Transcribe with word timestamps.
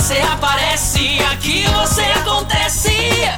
você 0.00 0.16
aparece, 0.20 1.18
aqui 1.30 1.64
você 1.78 2.00
acontece. 2.00 2.90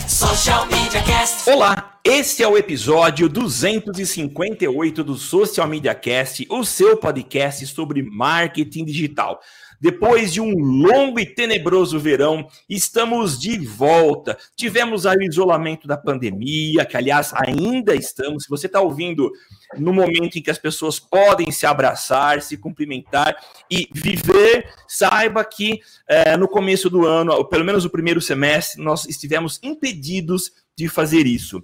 Social 0.08 0.64
Media 0.66 1.02
Cast. 1.02 1.50
Olá, 1.50 1.98
esse 2.04 2.40
é 2.40 2.46
o 2.46 2.56
episódio 2.56 3.28
258 3.28 5.02
do 5.02 5.16
Social 5.16 5.66
Media 5.66 5.92
Cast, 5.92 6.46
o 6.48 6.64
seu 6.64 6.96
podcast 6.96 7.66
sobre 7.66 8.00
marketing 8.04 8.84
digital. 8.84 9.40
Depois 9.82 10.32
de 10.32 10.40
um 10.40 10.56
longo 10.60 11.18
e 11.18 11.26
tenebroso 11.26 11.98
verão, 11.98 12.46
estamos 12.70 13.36
de 13.36 13.58
volta. 13.58 14.38
Tivemos 14.54 15.06
aí 15.06 15.16
o 15.16 15.28
isolamento 15.28 15.88
da 15.88 15.96
pandemia, 15.96 16.84
que 16.84 16.96
aliás 16.96 17.32
ainda 17.34 17.92
estamos. 17.92 18.44
Se 18.44 18.48
você 18.48 18.68
está 18.68 18.80
ouvindo 18.80 19.32
no 19.76 19.92
momento 19.92 20.38
em 20.38 20.40
que 20.40 20.52
as 20.52 20.58
pessoas 20.58 21.00
podem 21.00 21.50
se 21.50 21.66
abraçar, 21.66 22.40
se 22.42 22.56
cumprimentar 22.56 23.34
e 23.68 23.88
viver, 23.92 24.72
saiba 24.86 25.44
que 25.44 25.80
é, 26.08 26.36
no 26.36 26.46
começo 26.46 26.88
do 26.88 27.04
ano, 27.04 27.44
pelo 27.46 27.64
menos 27.64 27.84
o 27.84 27.90
primeiro 27.90 28.20
semestre, 28.20 28.80
nós 28.80 29.04
estivemos 29.06 29.58
impedidos 29.64 30.52
de 30.78 30.88
fazer 30.88 31.26
isso. 31.26 31.60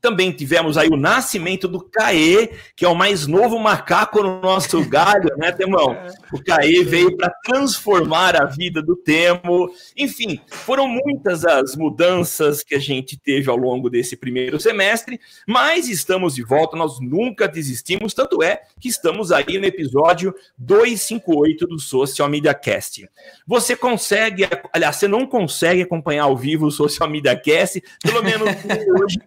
Também 0.00 0.32
tivemos 0.32 0.78
aí 0.78 0.88
o 0.88 0.96
nascimento 0.96 1.68
do 1.68 1.80
Caê, 1.80 2.50
que 2.74 2.84
é 2.84 2.88
o 2.88 2.94
mais 2.94 3.26
novo 3.26 3.58
macaco 3.58 4.22
no 4.22 4.40
nosso 4.40 4.82
galho, 4.88 5.36
né, 5.36 5.52
Temão? 5.52 5.96
O 6.32 6.42
Caê 6.42 6.82
veio 6.82 7.16
para 7.16 7.30
transformar 7.44 8.40
a 8.40 8.46
vida 8.46 8.80
do 8.82 8.96
Temo. 8.96 9.70
Enfim, 9.96 10.40
foram 10.48 10.88
muitas 10.88 11.44
as 11.44 11.76
mudanças 11.76 12.62
que 12.62 12.74
a 12.74 12.78
gente 12.78 13.18
teve 13.18 13.50
ao 13.50 13.56
longo 13.56 13.90
desse 13.90 14.16
primeiro 14.16 14.58
semestre, 14.58 15.20
mas 15.46 15.88
estamos 15.88 16.34
de 16.34 16.42
volta, 16.42 16.76
nós 16.76 16.98
nunca 17.00 17.46
desistimos, 17.46 18.14
tanto 18.14 18.42
é 18.42 18.62
que 18.80 18.88
estamos 18.88 19.30
aí 19.30 19.58
no 19.58 19.66
episódio 19.66 20.34
258 20.56 21.66
do 21.66 21.78
Social 21.78 22.28
Media 22.28 22.54
Cast. 22.54 23.06
Você 23.46 23.76
consegue, 23.76 24.48
aliás, 24.72 24.96
você 24.96 25.06
não 25.06 25.26
consegue 25.26 25.82
acompanhar 25.82 26.24
ao 26.24 26.36
vivo 26.36 26.66
o 26.66 26.70
Social 26.70 27.08
Media 27.08 27.36
Cast, 27.36 27.82
pelo 28.02 28.22
menos 28.22 28.48
hoje 28.98 29.18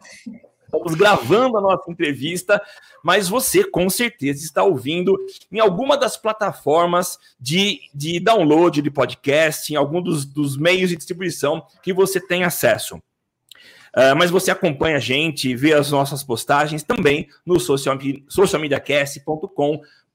Estamos 0.74 0.96
gravando 0.96 1.58
a 1.58 1.62
nossa 1.62 1.92
entrevista, 1.92 2.60
mas 3.04 3.30
você 3.30 3.64
com 3.64 3.88
certeza 3.90 4.44
está 4.44 4.64
ouvindo 4.64 5.16
em 5.52 5.60
alguma 5.60 5.96
das 5.96 6.18
plataformas 6.18 7.20
de, 7.40 7.82
de 7.94 8.20
download 8.20 8.82
de 8.82 8.90
podcast, 8.90 9.72
em 9.72 9.76
algum 9.76 10.02
dos, 10.02 10.26
dos 10.26 10.58
meios 10.58 10.90
de 10.90 10.96
distribuição 10.96 11.64
que 11.84 11.94
você 11.94 12.20
tem 12.20 12.44
acesso. 12.44 12.96
Uh, 13.96 14.16
mas 14.18 14.32
você 14.32 14.50
acompanha 14.50 14.98
a 14.98 15.00
gente, 15.00 15.56
vê 15.56 15.74
as 15.74 15.92
nossas 15.92 16.24
postagens 16.24 16.82
também 16.82 17.30
no 17.46 17.60
social, 17.60 17.96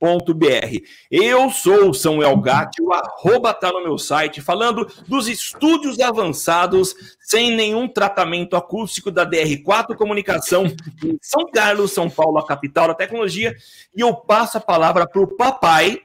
www.samuelgatti.br. 0.01 0.87
Eu 1.11 1.51
sou 1.51 1.91
o 1.91 1.95
Samuel 1.95 2.37
Gatti, 2.39 2.81
o 2.81 2.93
arroba 2.93 3.53
tá 3.53 3.71
no 3.73 3.83
meu 3.83 3.99
site, 3.99 4.41
falando 4.41 4.87
dos 5.07 5.29
estúdios 5.29 5.99
avançados 6.01 6.95
sem 7.21 7.55
nenhum 7.55 7.89
tratamento 7.89 8.57
acústico 8.57 9.11
da 9.11 9.29
DR4 9.29 9.97
Comunicação 9.97 10.67
em 11.05 11.19
São 11.21 11.45
Carlos, 11.53 11.93
São 11.93 12.09
Paulo, 12.09 12.39
a 12.39 12.47
capital 12.47 12.89
da 12.89 12.95
tecnologia. 12.95 13.55
E 13.95 14.01
eu 14.01 14.15
passo 14.15 14.59
a 14.59 14.61
palavra 14.61 15.07
para 15.07 15.21
o 15.21 15.27
papai, 15.27 16.01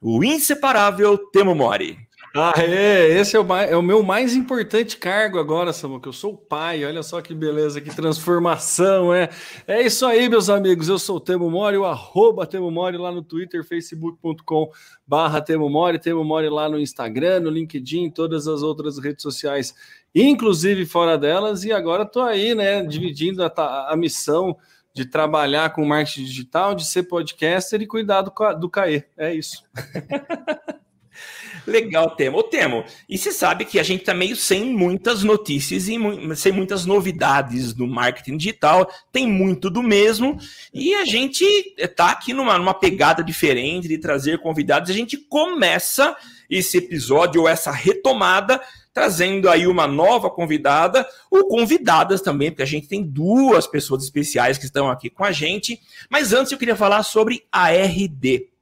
o 0.00 0.24
inseparável 0.24 1.18
Temo 1.30 1.54
Mori. 1.54 1.98
Ah, 2.36 2.52
é, 2.56 3.16
esse 3.16 3.36
é 3.36 3.38
o, 3.38 3.44
mais, 3.44 3.70
é 3.70 3.76
o 3.76 3.82
meu 3.82 4.02
mais 4.02 4.34
importante 4.34 4.96
cargo 4.96 5.38
agora, 5.38 5.72
Samuel, 5.72 6.00
que 6.00 6.08
eu 6.08 6.12
sou 6.12 6.32
o 6.32 6.36
pai, 6.36 6.84
olha 6.84 7.00
só 7.00 7.22
que 7.22 7.32
beleza, 7.32 7.80
que 7.80 7.94
transformação, 7.94 9.14
é. 9.14 9.30
É 9.68 9.80
isso 9.82 10.04
aí, 10.04 10.28
meus 10.28 10.50
amigos, 10.50 10.88
eu 10.88 10.98
sou 10.98 11.18
o 11.18 11.20
Temo 11.20 11.48
Mori, 11.48 11.76
o 11.76 11.84
arroba 11.84 12.44
Temo 12.44 12.72
Mori 12.72 12.96
lá 12.96 13.12
no 13.12 13.22
Twitter, 13.22 13.62
facebook.com 13.64 14.68
barra 15.06 15.40
Temo 15.40 15.70
Mori, 15.70 15.96
Temo 16.00 16.24
Mori 16.24 16.48
lá 16.48 16.68
no 16.68 16.80
Instagram, 16.80 17.38
no 17.38 17.50
LinkedIn, 17.50 18.10
todas 18.10 18.48
as 18.48 18.64
outras 18.64 18.98
redes 18.98 19.22
sociais, 19.22 19.72
inclusive 20.12 20.84
fora 20.86 21.16
delas, 21.16 21.62
e 21.62 21.70
agora 21.70 22.04
tô 22.04 22.20
aí, 22.20 22.52
né, 22.52 22.82
dividindo 22.82 23.44
a, 23.44 23.92
a 23.92 23.96
missão 23.96 24.56
de 24.92 25.04
trabalhar 25.04 25.72
com 25.72 25.84
marketing 25.84 26.24
digital, 26.24 26.74
de 26.74 26.84
ser 26.84 27.04
podcaster 27.04 27.80
e 27.80 27.86
cuidar 27.86 28.22
do, 28.22 28.32
do 28.58 28.68
CAE, 28.68 29.04
é 29.16 29.32
isso. 29.32 29.62
Legal, 31.66 32.10
Temo. 32.14 32.38
Ô, 32.38 32.42
Temo, 32.42 32.84
e 33.08 33.16
você 33.16 33.32
sabe 33.32 33.64
que 33.64 33.78
a 33.78 33.82
gente 33.82 34.04
tá 34.04 34.12
meio 34.12 34.36
sem 34.36 34.64
muitas 34.64 35.22
notícias 35.22 35.88
e 35.88 35.98
mu 35.98 36.34
sem 36.36 36.52
muitas 36.52 36.84
novidades 36.84 37.74
no 37.74 37.86
marketing 37.86 38.36
digital, 38.36 38.90
tem 39.12 39.26
muito 39.26 39.70
do 39.70 39.82
mesmo, 39.82 40.38
e 40.72 40.94
a 40.94 41.04
gente 41.04 41.44
tá 41.96 42.10
aqui 42.10 42.32
numa, 42.32 42.58
numa 42.58 42.74
pegada 42.74 43.22
diferente 43.22 43.88
de 43.88 43.98
trazer 43.98 44.40
convidados. 44.40 44.90
A 44.90 44.94
gente 44.94 45.16
começa 45.16 46.16
esse 46.50 46.78
episódio 46.78 47.42
ou 47.42 47.48
essa 47.48 47.70
retomada 47.70 48.60
trazendo 48.94 49.50
aí 49.50 49.66
uma 49.66 49.88
nova 49.88 50.30
convidada, 50.30 51.04
ou 51.28 51.48
convidadas 51.48 52.22
também, 52.22 52.50
porque 52.50 52.62
a 52.62 52.66
gente 52.66 52.86
tem 52.86 53.02
duas 53.02 53.66
pessoas 53.66 54.04
especiais 54.04 54.56
que 54.56 54.66
estão 54.66 54.88
aqui 54.88 55.10
com 55.10 55.24
a 55.24 55.32
gente. 55.32 55.80
Mas 56.08 56.32
antes 56.32 56.52
eu 56.52 56.58
queria 56.58 56.76
falar 56.76 57.02
sobre 57.02 57.44
a 57.50 57.70
RD. 57.70 58.53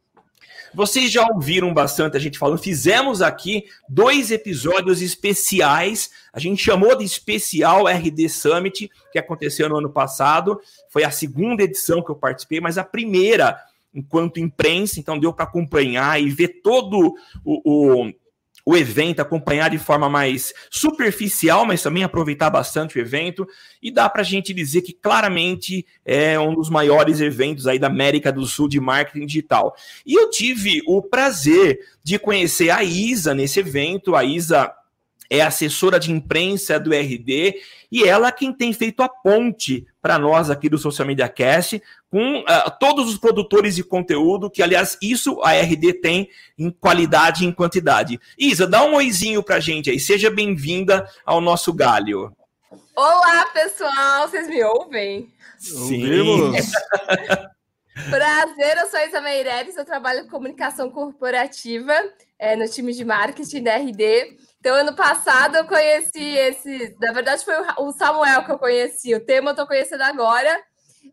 Vocês 0.75 1.11
já 1.11 1.27
ouviram 1.27 1.73
bastante 1.75 2.17
a 2.17 2.21
gente 2.21 2.39
falando, 2.39 2.59
fizemos 2.59 3.21
aqui 3.21 3.65
dois 3.89 4.31
episódios 4.31 5.03
especiais, 5.03 6.11
a 6.33 6.41
gente 6.41 6.63
chamou 6.63 6.97
de 6.97 7.05
especial 7.05 7.87
RD 7.87 8.29
Summit, 8.29 8.91
que 9.13 9.19
aconteceu 9.19 9.69
no 9.69 9.79
ano 9.79 9.91
passado, 9.91 10.61
foi 10.89 11.05
a 11.05 11.11
segunda 11.11 11.63
edição 11.63 12.03
que 12.03 12.11
eu 12.11 12.17
participei, 12.17 12.61
mas 12.61 12.79
a 12.79 12.85
primeira 12.85 13.59
enquanto 13.95 14.41
imprensa, 14.41 14.99
então 14.99 15.19
deu 15.19 15.33
para 15.33 15.45
acompanhar 15.45 16.21
e 16.21 16.31
ver 16.31 16.63
todo 16.63 17.15
o, 17.45 18.01
o 18.01 18.13
o 18.65 18.77
evento, 18.77 19.21
acompanhar 19.21 19.71
de 19.71 19.79
forma 19.79 20.09
mais 20.09 20.53
superficial, 20.71 21.67
mas 21.67 21.83
também 21.83 22.05
aproveitar 22.05 22.49
bastante 22.49 22.97
o 22.97 23.01
evento. 23.01 23.47
E 23.83 23.91
dá 23.91 24.09
para 24.09 24.23
a 24.23 24.25
gente 24.25 24.55
dizer 24.55 24.83
que 24.83 24.93
claramente 24.93 25.85
é 26.05 26.39
um 26.39 26.55
dos 26.55 26.71
maiores 26.71 27.21
eventos 27.21 27.67
aí 27.67 27.79
da 27.79 27.89
América 27.89 28.33
do 28.33 28.47
Sul 28.47 28.69
de 28.69 28.81
marketing 28.81 29.27
digital. 29.27 29.75
E 30.07 30.15
eu 30.15 30.31
tive 30.31 30.81
o 30.87 31.03
prazer 31.03 31.81
de 32.05 32.19
conhecer 32.19 32.71
a 32.71 32.85
Isa 32.85 33.35
nesse 33.35 33.59
evento. 33.59 34.15
A 34.15 34.25
Isa 34.25 34.73
é 35.29 35.41
assessora 35.41 35.99
de 35.99 36.13
imprensa 36.13 36.79
do 36.79 36.95
RD 36.95 37.55
e 37.91 38.05
ela 38.05 38.29
é 38.29 38.33
quem 38.33 38.53
tem 38.53 38.73
feito 38.73 39.03
a 39.03 39.09
ponte 39.09 39.87
para 40.03 40.19
nós 40.19 40.51
aqui 40.51 40.69
do 40.69 40.77
Social 40.77 41.07
Media 41.07 41.29
Cast 41.29 41.81
com 42.11 42.41
uh, 42.41 42.45
todos 42.81 43.09
os 43.09 43.17
produtores 43.17 43.77
de 43.77 43.85
conteúdo, 43.85 44.51
que 44.51 44.61
aliás 44.61 44.99
isso 45.01 45.41
a 45.43 45.53
RD 45.53 45.95
tem 46.01 46.29
em 46.59 46.71
qualidade 46.71 47.45
e 47.45 47.47
em 47.47 47.53
quantidade. 47.53 48.21
Isa, 48.37 48.67
dá 48.67 48.85
um 48.85 48.97
oizinho 48.97 49.43
para 49.43 49.61
gente 49.61 49.89
aí, 49.89 50.01
seja 50.01 50.29
bem-vinda 50.29 51.09
ao 51.25 51.41
nosso 51.41 51.73
galho. 51.73 52.37
Olá, 52.97 53.47
pessoal, 53.47 54.29
vocês 54.29 54.49
me 54.49 54.63
ouvem? 54.65 55.33
Sim. 55.59 56.53
Prazer, 58.11 58.79
eu 58.79 58.87
sou 58.89 58.99
a 58.99 59.07
Isa 59.07 59.21
Meireles, 59.21 59.77
eu 59.77 59.85
trabalho 59.85 60.25
com 60.25 60.31
comunicação 60.31 60.91
corporativa 60.91 61.93
é, 62.39 62.57
no 62.57 62.67
time 62.69 62.93
de 62.93 63.05
marketing 63.05 63.63
da 63.63 63.77
RD. 63.77 64.37
Então, 64.63 64.77
ano 64.77 64.95
passado 64.95 65.57
eu 65.57 65.67
conheci 65.67 66.23
esse. 66.37 66.97
Na 67.01 67.13
verdade, 67.13 67.45
foi 67.45 67.55
o 67.79 67.91
Samuel 67.91 68.45
que 68.45 68.53
eu 68.53 68.59
conheci. 68.61 69.13
O 69.13 69.19
tema 69.19 69.51
eu 69.51 69.57
tô 69.57 69.67
conhecendo 69.67 70.03
agora. 70.03 70.57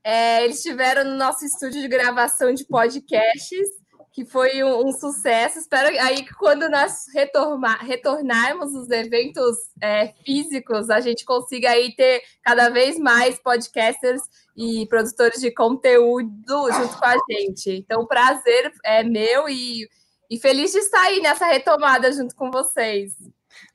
É, 0.03 0.45
eles 0.45 0.57
estiveram 0.57 1.03
no 1.03 1.17
nosso 1.17 1.43
estúdio 1.43 1.81
de 1.81 1.87
gravação 1.87 2.53
de 2.53 2.63
podcasts, 2.63 3.67
que 4.13 4.23
foi 4.23 4.63
um, 4.63 4.87
um 4.87 4.91
sucesso. 4.91 5.57
Espero 5.57 5.87
aí 5.99 6.23
que 6.23 6.33
quando 6.35 6.69
nós 6.69 7.05
retornar, 7.11 7.83
retornarmos 7.83 8.71
os 8.75 8.87
eventos 8.91 9.57
é, 9.81 10.13
físicos, 10.23 10.91
a 10.91 10.99
gente 10.99 11.25
consiga 11.25 11.71
aí 11.71 11.95
ter 11.95 12.21
cada 12.43 12.69
vez 12.69 12.99
mais 12.99 13.41
podcasters 13.41 14.21
e 14.55 14.85
produtores 14.87 15.41
de 15.41 15.49
conteúdo 15.49 16.71
junto 16.71 16.99
com 16.99 17.05
a 17.05 17.17
gente. 17.31 17.71
Então, 17.71 18.01
o 18.01 18.07
prazer 18.07 18.71
é 18.85 19.03
meu 19.03 19.49
e, 19.49 19.89
e 20.29 20.37
feliz 20.37 20.71
de 20.71 20.77
estar 20.77 21.01
aí 21.01 21.19
nessa 21.19 21.47
retomada 21.47 22.11
junto 22.11 22.35
com 22.35 22.51
vocês. 22.51 23.15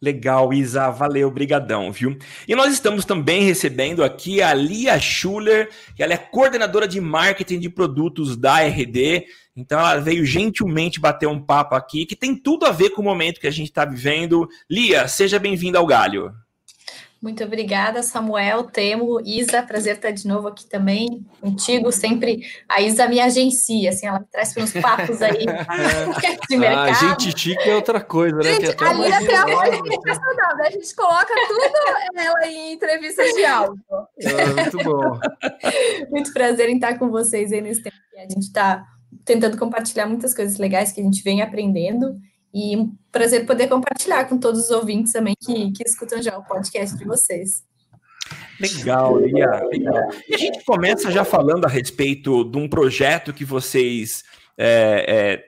Legal, 0.01 0.53
Isa, 0.53 0.91
valeu, 0.91 1.31
brigadão, 1.31 1.91
viu? 1.91 2.17
E 2.47 2.55
nós 2.55 2.73
estamos 2.73 3.05
também 3.05 3.43
recebendo 3.43 4.05
aqui 4.05 4.43
a 4.43 4.53
Lia 4.53 4.99
Schuller, 4.99 5.69
que 5.97 6.03
ela 6.03 6.15
é 6.15 6.19
coordenadora 6.19 6.87
de 6.87 7.01
marketing 7.01 7.59
de 7.59 7.69
produtos 7.69 8.37
da 8.37 8.61
RD. 8.61 9.27
Então 9.57 9.79
ela 9.79 9.97
veio 9.97 10.25
gentilmente 10.25 11.01
bater 11.01 11.27
um 11.27 11.41
papo 11.41 11.75
aqui, 11.75 12.05
que 12.05 12.17
tem 12.17 12.35
tudo 12.35 12.67
a 12.67 12.73
ver 12.73 12.91
com 12.91 13.03
o 13.03 13.05
momento 13.05 13.41
que 13.41 13.47
a 13.47 13.53
gente 13.53 13.69
está 13.69 13.85
vivendo. 13.85 14.49
Lia, 14.69 15.07
seja 15.09 15.39
bem-vinda 15.39 15.79
ao 15.79 15.87
Galho. 15.87 16.33
Muito 17.25 17.43
obrigada, 17.43 18.03
Samuel, 18.03 18.65
Temo, 18.65 19.19
Isa, 19.25 19.63
prazer 19.63 19.95
estar 19.95 20.11
de 20.11 20.29
novo 20.29 20.47
aqui 20.47 20.67
também 20.67 21.25
contigo. 21.41 21.91
Sempre 21.91 22.47
a 22.69 22.83
Isa 22.83 23.09
me 23.09 23.19
agencia, 23.19 23.89
assim, 23.89 24.07
ela 24.07 24.21
me 24.21 24.27
traz 24.27 24.55
uns 24.59 24.75
papos 24.75 25.23
aí 25.23 25.47
de 26.51 26.57
mercado. 26.59 26.91
Ah, 26.91 26.93
gente 26.93 27.41
chique 27.41 27.67
é 27.67 27.77
outra 27.77 27.99
coisa, 27.99 28.37
né? 28.37 28.43
Gente, 28.43 28.67
é 28.67 28.87
a 28.87 28.93
Lia 28.93 29.27
tem 29.27 29.37
a 29.37 29.47
voz 29.47 29.75
sensacional, 29.75 30.57
né? 30.59 30.65
A 30.67 30.71
gente 30.71 30.95
coloca 30.95 31.35
tudo 31.49 32.21
ela 32.21 32.47
em 32.47 32.75
entrevistas 32.75 33.33
de 33.33 33.45
áudio. 33.47 33.83
Ah, 33.91 34.61
muito 34.61 34.85
bom. 34.85 35.19
muito 36.13 36.31
prazer 36.31 36.69
em 36.69 36.75
estar 36.75 36.99
com 36.99 37.09
vocês 37.09 37.55
aí 37.55 37.63
nesse 37.63 37.83
tempo 37.83 37.97
que 38.13 38.19
a 38.19 38.29
gente 38.29 38.43
está 38.43 38.85
tentando 39.25 39.57
compartilhar 39.57 40.05
muitas 40.05 40.35
coisas 40.35 40.59
legais 40.59 40.93
que 40.93 41.01
a 41.01 41.05
gente 41.05 41.23
vem 41.23 41.41
aprendendo 41.41 42.21
E 42.55 42.77
um 42.77 42.95
prazer 43.11 43.45
poder 43.45 43.67
compartilhar 43.67 44.27
com 44.27 44.39
todos 44.39 44.65
os 44.65 44.71
ouvintes 44.71 45.13
também 45.13 45.35
que, 45.35 45.73
que 45.73 45.83
escutam 45.85 46.23
já 46.23 46.39
o 46.39 46.45
podcast 46.45 46.97
de 46.97 47.05
vocês. 47.05 47.65
Legal, 48.61 49.19
Lia. 49.19 49.65
Legal. 49.65 50.11
E 50.29 50.35
a 50.35 50.39
gente 50.39 50.65
começa 50.65 51.11
já 51.11 51.25
falando 51.25 51.65
a 51.65 51.69
respeito 51.69 52.45
de 52.45 52.57
um 52.57 52.69
projeto 52.69 53.33
que 53.33 53.45
vocês 53.45 54.23
é, 54.57 55.05
é, 55.09 55.45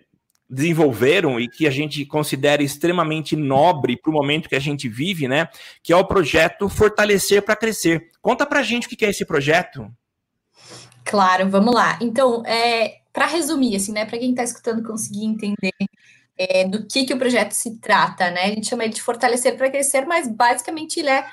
desenvolveram 0.50 1.38
e 1.38 1.48
que 1.48 1.66
a 1.66 1.70
gente 1.70 2.04
considera 2.04 2.62
extremamente 2.62 3.36
nobre 3.36 3.96
para 3.96 4.10
o 4.10 4.12
momento 4.12 4.48
que 4.48 4.56
a 4.56 4.60
gente 4.60 4.88
vive, 4.88 5.28
né? 5.28 5.48
Que 5.82 5.92
é 5.92 5.96
o 5.96 6.04
projeto 6.04 6.68
Fortalecer 6.68 7.40
para 7.42 7.54
Crescer. 7.54 8.10
Conta 8.20 8.44
para 8.44 8.60
a 8.60 8.62
gente 8.64 8.86
o 8.86 8.90
que 8.90 9.04
é 9.04 9.10
esse 9.10 9.24
projeto. 9.24 9.88
Claro, 11.04 11.48
vamos 11.48 11.72
lá. 11.72 11.98
Então, 12.02 12.44
é, 12.44 12.96
para 13.12 13.26
resumir, 13.26 13.76
assim, 13.76 13.92
né? 13.92 14.04
Para 14.04 14.18
quem 14.18 14.30
está 14.30 14.42
escutando 14.42 14.82
conseguir 14.82 15.24
entender 15.24 15.72
é, 16.38 16.64
do 16.66 16.86
que, 16.86 17.04
que 17.04 17.14
o 17.14 17.18
projeto 17.18 17.52
se 17.52 17.78
trata, 17.78 18.30
né? 18.30 18.44
A 18.44 18.48
gente 18.48 18.68
chama 18.68 18.84
ele 18.84 18.92
de 18.92 19.02
Fortalecer 19.02 19.56
para 19.56 19.70
Crescer, 19.70 20.06
mas 20.06 20.28
basicamente 20.28 21.00
ele 21.00 21.08
é 21.08 21.24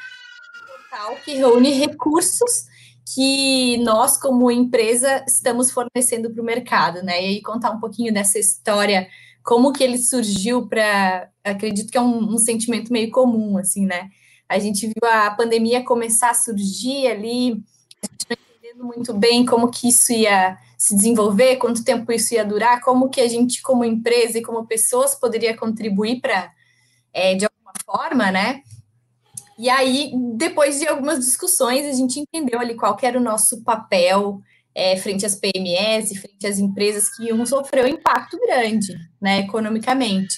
portal 0.93 1.15
que 1.23 1.33
reúne 1.33 1.71
recursos 1.71 2.71
que 3.13 3.77
nós, 3.79 4.17
como 4.17 4.49
empresa, 4.49 5.23
estamos 5.27 5.71
fornecendo 5.71 6.31
para 6.31 6.41
o 6.41 6.45
mercado, 6.45 7.03
né? 7.03 7.21
E 7.21 7.25
aí 7.25 7.41
contar 7.41 7.71
um 7.71 7.79
pouquinho 7.79 8.13
dessa 8.13 8.39
história, 8.39 9.07
como 9.43 9.73
que 9.73 9.83
ele 9.83 9.97
surgiu 9.97 10.67
para. 10.67 11.29
Acredito 11.43 11.91
que 11.91 11.97
é 11.97 12.01
um, 12.01 12.33
um, 12.33 12.37
sentimento 12.37 12.93
meio 12.93 13.11
comum, 13.11 13.57
assim, 13.57 13.85
né? 13.85 14.09
A 14.47 14.57
gente 14.57 14.87
viu 14.87 15.09
a 15.09 15.31
pandemia 15.31 15.83
começar 15.83 16.29
a 16.29 16.33
surgir 16.33 17.07
ali, 17.07 17.61
a 18.01 18.07
gente 18.07 18.25
não 18.29 18.37
entendendo 18.37 18.85
muito 18.85 19.13
bem 19.13 19.45
como 19.45 19.69
que 19.69 19.89
isso 19.89 20.13
ia 20.13 20.57
se 20.83 20.97
desenvolver, 20.97 21.55
quanto 21.55 21.81
tempo 21.81 22.11
isso 22.11 22.33
ia 22.33 22.43
durar, 22.43 22.81
como 22.81 23.09
que 23.09 23.21
a 23.21 23.27
gente, 23.29 23.61
como 23.61 23.85
empresa 23.85 24.37
e 24.37 24.41
como 24.41 24.67
pessoas, 24.67 25.15
poderia 25.15 25.55
contribuir 25.55 26.19
para, 26.19 26.51
é, 27.13 27.35
de 27.35 27.45
alguma 27.45 27.71
forma, 27.85 28.29
né? 28.29 28.61
E 29.57 29.69
aí, 29.69 30.11
depois 30.35 30.81
de 30.81 30.87
algumas 30.89 31.19
discussões, 31.19 31.85
a 31.85 31.93
gente 31.93 32.19
entendeu 32.19 32.59
ali 32.59 32.75
qual 32.75 32.97
era 33.01 33.17
o 33.17 33.23
nosso 33.23 33.63
papel 33.63 34.41
é, 34.75 34.97
frente 34.97 35.25
às 35.25 35.35
PMEs 35.35 36.11
e 36.11 36.17
frente 36.17 36.45
às 36.45 36.59
empresas 36.59 37.15
que 37.15 37.27
iam 37.27 37.45
sofrer 37.45 37.85
um 37.85 37.87
impacto 37.87 38.37
grande, 38.37 38.93
né, 39.21 39.39
economicamente. 39.39 40.37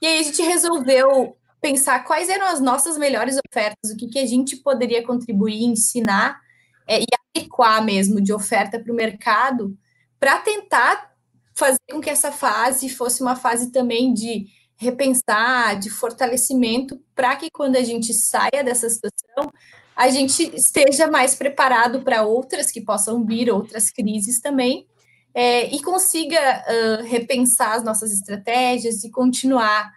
E 0.00 0.06
aí 0.06 0.20
a 0.20 0.22
gente 0.22 0.40
resolveu 0.40 1.36
pensar 1.60 2.02
quais 2.02 2.30
eram 2.30 2.46
as 2.46 2.62
nossas 2.62 2.96
melhores 2.96 3.36
ofertas, 3.46 3.90
o 3.90 3.96
que, 3.98 4.08
que 4.08 4.18
a 4.18 4.26
gente 4.26 4.56
poderia 4.56 5.04
contribuir, 5.04 5.64
ensinar 5.64 6.45
é, 6.86 7.00
e 7.00 7.06
adequar 7.36 7.84
mesmo 7.84 8.20
de 8.20 8.32
oferta 8.32 8.78
para 8.78 8.92
o 8.92 8.96
mercado, 8.96 9.76
para 10.18 10.38
tentar 10.38 11.12
fazer 11.54 11.78
com 11.90 12.00
que 12.00 12.10
essa 12.10 12.30
fase 12.30 12.88
fosse 12.88 13.22
uma 13.22 13.34
fase 13.34 13.72
também 13.72 14.12
de 14.12 14.46
repensar, 14.76 15.78
de 15.78 15.88
fortalecimento, 15.88 17.00
para 17.14 17.34
que 17.36 17.50
quando 17.50 17.76
a 17.76 17.82
gente 17.82 18.12
saia 18.12 18.62
dessa 18.62 18.88
situação, 18.90 19.50
a 19.96 20.10
gente 20.10 20.54
esteja 20.54 21.10
mais 21.10 21.34
preparado 21.34 22.02
para 22.02 22.22
outras 22.22 22.70
que 22.70 22.82
possam 22.82 23.24
vir, 23.24 23.50
outras 23.50 23.90
crises 23.90 24.40
também, 24.40 24.86
é, 25.34 25.74
e 25.74 25.82
consiga 25.82 26.38
uh, 26.38 27.04
repensar 27.04 27.74
as 27.74 27.82
nossas 27.82 28.12
estratégias 28.12 29.04
e 29.04 29.10
continuar 29.10 29.90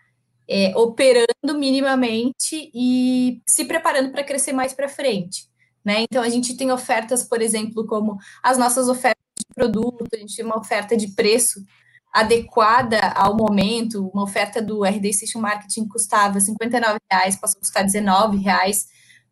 é, 0.50 0.76
operando 0.76 1.58
minimamente 1.58 2.72
e 2.74 3.42
se 3.48 3.66
preparando 3.66 4.12
para 4.12 4.24
crescer 4.24 4.52
mais 4.52 4.74
para 4.74 4.90
frente. 4.90 5.49
Né? 5.90 6.02
Então, 6.02 6.22
a 6.22 6.30
gente 6.30 6.56
tem 6.56 6.72
ofertas, 6.72 7.24
por 7.24 7.42
exemplo, 7.42 7.84
como 7.88 8.20
as 8.44 8.60
nossas 8.60 8.88
ofertas 8.88 9.24
de 9.40 9.56
produto, 9.56 10.06
a 10.14 10.18
gente 10.18 10.36
tem 10.36 10.46
uma 10.46 10.60
oferta 10.60 10.96
de 10.96 11.08
preço 11.08 11.66
adequada 12.14 13.00
ao 13.16 13.36
momento, 13.36 14.08
uma 14.14 14.22
oferta 14.22 14.62
do 14.62 14.86
RD 14.86 15.12
Station 15.12 15.40
Marketing 15.40 15.88
custava 15.88 16.38
R$ 16.38 16.46
59,00, 16.46 17.40
passou 17.40 17.58
a 17.58 17.60
custar 17.60 17.84
R$ 17.86 17.90
19,00, 17.90 18.86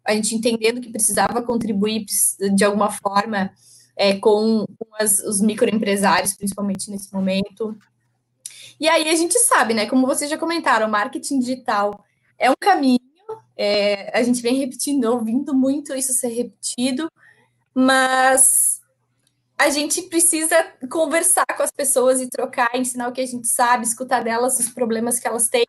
a 0.04 0.14
gente 0.16 0.34
entendendo 0.34 0.82
que 0.82 0.92
precisava 0.92 1.44
contribuir 1.44 2.06
de 2.56 2.64
alguma 2.64 2.90
forma 2.90 3.52
é, 3.96 4.16
com, 4.16 4.66
com 4.80 4.96
as, 5.00 5.20
os 5.20 5.40
microempresários, 5.40 6.34
principalmente 6.34 6.90
nesse 6.90 7.14
momento. 7.14 7.78
E 8.80 8.90
aí 8.90 9.08
a 9.08 9.16
gente 9.16 9.38
sabe, 9.38 9.76
né, 9.76 9.86
como 9.86 10.08
vocês 10.08 10.28
já 10.28 10.40
comentaram, 10.40 10.90
marketing 10.90 11.38
digital 11.38 12.04
é 12.40 12.50
um 12.50 12.56
caminho, 12.60 13.07
é, 13.58 14.18
a 14.18 14.22
gente 14.22 14.42
vem 14.42 14.56
repetindo, 14.56 15.06
ouvindo 15.06 15.54
muito 15.54 15.96
isso 15.96 16.14
ser 16.14 16.28
repetido, 16.28 17.12
mas 17.74 18.80
a 19.58 19.70
gente 19.70 20.04
precisa 20.04 20.56
conversar 20.92 21.46
com 21.56 21.64
as 21.64 21.72
pessoas 21.72 22.22
e 22.22 22.30
trocar, 22.30 22.70
ensinar 22.76 23.08
o 23.08 23.12
que 23.12 23.22
a 23.22 23.26
gente 23.26 23.48
sabe, 23.48 23.86
escutar 23.86 24.24
delas 24.24 24.60
os 24.60 24.70
problemas 24.70 25.20
que 25.20 25.28
elas 25.28 25.50
têm, 25.50 25.66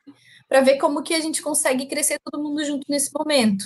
para 0.47 0.61
ver 0.61 0.77
como 0.77 1.03
que 1.03 1.15
a 1.15 1.21
gente 1.21 1.41
consegue 1.41 1.87
crescer 1.87 2.19
todo 2.23 2.43
mundo 2.43 2.63
junto 2.65 2.85
nesse 2.89 3.11
momento. 3.13 3.65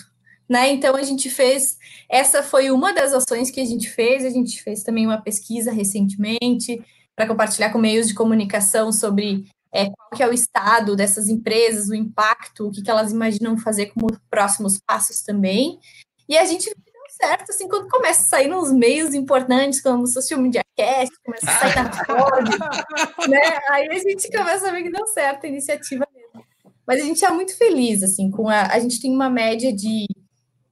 Né? 0.48 0.72
Então 0.72 0.94
a 0.94 1.02
gente 1.02 1.28
fez, 1.28 1.78
essa 2.08 2.42
foi 2.42 2.70
uma 2.70 2.92
das 2.92 3.12
ações 3.12 3.50
que 3.50 3.60
a 3.60 3.64
gente 3.64 3.88
fez, 3.90 4.24
a 4.24 4.30
gente 4.30 4.62
fez 4.62 4.82
também 4.82 5.06
uma 5.06 5.20
pesquisa 5.20 5.72
recentemente 5.72 6.84
para 7.16 7.26
compartilhar 7.26 7.70
com 7.70 7.78
meios 7.78 8.08
de 8.08 8.14
comunicação 8.14 8.92
sobre 8.92 9.46
é, 9.74 9.86
qual 9.86 10.10
que 10.14 10.22
é 10.22 10.28
o 10.28 10.32
estado 10.32 10.94
dessas 10.94 11.28
empresas, 11.28 11.88
o 11.88 11.94
impacto, 11.94 12.66
o 12.66 12.70
que, 12.70 12.82
que 12.82 12.90
elas 12.90 13.12
imaginam 13.12 13.56
fazer 13.56 13.86
como 13.86 14.06
próximos 14.30 14.78
passos 14.78 15.22
também. 15.22 15.78
E 16.28 16.36
a 16.36 16.44
gente 16.44 16.70
certo, 17.08 17.50
assim, 17.50 17.68
quando 17.68 17.88
começa 17.88 18.22
a 18.22 18.24
sair 18.24 18.48
nos 18.48 18.72
meios 18.72 19.14
importantes, 19.14 19.80
como 19.80 20.02
o 20.02 20.06
Social 20.06 20.40
Media 20.40 20.62
Cast, 20.74 21.14
começa 21.24 21.48
a 21.48 21.58
sair 21.58 21.76
na 21.76 21.92
Ford, 22.04 22.48
né? 23.28 23.58
Aí 23.70 23.88
a 23.88 23.98
gente 23.98 24.28
começa 24.30 24.68
a 24.68 24.72
ver 24.72 24.82
que 24.82 24.90
deu 24.90 25.06
certo 25.06 25.44
a 25.44 25.48
iniciativa 25.48 26.06
mesmo. 26.12 26.44
Mas 26.86 27.00
a 27.00 27.04
gente 27.04 27.24
é 27.24 27.30
muito 27.30 27.56
feliz, 27.56 28.02
assim, 28.02 28.30
com 28.30 28.48
a... 28.48 28.66
A 28.66 28.78
gente 28.80 29.00
tem 29.00 29.14
uma 29.14 29.30
média 29.30 29.72
de 29.72 30.06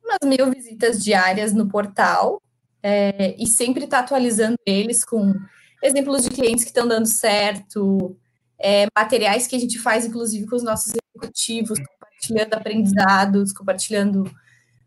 umas 0.05 0.19
mil 0.29 0.50
visitas 0.50 1.05
diárias 1.05 1.53
no 1.53 1.69
portal, 1.69 2.43
é, 2.82 3.37
e 3.38 3.46
sempre 3.46 3.85
está 3.85 4.00
atualizando 4.00 4.56
eles 4.67 5.05
com 5.05 5.35
exemplos 5.82 6.25
de 6.25 6.31
clientes 6.31 6.64
que 6.64 6.70
estão 6.70 6.88
dando 6.88 7.06
certo, 7.06 8.17
é, 8.61 8.87
materiais 8.97 9.47
que 9.47 9.57
a 9.57 9.59
gente 9.59 9.79
faz, 9.79 10.05
inclusive, 10.05 10.47
com 10.47 10.57
os 10.57 10.62
nossos 10.62 10.93
executivos, 11.15 11.79
compartilhando 11.79 12.55
aprendizados, 12.55 13.53
compartilhando 13.53 14.31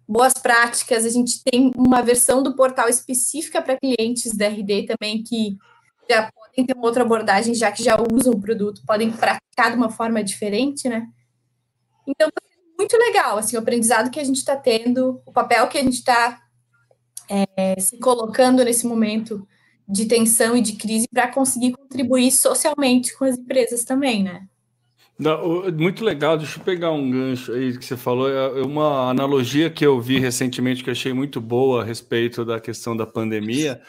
boas 0.08 0.34
práticas. 0.34 1.06
A 1.06 1.10
gente 1.10 1.44
tem 1.44 1.72
uma 1.76 2.02
versão 2.02 2.44
do 2.44 2.56
portal 2.56 2.88
específica 2.88 3.62
para 3.62 3.78
clientes 3.78 4.36
da 4.38 4.48
RD 4.48 4.86
também 4.86 5.24
que 5.24 5.58
já 6.10 6.30
podem 6.32 6.66
ter 6.66 6.76
uma 6.76 6.86
outra 6.86 7.04
abordagem, 7.04 7.56
já 7.56 7.72
que 7.72 7.84
já 7.84 7.98
usam 8.12 8.34
o 8.34 8.42
produto, 8.42 8.84
podem 8.86 9.12
praticar 9.12 9.72
de 9.72 9.78
uma 9.78 9.90
forma 9.90 10.24
diferente, 10.24 10.88
né? 10.88 11.08
Então, 12.08 12.30
muito 12.78 12.98
legal, 12.98 13.38
assim, 13.38 13.56
o 13.56 13.60
aprendizado 13.60 14.12
que 14.12 14.20
a 14.20 14.24
gente 14.24 14.38
está 14.38 14.56
tendo, 14.56 15.22
o 15.26 15.32
papel 15.32 15.68
que 15.68 15.78
a 15.78 15.84
gente 15.84 16.00
está 16.00 16.42
é, 17.30 17.80
se 17.80 17.98
colocando 17.98 18.64
nesse 18.64 18.86
momento 18.86 19.48
de 19.88 20.06
tensão 20.06 20.56
e 20.56 20.62
de 20.62 20.74
crise 20.74 21.08
para 21.12 21.28
conseguir 21.28 21.74
contribuir 21.74 22.32
socialmente 22.32 23.16
com 23.18 23.26
as 23.26 23.38
empresas 23.38 23.84
também, 23.84 24.24
né? 24.24 24.48
Muito 25.78 26.04
legal, 26.04 26.38
deixa 26.38 26.60
eu 26.60 26.64
pegar 26.64 26.92
um 26.92 27.10
gancho 27.10 27.54
aí 27.54 27.78
que 27.78 27.86
você 27.86 27.96
falou. 27.96 28.30
É, 28.30 28.60
é 28.60 28.64
uma 28.64 29.10
analogia 29.10 29.70
que 29.70 29.86
eu 29.86 30.02
vi 30.02 30.20
recentemente 30.20 30.84
que 30.84 30.90
eu 30.90 30.94
achei 30.94 31.14
muito 31.14 31.40
boa 31.40 31.82
a 31.82 31.86
respeito 31.86 32.44
da 32.44 32.60
questão 32.60 32.98
da 32.98 33.06
pandemia. 33.06 33.80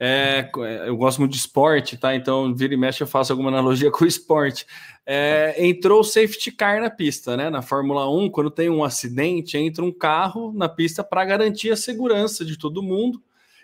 É, 0.00 0.48
eu 0.86 0.96
gosto 0.96 1.18
muito 1.18 1.32
de 1.32 1.38
esporte, 1.38 1.96
tá? 1.96 2.14
Então, 2.14 2.54
vira 2.54 2.72
e 2.72 2.76
mexe, 2.76 3.02
eu 3.02 3.06
faço 3.06 3.32
alguma 3.32 3.50
analogia 3.50 3.90
com 3.92 4.04
o 4.04 4.08
esporte. 4.08 4.64
É, 5.04 5.54
entrou 5.58 6.00
o 6.00 6.04
safety 6.04 6.52
car 6.52 6.80
na 6.80 6.88
pista, 6.90 7.36
né? 7.36 7.50
Na 7.50 7.62
Fórmula 7.62 8.08
1, 8.08 8.30
quando 8.30 8.50
tem 8.50 8.70
um 8.70 8.84
acidente, 8.84 9.58
entra 9.58 9.84
um 9.84 9.92
carro 9.92 10.52
na 10.52 10.68
pista 10.68 11.02
para 11.02 11.24
garantir 11.24 11.72
a 11.72 11.76
segurança 11.76 12.44
de 12.44 12.56
todo 12.56 12.82
mundo. 12.82 13.20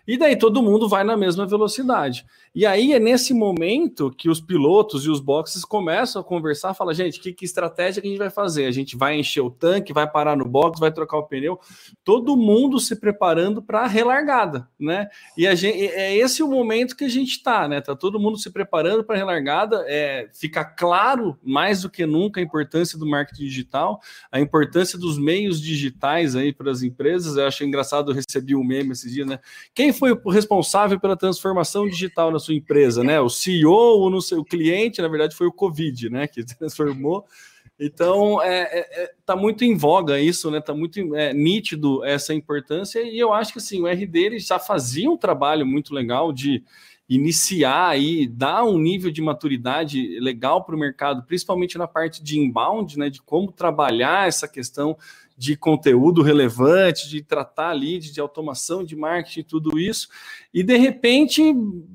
E 0.06 0.16
daí 0.16 0.36
todo 0.36 0.62
mundo 0.62 0.88
vai 0.88 1.04
na 1.04 1.16
mesma 1.16 1.46
velocidade. 1.46 2.26
E 2.54 2.64
aí 2.64 2.92
é 2.92 3.00
nesse 3.00 3.34
momento 3.34 4.12
que 4.16 4.30
os 4.30 4.40
pilotos 4.40 5.04
e 5.04 5.10
os 5.10 5.18
boxes 5.18 5.64
começam 5.64 6.22
a 6.22 6.24
conversar, 6.24 6.72
fala, 6.72 6.94
gente, 6.94 7.18
que, 7.18 7.32
que 7.32 7.44
estratégia 7.44 8.00
que 8.00 8.06
a 8.06 8.10
gente 8.10 8.18
vai 8.18 8.30
fazer? 8.30 8.66
A 8.66 8.70
gente 8.70 8.96
vai 8.96 9.18
encher 9.18 9.40
o 9.40 9.50
tanque, 9.50 9.92
vai 9.92 10.08
parar 10.08 10.36
no 10.36 10.44
box, 10.44 10.78
vai 10.78 10.92
trocar 10.92 11.18
o 11.18 11.24
pneu, 11.24 11.58
todo 12.04 12.36
mundo 12.36 12.78
se 12.78 12.94
preparando 12.94 13.60
para 13.60 13.80
a 13.80 13.86
relargada, 13.88 14.68
né? 14.78 15.08
E 15.36 15.48
a 15.48 15.54
gente, 15.56 15.84
é 15.84 16.16
esse 16.16 16.44
o 16.44 16.48
momento 16.48 16.94
que 16.94 17.02
a 17.02 17.08
gente 17.08 17.30
está, 17.30 17.66
né? 17.66 17.80
Tá 17.80 17.96
todo 17.96 18.20
mundo 18.20 18.38
se 18.38 18.48
preparando 18.52 19.02
para 19.02 19.16
a 19.16 19.18
relargada, 19.18 19.84
é, 19.88 20.28
fica 20.32 20.64
claro 20.64 21.36
mais 21.42 21.82
do 21.82 21.90
que 21.90 22.06
nunca 22.06 22.38
a 22.38 22.44
importância 22.44 22.96
do 22.96 23.04
marketing 23.04 23.42
digital, 23.46 24.00
a 24.30 24.38
importância 24.38 24.96
dos 24.96 25.18
meios 25.18 25.60
digitais 25.60 26.36
aí 26.36 26.52
para 26.52 26.70
as 26.70 26.82
empresas. 26.82 27.36
Eu 27.36 27.48
acho 27.48 27.64
engraçado, 27.64 28.12
eu 28.12 28.14
recebi 28.14 28.54
um 28.54 28.62
meme 28.62 28.92
esse 28.92 29.10
dia, 29.10 29.26
né? 29.26 29.40
Quem 29.74 29.92
foi 29.92 30.12
o 30.12 30.30
responsável 30.30 31.00
pela 31.00 31.16
transformação 31.16 31.88
digital 31.88 32.30
na 32.30 32.43
sua 32.44 32.54
empresa, 32.54 33.02
né? 33.02 33.20
O 33.20 33.28
CEO 33.28 34.08
no 34.10 34.20
seu 34.20 34.44
cliente, 34.44 35.02
na 35.02 35.08
verdade, 35.08 35.34
foi 35.34 35.46
o 35.46 35.52
Covid, 35.52 36.10
né? 36.10 36.26
Que 36.26 36.44
transformou. 36.56 37.24
Então, 37.78 38.40
é, 38.40 38.62
é, 38.62 39.02
é, 39.02 39.12
tá 39.26 39.34
muito 39.34 39.64
em 39.64 39.76
voga 39.76 40.20
isso, 40.20 40.50
né? 40.50 40.60
Tá 40.60 40.72
muito 40.72 41.14
é, 41.16 41.32
nítido 41.32 42.04
essa 42.04 42.32
importância 42.32 43.02
e 43.02 43.18
eu 43.18 43.32
acho 43.32 43.52
que 43.52 43.58
assim, 43.58 43.80
o 43.80 43.86
RD 43.86 44.16
ele 44.16 44.38
já 44.38 44.58
fazia 44.58 45.10
um 45.10 45.16
trabalho 45.16 45.66
muito 45.66 45.92
legal 45.92 46.32
de 46.32 46.62
iniciar 47.08 47.88
aí, 47.88 48.26
dar 48.26 48.64
um 48.64 48.78
nível 48.78 49.10
de 49.10 49.20
maturidade 49.20 50.18
legal 50.20 50.64
para 50.64 50.74
o 50.74 50.78
mercado, 50.78 51.22
principalmente 51.24 51.76
na 51.76 51.86
parte 51.86 52.22
de 52.22 52.38
inbound, 52.38 52.98
né, 52.98 53.10
de 53.10 53.20
como 53.20 53.52
trabalhar 53.52 54.26
essa 54.26 54.48
questão 54.48 54.96
de 55.36 55.56
conteúdo 55.56 56.22
relevante, 56.22 57.08
de 57.08 57.22
tratar 57.22 57.72
lead, 57.72 58.12
de 58.12 58.20
automação 58.20 58.84
de 58.84 58.94
marketing, 58.94 59.42
tudo 59.42 59.78
isso. 59.78 60.08
E 60.52 60.62
de 60.62 60.76
repente, 60.76 61.42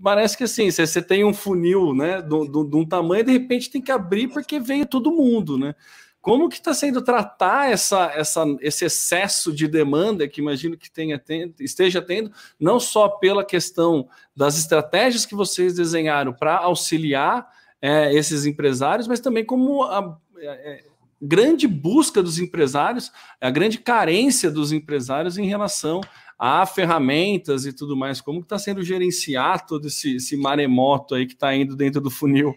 parece 0.03 0.37
que 0.37 0.43
assim, 0.43 0.69
você 0.69 1.01
tem 1.01 1.23
um 1.23 1.33
funil, 1.33 1.93
né, 1.93 2.21
de 2.21 2.75
um 2.75 2.85
tamanho, 2.85 3.23
de 3.23 3.31
repente 3.31 3.69
tem 3.69 3.81
que 3.81 3.91
abrir 3.91 4.27
porque 4.27 4.59
veio 4.59 4.85
todo 4.85 5.11
mundo, 5.11 5.57
né? 5.57 5.73
Como 6.21 6.49
que 6.49 6.55
está 6.55 6.73
sendo 6.73 7.01
tratar 7.01 7.71
essa, 7.71 8.11
essa, 8.13 8.43
esse 8.59 8.83
excesso 8.83 9.53
de 9.53 9.69
demanda 9.69 10.27
que 10.27 10.41
imagino 10.41 10.77
que 10.77 10.91
tenha, 10.91 11.21
esteja 11.61 12.01
tendo, 12.01 12.29
não 12.59 12.77
só 12.77 13.07
pela 13.07 13.45
questão 13.45 14.09
das 14.35 14.57
estratégias 14.57 15.25
que 15.25 15.33
vocês 15.33 15.75
desenharam 15.75 16.33
para 16.33 16.57
auxiliar 16.57 17.47
é, 17.81 18.13
esses 18.13 18.45
empresários, 18.45 19.07
mas 19.07 19.21
também 19.21 19.45
como 19.45 19.83
a, 19.83 20.19
é, 20.41 20.83
grande 21.21 21.67
busca 21.67 22.23
dos 22.23 22.39
empresários, 22.39 23.11
a 23.41 23.49
grande 23.49 23.77
carência 23.79 24.49
dos 24.49 24.71
empresários 24.71 25.37
em 25.37 25.47
relação 25.47 26.01
a 26.37 26.65
ferramentas 26.65 27.65
e 27.65 27.73
tudo 27.73 27.97
mais. 27.97 28.21
Como 28.21 28.39
está 28.39 28.57
sendo 28.57 28.81
gerenciar 28.81 29.65
todo 29.65 29.87
esse, 29.87 30.15
esse 30.15 30.37
maremoto 30.37 31.15
aí 31.15 31.25
que 31.25 31.33
está 31.33 31.53
indo 31.53 31.75
dentro 31.75 31.99
do 31.99 32.09
funil? 32.09 32.55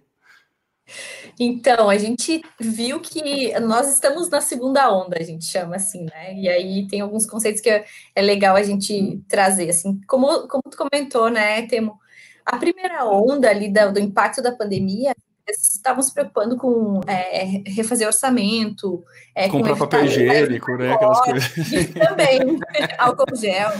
Então, 1.38 1.88
a 1.88 1.97
gente 1.97 2.42
viu 2.61 3.00
que 3.00 3.59
nós 3.61 3.90
estamos 3.92 4.28
na 4.28 4.40
segunda 4.40 4.92
onda, 4.92 5.16
a 5.19 5.23
gente 5.23 5.45
chama 5.45 5.76
assim, 5.76 6.04
né? 6.04 6.35
E 6.35 6.49
aí 6.49 6.87
tem 6.87 7.00
alguns 7.00 7.26
conceitos 7.26 7.61
que 7.61 7.71
é, 7.71 7.85
é 8.14 8.23
legal 8.23 8.54
a 8.57 8.62
gente 8.62 9.23
trazer, 9.28 9.71
assim, 9.71 10.00
como, 10.07 10.47
como 10.49 10.62
tu 10.71 10.76
comentou, 10.76 11.31
né, 11.31 11.66
Temo? 11.66 11.99
A 12.45 12.59
primeira 12.59 13.04
onda 13.07 13.49
ali 13.49 13.73
do, 13.73 13.92
do 13.92 14.00
impacto 14.00 14.42
da 14.42 14.52
pandemia 14.52 15.14
estavam 15.49 16.02
se 16.02 16.12
preocupando 16.12 16.56
com 16.56 17.00
é, 17.06 17.62
refazer 17.66 18.06
orçamento, 18.06 19.04
é, 19.34 19.49
comprar 19.49 19.76
papel 19.76 20.04
higiênico, 20.04 20.76
né? 20.76 20.92
Aquelas 20.92 21.20
coisas. 21.20 21.52
Também, 21.94 22.58
álcool 22.99 23.37
gel, 23.37 23.70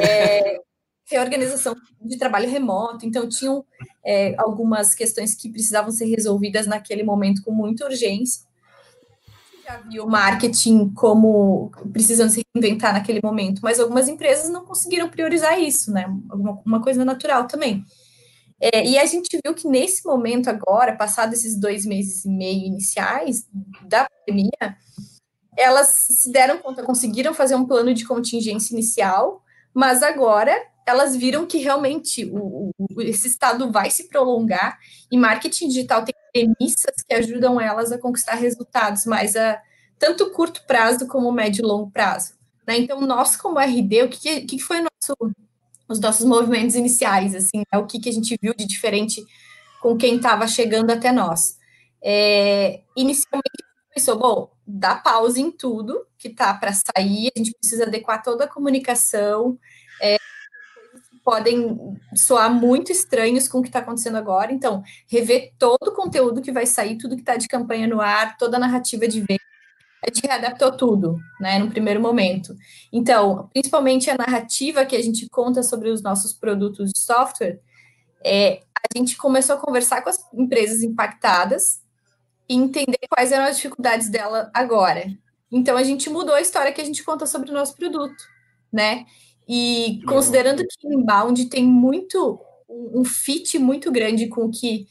é, 0.00 0.60
reorganização 1.06 1.74
de 2.00 2.16
trabalho 2.16 2.48
remoto. 2.48 3.04
Então, 3.04 3.28
tinham 3.28 3.64
é, 4.04 4.34
algumas 4.38 4.94
questões 4.94 5.34
que 5.34 5.50
precisavam 5.50 5.90
ser 5.90 6.06
resolvidas 6.06 6.66
naquele 6.66 7.02
momento 7.02 7.42
com 7.42 7.50
muita 7.50 7.84
urgência. 7.84 8.44
Já 9.64 9.78
viu 9.78 10.04
o 10.04 10.10
marketing 10.10 10.92
como 10.92 11.70
precisando 11.92 12.30
se 12.30 12.44
reinventar 12.54 12.92
naquele 12.92 13.20
momento, 13.22 13.60
mas 13.62 13.78
algumas 13.78 14.08
empresas 14.08 14.50
não 14.50 14.64
conseguiram 14.64 15.08
priorizar 15.08 15.58
isso, 15.58 15.92
né? 15.92 16.06
Uma, 16.32 16.60
uma 16.64 16.82
coisa 16.82 17.04
natural 17.04 17.46
também. 17.46 17.84
É, 18.62 18.86
e 18.86 18.96
a 18.96 19.04
gente 19.06 19.40
viu 19.44 19.52
que 19.54 19.66
nesse 19.66 20.06
momento 20.06 20.48
agora, 20.48 20.94
passado 20.94 21.32
esses 21.32 21.58
dois 21.58 21.84
meses 21.84 22.24
e 22.24 22.28
meio 22.28 22.64
iniciais 22.64 23.44
da 23.88 24.06
pandemia, 24.08 24.76
elas 25.58 25.88
se 25.88 26.30
deram 26.30 26.58
conta, 26.58 26.84
conseguiram 26.84 27.34
fazer 27.34 27.56
um 27.56 27.66
plano 27.66 27.92
de 27.92 28.06
contingência 28.06 28.72
inicial, 28.72 29.42
mas 29.74 30.00
agora 30.00 30.56
elas 30.86 31.16
viram 31.16 31.44
que 31.44 31.58
realmente 31.58 32.24
o, 32.26 32.70
o, 32.78 33.02
esse 33.02 33.26
estado 33.26 33.70
vai 33.72 33.90
se 33.90 34.08
prolongar 34.08 34.78
e 35.10 35.18
marketing 35.18 35.68
digital 35.68 36.04
tem 36.04 36.14
premissas 36.32 36.94
que 37.04 37.14
ajudam 37.14 37.60
elas 37.60 37.90
a 37.90 37.98
conquistar 37.98 38.34
resultados 38.34 39.06
mais 39.06 39.34
a 39.34 39.60
tanto 39.98 40.30
curto 40.30 40.64
prazo 40.66 41.06
como 41.08 41.30
médio 41.32 41.62
e 41.62 41.66
longo 41.66 41.90
prazo. 41.90 42.34
Né? 42.66 42.78
Então, 42.78 43.00
nós 43.00 43.36
como 43.36 43.58
RD, 43.58 44.02
o 44.04 44.08
que, 44.08 44.42
que 44.42 44.58
foi 44.58 44.80
o 44.80 44.84
nosso 44.84 45.34
os 45.92 46.00
nossos 46.00 46.26
movimentos 46.26 46.74
iniciais, 46.74 47.34
assim, 47.34 47.62
é 47.70 47.78
o 47.78 47.86
que, 47.86 48.00
que 48.00 48.08
a 48.08 48.12
gente 48.12 48.36
viu 48.40 48.54
de 48.54 48.66
diferente 48.66 49.22
com 49.80 49.96
quem 49.96 50.16
estava 50.16 50.46
chegando 50.48 50.90
até 50.90 51.12
nós. 51.12 51.58
É, 52.02 52.80
inicialmente, 52.96 53.64
pensou, 53.94 54.18
bom, 54.18 54.50
dá 54.66 54.96
pausa 54.96 55.40
em 55.40 55.50
tudo 55.50 56.06
que 56.18 56.28
está 56.28 56.54
para 56.54 56.72
sair, 56.72 57.30
a 57.36 57.38
gente 57.38 57.52
precisa 57.58 57.84
adequar 57.84 58.22
toda 58.22 58.44
a 58.44 58.48
comunicação, 58.48 59.58
é, 60.00 60.16
podem 61.24 61.96
soar 62.14 62.52
muito 62.52 62.90
estranhos 62.90 63.46
com 63.48 63.58
o 63.58 63.62
que 63.62 63.68
está 63.68 63.80
acontecendo 63.80 64.16
agora, 64.16 64.52
então, 64.52 64.82
rever 65.08 65.52
todo 65.58 65.88
o 65.88 65.94
conteúdo 65.94 66.42
que 66.42 66.52
vai 66.52 66.66
sair, 66.66 66.96
tudo 66.96 67.14
que 67.14 67.22
está 67.22 67.36
de 67.36 67.48
campanha 67.48 67.86
no 67.86 68.00
ar, 68.00 68.36
toda 68.36 68.56
a 68.56 68.60
narrativa 68.60 69.06
de 69.06 69.20
venda, 69.20 69.42
a 70.02 70.12
gente 70.12 70.26
readaptou 70.26 70.76
tudo, 70.76 71.16
né, 71.40 71.58
no 71.58 71.70
primeiro 71.70 72.00
momento. 72.00 72.56
Então, 72.92 73.48
principalmente 73.52 74.10
a 74.10 74.16
narrativa 74.16 74.84
que 74.84 74.96
a 74.96 75.02
gente 75.02 75.28
conta 75.28 75.62
sobre 75.62 75.90
os 75.90 76.02
nossos 76.02 76.32
produtos 76.32 76.90
de 76.90 76.98
software, 76.98 77.60
é, 78.24 78.62
a 78.74 78.98
gente 78.98 79.16
começou 79.16 79.56
a 79.56 79.60
conversar 79.60 80.02
com 80.02 80.10
as 80.10 80.18
empresas 80.34 80.82
impactadas 80.82 81.80
e 82.48 82.54
entender 82.54 82.98
quais 83.08 83.30
eram 83.30 83.44
as 83.44 83.56
dificuldades 83.56 84.08
dela 84.08 84.50
agora. 84.52 85.06
Então, 85.50 85.76
a 85.76 85.84
gente 85.84 86.10
mudou 86.10 86.34
a 86.34 86.40
história 86.40 86.72
que 86.72 86.80
a 86.80 86.84
gente 86.84 87.04
conta 87.04 87.24
sobre 87.24 87.50
o 87.50 87.54
nosso 87.54 87.76
produto, 87.76 88.24
né? 88.72 89.06
E 89.48 90.00
considerando 90.06 90.64
que 90.66 90.88
inbound 90.88 91.46
tem 91.46 91.64
muito 91.64 92.40
um 92.68 93.04
fit 93.04 93.58
muito 93.58 93.92
grande 93.92 94.28
com 94.28 94.50
que 94.50 94.86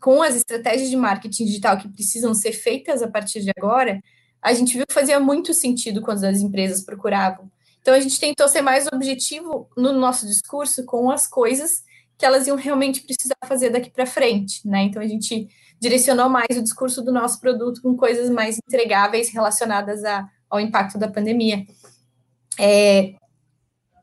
com 0.00 0.22
as 0.22 0.36
estratégias 0.36 0.90
de 0.90 0.96
marketing 0.96 1.46
digital 1.46 1.78
que 1.78 1.88
precisam 1.88 2.34
ser 2.34 2.52
feitas 2.52 3.02
a 3.02 3.08
partir 3.08 3.40
de 3.40 3.50
agora, 3.56 4.02
a 4.44 4.52
gente 4.52 4.76
viu 4.76 4.86
que 4.86 4.92
fazia 4.92 5.18
muito 5.18 5.54
sentido 5.54 6.02
quando 6.02 6.22
as 6.24 6.40
empresas 6.40 6.84
procuravam. 6.84 7.50
Então, 7.80 7.94
a 7.94 8.00
gente 8.00 8.20
tentou 8.20 8.46
ser 8.46 8.60
mais 8.60 8.86
objetivo 8.92 9.68
no 9.74 9.92
nosso 9.92 10.26
discurso 10.26 10.84
com 10.84 11.10
as 11.10 11.26
coisas 11.26 11.82
que 12.18 12.26
elas 12.26 12.46
iam 12.46 12.56
realmente 12.56 13.00
precisar 13.00 13.36
fazer 13.46 13.70
daqui 13.70 13.90
para 13.90 14.06
frente, 14.06 14.66
né? 14.68 14.82
Então, 14.82 15.02
a 15.02 15.06
gente 15.06 15.48
direcionou 15.80 16.28
mais 16.28 16.56
o 16.56 16.62
discurso 16.62 17.02
do 17.02 17.10
nosso 17.10 17.40
produto 17.40 17.80
com 17.82 17.96
coisas 17.96 18.28
mais 18.30 18.58
entregáveis 18.58 19.30
relacionadas 19.30 20.04
a, 20.04 20.28
ao 20.48 20.60
impacto 20.60 20.98
da 20.98 21.08
pandemia. 21.08 21.66
É, 22.58 23.14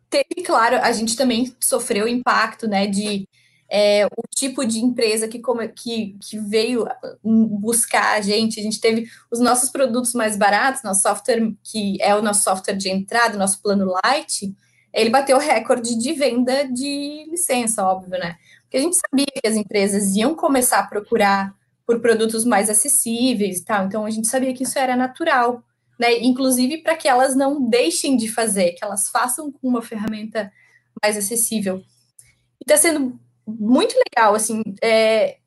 teve, 0.09 0.43
claro, 0.43 0.77
a 0.77 0.91
gente 0.91 1.15
também 1.15 1.55
sofreu 1.59 2.07
impacto, 2.07 2.67
né, 2.67 2.87
de 2.87 3.27
é, 3.73 4.05
o 4.05 4.23
tipo 4.35 4.65
de 4.65 4.79
empresa 4.79 5.29
que, 5.29 5.41
que, 5.73 6.17
que, 6.19 6.37
veio 6.37 6.85
buscar 7.23 8.17
a 8.17 8.21
gente. 8.21 8.59
A 8.59 8.63
gente 8.63 8.81
teve 8.81 9.07
os 9.31 9.39
nossos 9.39 9.69
produtos 9.69 10.13
mais 10.13 10.35
baratos, 10.35 10.83
nosso 10.83 11.03
software, 11.03 11.53
que 11.63 11.97
é 12.01 12.13
o 12.13 12.21
nosso 12.21 12.43
software 12.43 12.75
de 12.75 12.89
entrada, 12.89 13.37
nosso 13.37 13.61
plano 13.61 13.93
Light, 14.03 14.53
ele 14.93 15.09
bateu 15.09 15.37
o 15.37 15.39
recorde 15.39 15.97
de 15.97 16.11
venda 16.11 16.67
de 16.67 17.25
licença, 17.29 17.85
óbvio, 17.85 18.19
né? 18.19 18.35
Porque 18.63 18.75
a 18.75 18.81
gente 18.81 18.97
sabia 18.97 19.25
que 19.25 19.47
as 19.47 19.55
empresas 19.55 20.15
iam 20.17 20.35
começar 20.35 20.79
a 20.79 20.87
procurar 20.87 21.55
por 21.85 22.01
produtos 22.01 22.43
mais 22.43 22.69
acessíveis 22.69 23.59
e 23.59 23.65
tal, 23.65 23.85
então 23.85 24.05
a 24.05 24.09
gente 24.09 24.27
sabia 24.27 24.53
que 24.53 24.63
isso 24.63 24.77
era 24.77 24.97
natural, 24.97 25.63
né? 25.97 26.19
Inclusive 26.19 26.79
para 26.79 26.97
que 26.97 27.07
elas 27.07 27.37
não 27.37 27.69
deixem 27.69 28.17
de 28.17 28.27
fazer, 28.29 28.73
que 28.73 28.83
elas 28.83 29.07
façam 29.07 29.49
com 29.49 29.65
uma 29.65 29.81
ferramenta 29.81 30.51
mais 31.01 31.15
acessível. 31.15 31.77
E 32.59 32.63
está 32.63 32.75
sendo 32.75 33.17
muito 33.47 33.95
legal, 34.07 34.35
assim, 34.35 34.61
é, 34.81 35.37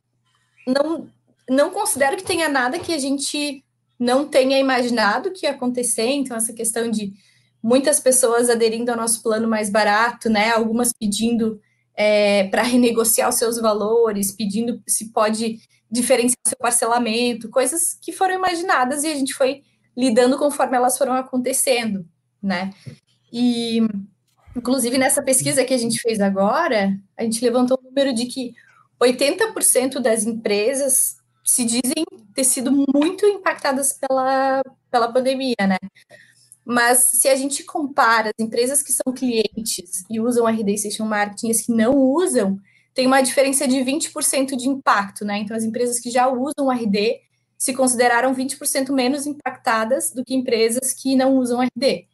não, 0.67 1.09
não 1.49 1.71
considero 1.71 2.17
que 2.17 2.25
tenha 2.25 2.49
nada 2.49 2.79
que 2.79 2.93
a 2.93 2.99
gente 2.99 3.65
não 3.99 4.27
tenha 4.27 4.59
imaginado 4.59 5.33
que 5.33 5.47
ia 5.47 5.53
acontecer, 5.53 6.09
então 6.09 6.37
essa 6.37 6.53
questão 6.53 6.91
de 6.91 7.13
muitas 7.63 7.99
pessoas 8.01 8.51
aderindo 8.51 8.91
ao 8.91 8.97
nosso 8.97 9.23
plano 9.23 9.49
mais 9.49 9.71
barato, 9.71 10.29
né, 10.29 10.51
algumas 10.51 10.93
pedindo 10.93 11.61
é, 11.97 12.45
para 12.49 12.63
renegociar 12.63 13.29
os 13.29 13.37
seus 13.37 13.59
valores, 13.59 14.33
pedindo 14.33 14.83
se 14.87 15.13
pode 15.13 15.61
diferenciar 15.91 16.37
seu 16.47 16.59
parcelamento, 16.59 17.49
coisas 17.49 17.95
que 18.03 18.13
foram 18.13 18.35
imaginadas 18.35 19.05
e 19.05 19.07
a 19.07 19.15
gente 19.15 19.33
foi 19.33 19.63
lidando 19.97 20.37
conforme 20.37 20.77
elas 20.77 20.99
foram 20.99 21.15
acontecendo, 21.15 22.05
né, 22.43 22.71
e 23.33 23.81
Inclusive, 24.57 24.99
nessa 24.99 25.23
pesquisa 25.23 25.65
que 25.65 25.75
a 25.75 25.79
gente 25.79 26.01
fez 26.01 26.21
agora, 26.21 26.97
a 27.17 27.23
gente 27.23 27.45
levantou 27.45 27.79
o 27.81 27.85
número 27.85 28.15
de 28.15 28.27
que 28.27 28.55
80% 29.01 30.01
das 30.01 30.25
empresas 30.25 31.17
se 31.45 31.65
dizem 31.65 32.05
ter 32.35 32.45
sido 32.45 32.73
muito 32.73 33.27
impactadas 33.27 33.93
pela, 33.93 34.63
pela 34.91 35.13
pandemia, 35.13 35.57
né? 35.67 35.77
Mas 36.65 37.11
se 37.13 37.29
a 37.29 37.37
gente 37.37 37.63
compara 37.65 38.31
as 38.31 38.45
empresas 38.45 38.83
que 38.83 38.93
são 38.93 39.13
clientes 39.13 40.05
e 40.09 40.19
usam 40.19 40.47
RD 40.47 40.79
Station 40.79 41.05
Marketing 41.05 41.49
e 41.49 41.51
as 41.51 41.61
que 41.61 41.73
não 41.73 41.95
usam, 41.95 42.59
tem 42.95 43.07
uma 43.07 43.21
diferença 43.21 43.69
de 43.69 43.77
20% 43.77 44.57
de 44.57 44.69
impacto, 44.69 45.25
né? 45.25 45.39
Então, 45.39 45.57
as 45.57 45.65
empresas 45.65 46.01
que 46.01 46.11
já 46.11 46.29
usam 46.29 46.71
RD 46.71 47.21
se 47.59 47.75
consideraram 47.75 48.35
20% 48.35 48.93
menos 48.93 49.27
impactadas 49.27 50.13
do 50.13 50.25
que 50.25 50.35
empresas 50.35 50.95
que 50.95 51.15
não 51.17 51.37
usam 51.37 51.61
RD. 51.61 52.07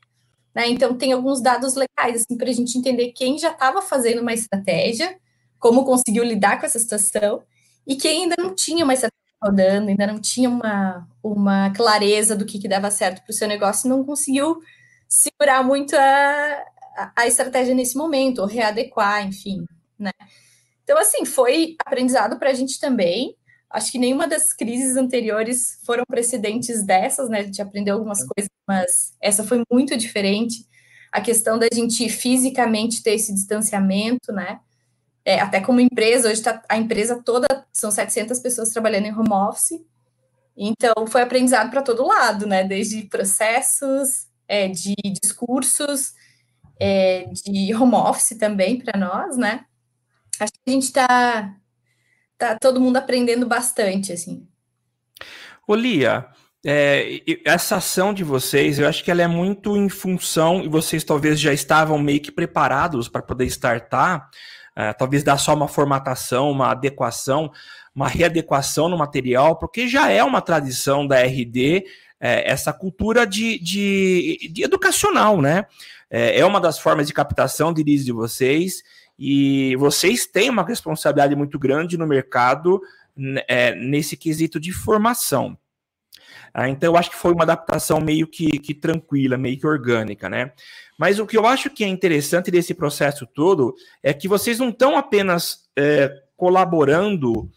Né? 0.54 0.68
Então, 0.68 0.96
tem 0.96 1.12
alguns 1.12 1.40
dados 1.40 1.74
legais 1.74 2.22
assim, 2.22 2.36
para 2.36 2.48
a 2.48 2.52
gente 2.52 2.76
entender 2.76 3.12
quem 3.12 3.38
já 3.38 3.50
estava 3.50 3.80
fazendo 3.80 4.20
uma 4.20 4.32
estratégia, 4.32 5.16
como 5.58 5.84
conseguiu 5.84 6.24
lidar 6.24 6.58
com 6.58 6.66
essa 6.66 6.78
situação, 6.78 7.42
e 7.86 7.96
quem 7.96 8.24
ainda 8.24 8.36
não 8.38 8.54
tinha 8.54 8.84
uma 8.84 8.94
estratégia 8.94 9.20
rodando, 9.42 9.88
ainda 9.88 10.06
não 10.06 10.20
tinha 10.20 10.48
uma, 10.48 11.08
uma 11.22 11.70
clareza 11.70 12.36
do 12.36 12.44
que, 12.44 12.58
que 12.58 12.68
dava 12.68 12.90
certo 12.90 13.22
para 13.22 13.30
o 13.30 13.34
seu 13.34 13.48
negócio, 13.48 13.88
não 13.88 14.04
conseguiu 14.04 14.60
segurar 15.08 15.62
muito 15.62 15.96
a, 15.96 16.64
a 17.16 17.26
estratégia 17.26 17.74
nesse 17.74 17.96
momento, 17.96 18.40
ou 18.40 18.46
readequar, 18.46 19.26
enfim. 19.26 19.64
Né? 19.98 20.12
Então, 20.84 20.98
assim, 20.98 21.24
foi 21.24 21.76
aprendizado 21.84 22.38
para 22.38 22.50
a 22.50 22.54
gente 22.54 22.78
também. 22.78 23.36
Acho 23.70 23.92
que 23.92 23.98
nenhuma 23.98 24.26
das 24.26 24.52
crises 24.52 24.96
anteriores 24.96 25.78
foram 25.84 26.04
precedentes 26.04 26.82
dessas, 26.82 27.28
né? 27.28 27.38
A 27.38 27.42
gente 27.44 27.62
aprendeu 27.62 27.94
algumas 27.94 28.18
coisas, 28.26 28.50
mas 28.66 29.14
essa 29.20 29.44
foi 29.44 29.62
muito 29.70 29.96
diferente. 29.96 30.66
A 31.12 31.20
questão 31.20 31.58
da 31.58 31.68
gente 31.72 32.08
fisicamente 32.08 33.02
ter 33.02 33.12
esse 33.12 33.32
distanciamento, 33.32 34.32
né? 34.32 34.58
É, 35.24 35.38
até 35.38 35.60
como 35.60 35.80
empresa, 35.80 36.30
hoje 36.30 36.42
tá, 36.42 36.62
a 36.68 36.76
empresa 36.76 37.22
toda, 37.24 37.46
são 37.72 37.90
700 37.90 38.40
pessoas 38.40 38.70
trabalhando 38.70 39.06
em 39.06 39.12
home 39.12 39.32
office, 39.32 39.80
então 40.56 41.06
foi 41.06 41.22
aprendizado 41.22 41.70
para 41.70 41.82
todo 41.82 42.06
lado, 42.06 42.46
né? 42.46 42.64
Desde 42.64 43.02
processos, 43.02 44.26
é, 44.48 44.66
de 44.66 44.94
discursos, 45.22 46.12
é, 46.80 47.24
de 47.26 47.72
home 47.74 47.94
office 47.94 48.36
também 48.38 48.80
para 48.80 48.98
nós, 48.98 49.36
né? 49.36 49.64
Acho 50.40 50.52
que 50.52 50.70
a 50.70 50.70
gente 50.70 50.86
está 50.86 51.54
tá 52.40 52.58
todo 52.58 52.80
mundo 52.80 52.96
aprendendo 52.96 53.46
bastante, 53.46 54.12
assim. 54.12 54.46
Olia, 55.66 56.26
é, 56.64 57.20
essa 57.44 57.76
ação 57.76 58.12
de 58.12 58.24
vocês, 58.24 58.78
eu 58.78 58.88
acho 58.88 59.04
que 59.04 59.10
ela 59.10 59.22
é 59.22 59.26
muito 59.26 59.76
em 59.76 59.88
função, 59.88 60.62
e 60.62 60.68
vocês 60.68 61.04
talvez 61.04 61.38
já 61.38 61.52
estavam 61.52 61.98
meio 61.98 62.20
que 62.20 62.32
preparados 62.32 63.08
para 63.08 63.22
poder 63.22 63.46
startar, 63.46 64.28
é, 64.74 64.92
talvez 64.92 65.22
dar 65.22 65.38
só 65.38 65.54
uma 65.54 65.68
formatação, 65.68 66.50
uma 66.50 66.70
adequação, 66.70 67.50
uma 67.94 68.08
readequação 68.08 68.88
no 68.88 68.96
material, 68.96 69.56
porque 69.56 69.86
já 69.86 70.10
é 70.10 70.22
uma 70.24 70.40
tradição 70.40 71.06
da 71.06 71.20
RD 71.22 71.84
é, 72.20 72.50
essa 72.50 72.72
cultura 72.72 73.26
de, 73.26 73.58
de, 73.58 74.50
de, 74.52 74.62
educacional, 74.62 75.40
né? 75.40 75.64
É, 76.10 76.40
é 76.40 76.44
uma 76.44 76.60
das 76.60 76.78
formas 76.78 77.06
de 77.06 77.14
captação 77.14 77.72
leads 77.72 78.04
de 78.04 78.12
vocês, 78.12 78.82
e 79.22 79.76
vocês 79.76 80.26
têm 80.26 80.48
uma 80.48 80.64
responsabilidade 80.64 81.36
muito 81.36 81.58
grande 81.58 81.98
no 81.98 82.06
mercado 82.06 82.80
é, 83.46 83.74
nesse 83.74 84.16
quesito 84.16 84.58
de 84.58 84.72
formação. 84.72 85.58
Ah, 86.54 86.70
então, 86.70 86.90
eu 86.90 86.96
acho 86.96 87.10
que 87.10 87.16
foi 87.16 87.32
uma 87.32 87.42
adaptação 87.42 88.00
meio 88.00 88.26
que, 88.26 88.58
que, 88.58 88.72
tranquila, 88.72 89.36
meio 89.36 89.58
que 89.58 89.66
orgânica, 89.66 90.28
né? 90.30 90.52
Mas 90.98 91.18
o 91.18 91.26
que 91.26 91.36
eu 91.36 91.46
acho 91.46 91.68
que 91.68 91.84
é 91.84 91.86
interessante 91.86 92.50
desse 92.50 92.72
processo 92.72 93.26
todo 93.26 93.74
é 94.02 94.14
que 94.14 94.26
vocês 94.26 94.58
não 94.58 94.70
estão 94.70 94.96
apenas 94.96 95.68
é, 95.76 96.10
colaborando 96.34 97.50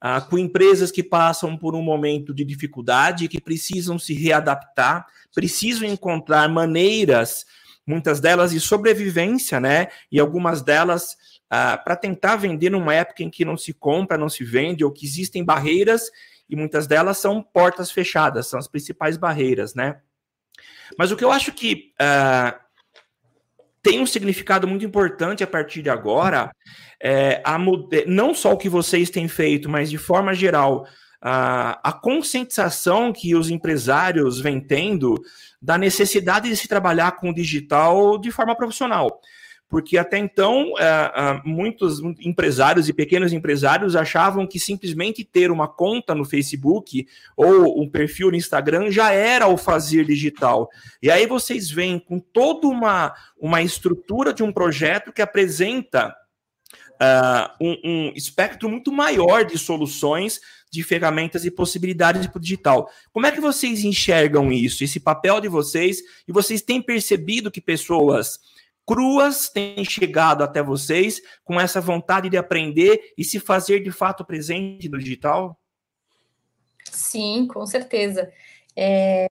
ah, 0.00 0.22
com 0.22 0.38
empresas 0.38 0.90
que 0.90 1.02
passam 1.02 1.54
por 1.54 1.74
um 1.74 1.82
momento 1.82 2.32
de 2.32 2.46
dificuldade, 2.46 3.28
que 3.28 3.40
precisam 3.40 3.98
se 3.98 4.14
readaptar, 4.14 5.06
precisam 5.34 5.86
encontrar 5.86 6.48
maneiras 6.48 7.44
muitas 7.90 8.20
delas 8.20 8.52
de 8.52 8.60
sobrevivência, 8.60 9.58
né? 9.58 9.88
E 10.10 10.20
algumas 10.20 10.62
delas 10.62 11.16
ah, 11.50 11.76
para 11.76 11.96
tentar 11.96 12.36
vender 12.36 12.70
numa 12.70 12.94
época 12.94 13.24
em 13.24 13.28
que 13.28 13.44
não 13.44 13.56
se 13.56 13.72
compra, 13.72 14.16
não 14.16 14.28
se 14.28 14.44
vende, 14.44 14.84
ou 14.84 14.92
que 14.92 15.04
existem 15.04 15.44
barreiras, 15.44 16.10
e 16.48 16.54
muitas 16.54 16.86
delas 16.86 17.18
são 17.18 17.42
portas 17.42 17.90
fechadas, 17.90 18.46
são 18.46 18.58
as 18.58 18.68
principais 18.68 19.16
barreiras, 19.16 19.74
né? 19.74 20.00
Mas 20.96 21.10
o 21.10 21.16
que 21.16 21.24
eu 21.24 21.32
acho 21.32 21.52
que 21.52 21.92
ah, 21.98 22.58
tem 23.82 24.00
um 24.00 24.06
significado 24.06 24.68
muito 24.68 24.84
importante 24.84 25.42
a 25.42 25.46
partir 25.46 25.82
de 25.82 25.90
agora, 25.90 26.54
é 27.02 27.42
a, 27.44 27.58
não 28.06 28.34
só 28.34 28.52
o 28.52 28.58
que 28.58 28.68
vocês 28.68 29.10
têm 29.10 29.26
feito, 29.26 29.68
mas 29.68 29.90
de 29.90 29.98
forma 29.98 30.34
geral, 30.34 30.86
a, 31.20 31.80
a 31.82 31.92
conscientização 31.92 33.12
que 33.12 33.34
os 33.34 33.50
empresários 33.50 34.40
vêm 34.40 34.60
tendo 34.60 35.20
da 35.60 35.76
necessidade 35.76 36.48
de 36.48 36.56
se 36.56 36.66
trabalhar 36.66 37.12
com 37.12 37.30
o 37.30 37.34
digital 37.34 38.18
de 38.18 38.30
forma 38.30 38.56
profissional. 38.56 39.20
Porque 39.70 39.96
até 39.96 40.18
então, 40.18 40.74
é, 40.78 40.84
é, 40.84 41.42
muitos 41.44 42.00
empresários 42.20 42.88
e 42.88 42.92
pequenos 42.92 43.32
empresários 43.32 43.94
achavam 43.94 44.44
que 44.44 44.58
simplesmente 44.58 45.24
ter 45.24 45.48
uma 45.48 45.68
conta 45.68 46.12
no 46.12 46.24
Facebook 46.24 47.06
ou 47.36 47.80
um 47.80 47.88
perfil 47.88 48.32
no 48.32 48.36
Instagram 48.36 48.90
já 48.90 49.12
era 49.12 49.46
o 49.46 49.56
fazer 49.56 50.04
digital. 50.04 50.68
E 51.00 51.08
aí 51.08 51.24
vocês 51.24 51.70
vêm 51.70 52.00
com 52.00 52.18
toda 52.18 52.66
uma, 52.66 53.14
uma 53.38 53.62
estrutura 53.62 54.34
de 54.34 54.42
um 54.42 54.52
projeto 54.52 55.12
que 55.12 55.22
apresenta 55.22 56.16
uh, 57.00 57.64
um, 57.64 57.76
um 57.84 58.12
espectro 58.16 58.68
muito 58.68 58.90
maior 58.90 59.44
de 59.44 59.56
soluções 59.56 60.40
de 60.70 60.82
ferramentas 60.82 61.44
e 61.44 61.50
possibilidades 61.50 62.26
para 62.26 62.38
o 62.38 62.40
digital. 62.40 62.90
Como 63.12 63.26
é 63.26 63.32
que 63.32 63.40
vocês 63.40 63.84
enxergam 63.84 64.52
isso, 64.52 64.84
esse 64.84 65.00
papel 65.00 65.40
de 65.40 65.48
vocês? 65.48 66.00
E 66.28 66.32
vocês 66.32 66.62
têm 66.62 66.80
percebido 66.80 67.50
que 67.50 67.60
pessoas 67.60 68.38
cruas 68.86 69.48
têm 69.48 69.84
chegado 69.84 70.42
até 70.42 70.62
vocês 70.62 71.20
com 71.44 71.60
essa 71.60 71.80
vontade 71.80 72.28
de 72.28 72.36
aprender 72.36 73.12
e 73.16 73.24
se 73.24 73.38
fazer 73.38 73.82
de 73.82 73.90
fato 73.90 74.24
presente 74.24 74.88
no 74.88 74.98
digital? 74.98 75.60
Sim, 76.90 77.46
com 77.46 77.64
certeza. 77.66 78.32
É, 78.76 79.28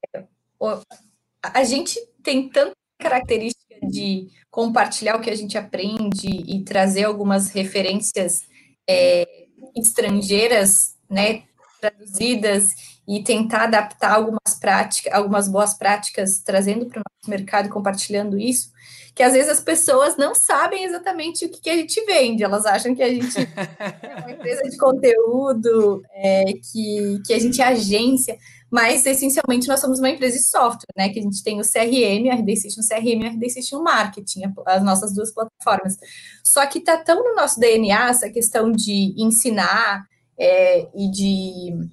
a 1.41 1.63
gente 1.63 1.99
tem 2.23 2.49
tanta 2.49 2.73
característica 2.99 3.75
de 3.83 4.29
compartilhar 4.51 5.15
o 5.15 5.21
que 5.21 5.29
a 5.29 5.35
gente 5.35 5.57
aprende 5.57 6.27
e 6.27 6.63
trazer 6.63 7.05
algumas 7.05 7.49
referências 7.49 8.47
é, 8.89 9.47
estrangeiras 9.75 10.98
né, 11.09 11.43
traduzidas 11.79 12.75
e 13.07 13.23
tentar 13.23 13.63
adaptar 13.63 14.13
algumas 14.13 14.53
práticas, 14.59 15.11
algumas 15.13 15.47
boas 15.47 15.73
práticas, 15.73 16.39
trazendo 16.39 16.85
para 16.85 16.99
o 16.99 17.03
nosso 17.03 17.29
mercado 17.29 17.67
e 17.67 17.71
compartilhando 17.71 18.37
isso, 18.37 18.71
que 19.15 19.23
às 19.23 19.33
vezes 19.33 19.49
as 19.49 19.61
pessoas 19.61 20.15
não 20.15 20.35
sabem 20.35 20.83
exatamente 20.83 21.45
o 21.45 21.49
que, 21.49 21.59
que 21.59 21.69
a 21.69 21.75
gente 21.75 21.99
vende, 22.05 22.43
elas 22.43 22.65
acham 22.65 22.93
que 22.93 23.01
a 23.01 23.09
gente 23.09 23.35
é 24.01 24.15
uma 24.21 24.31
empresa 24.31 24.63
de 24.63 24.77
conteúdo, 24.77 26.03
é, 26.13 26.45
que, 26.53 27.21
que 27.25 27.33
a 27.33 27.39
gente 27.39 27.61
é 27.61 27.65
agência, 27.65 28.37
mas 28.69 29.05
essencialmente 29.05 29.67
nós 29.67 29.79
somos 29.79 29.99
uma 29.99 30.09
empresa 30.09 30.37
de 30.37 30.43
software, 30.43 30.93
né? 30.95 31.09
Que 31.09 31.19
a 31.19 31.23
gente 31.23 31.43
tem 31.43 31.59
o 31.59 31.63
CRM, 31.63 32.29
a 32.31 32.35
RD 32.35 32.55
System 32.55 32.83
CRM 32.87 33.23
e 33.23 33.27
a 33.27 33.31
RD 33.31 33.49
System 33.49 33.81
Marketing, 33.81 34.41
as 34.65 34.83
nossas 34.83 35.13
duas 35.13 35.31
plataformas. 35.33 35.97
Só 36.43 36.65
que 36.67 36.77
está 36.77 36.95
tão 36.97 37.23
no 37.23 37.35
nosso 37.35 37.59
DNA 37.59 38.09
essa 38.09 38.29
questão 38.29 38.71
de 38.71 39.15
ensinar, 39.17 40.07
é, 40.39 40.87
e 40.95 41.11
de 41.11 41.89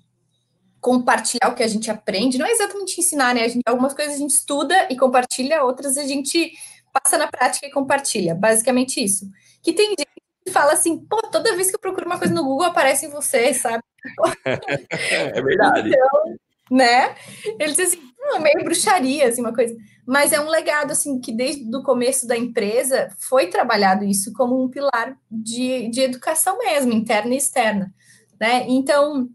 compartilhar 0.81 1.49
o 1.49 1.55
que 1.55 1.65
a 1.65 1.69
gente 1.69 1.91
aprende, 1.91 2.39
não 2.39 2.47
é 2.47 2.53
exatamente 2.53 3.01
ensinar, 3.01 3.35
né? 3.35 3.43
A 3.43 3.49
gente, 3.49 3.63
algumas 3.67 3.93
coisas 3.93 4.15
a 4.15 4.19
gente 4.19 4.31
estuda 4.31 4.87
e 4.89 4.97
compartilha, 4.97 5.65
outras 5.65 5.97
a 5.97 6.05
gente 6.05 6.53
passa 6.93 7.19
na 7.19 7.27
prática 7.27 7.67
e 7.67 7.73
compartilha, 7.73 8.35
basicamente 8.35 9.03
isso. 9.03 9.29
Que 9.63 9.73
tem 9.73 9.89
gente 9.91 10.07
que 10.45 10.53
fala 10.53 10.75
assim, 10.75 10.99
pô, 10.99 11.21
toda 11.23 11.57
vez 11.57 11.71
que 11.71 11.75
eu 11.75 11.81
procuro 11.81 12.07
uma 12.07 12.19
coisa 12.19 12.33
no 12.33 12.45
Google 12.45 12.67
aparece 12.67 13.07
em 13.07 13.11
você, 13.11 13.53
sabe? 13.53 13.83
é 14.47 15.43
verdade. 15.43 15.89
Então, 15.89 16.37
né? 16.71 17.17
Ele 17.59 17.73
diz 17.73 17.81
assim, 17.81 17.99
hum, 17.99 18.39
meio 18.39 18.63
bruxaria, 18.63 19.29
assim, 19.29 19.41
uma 19.41 19.53
coisa. 19.53 19.77
Mas 20.07 20.33
é 20.33 20.41
um 20.41 20.49
legado, 20.49 20.93
assim, 20.93 21.21
que 21.21 21.33
desde 21.33 21.75
o 21.75 21.83
começo 21.83 22.29
da 22.29 22.37
empresa 22.37 23.09
foi 23.19 23.49
trabalhado 23.49 24.05
isso 24.05 24.33
como 24.33 24.63
um 24.63 24.69
pilar 24.69 25.17
de, 25.29 25.89
de 25.91 26.01
educação 26.03 26.59
mesmo, 26.59 26.93
interna 26.93 27.35
e 27.35 27.39
externa. 27.39 27.93
Né? 28.41 28.67
Então, 28.69 29.29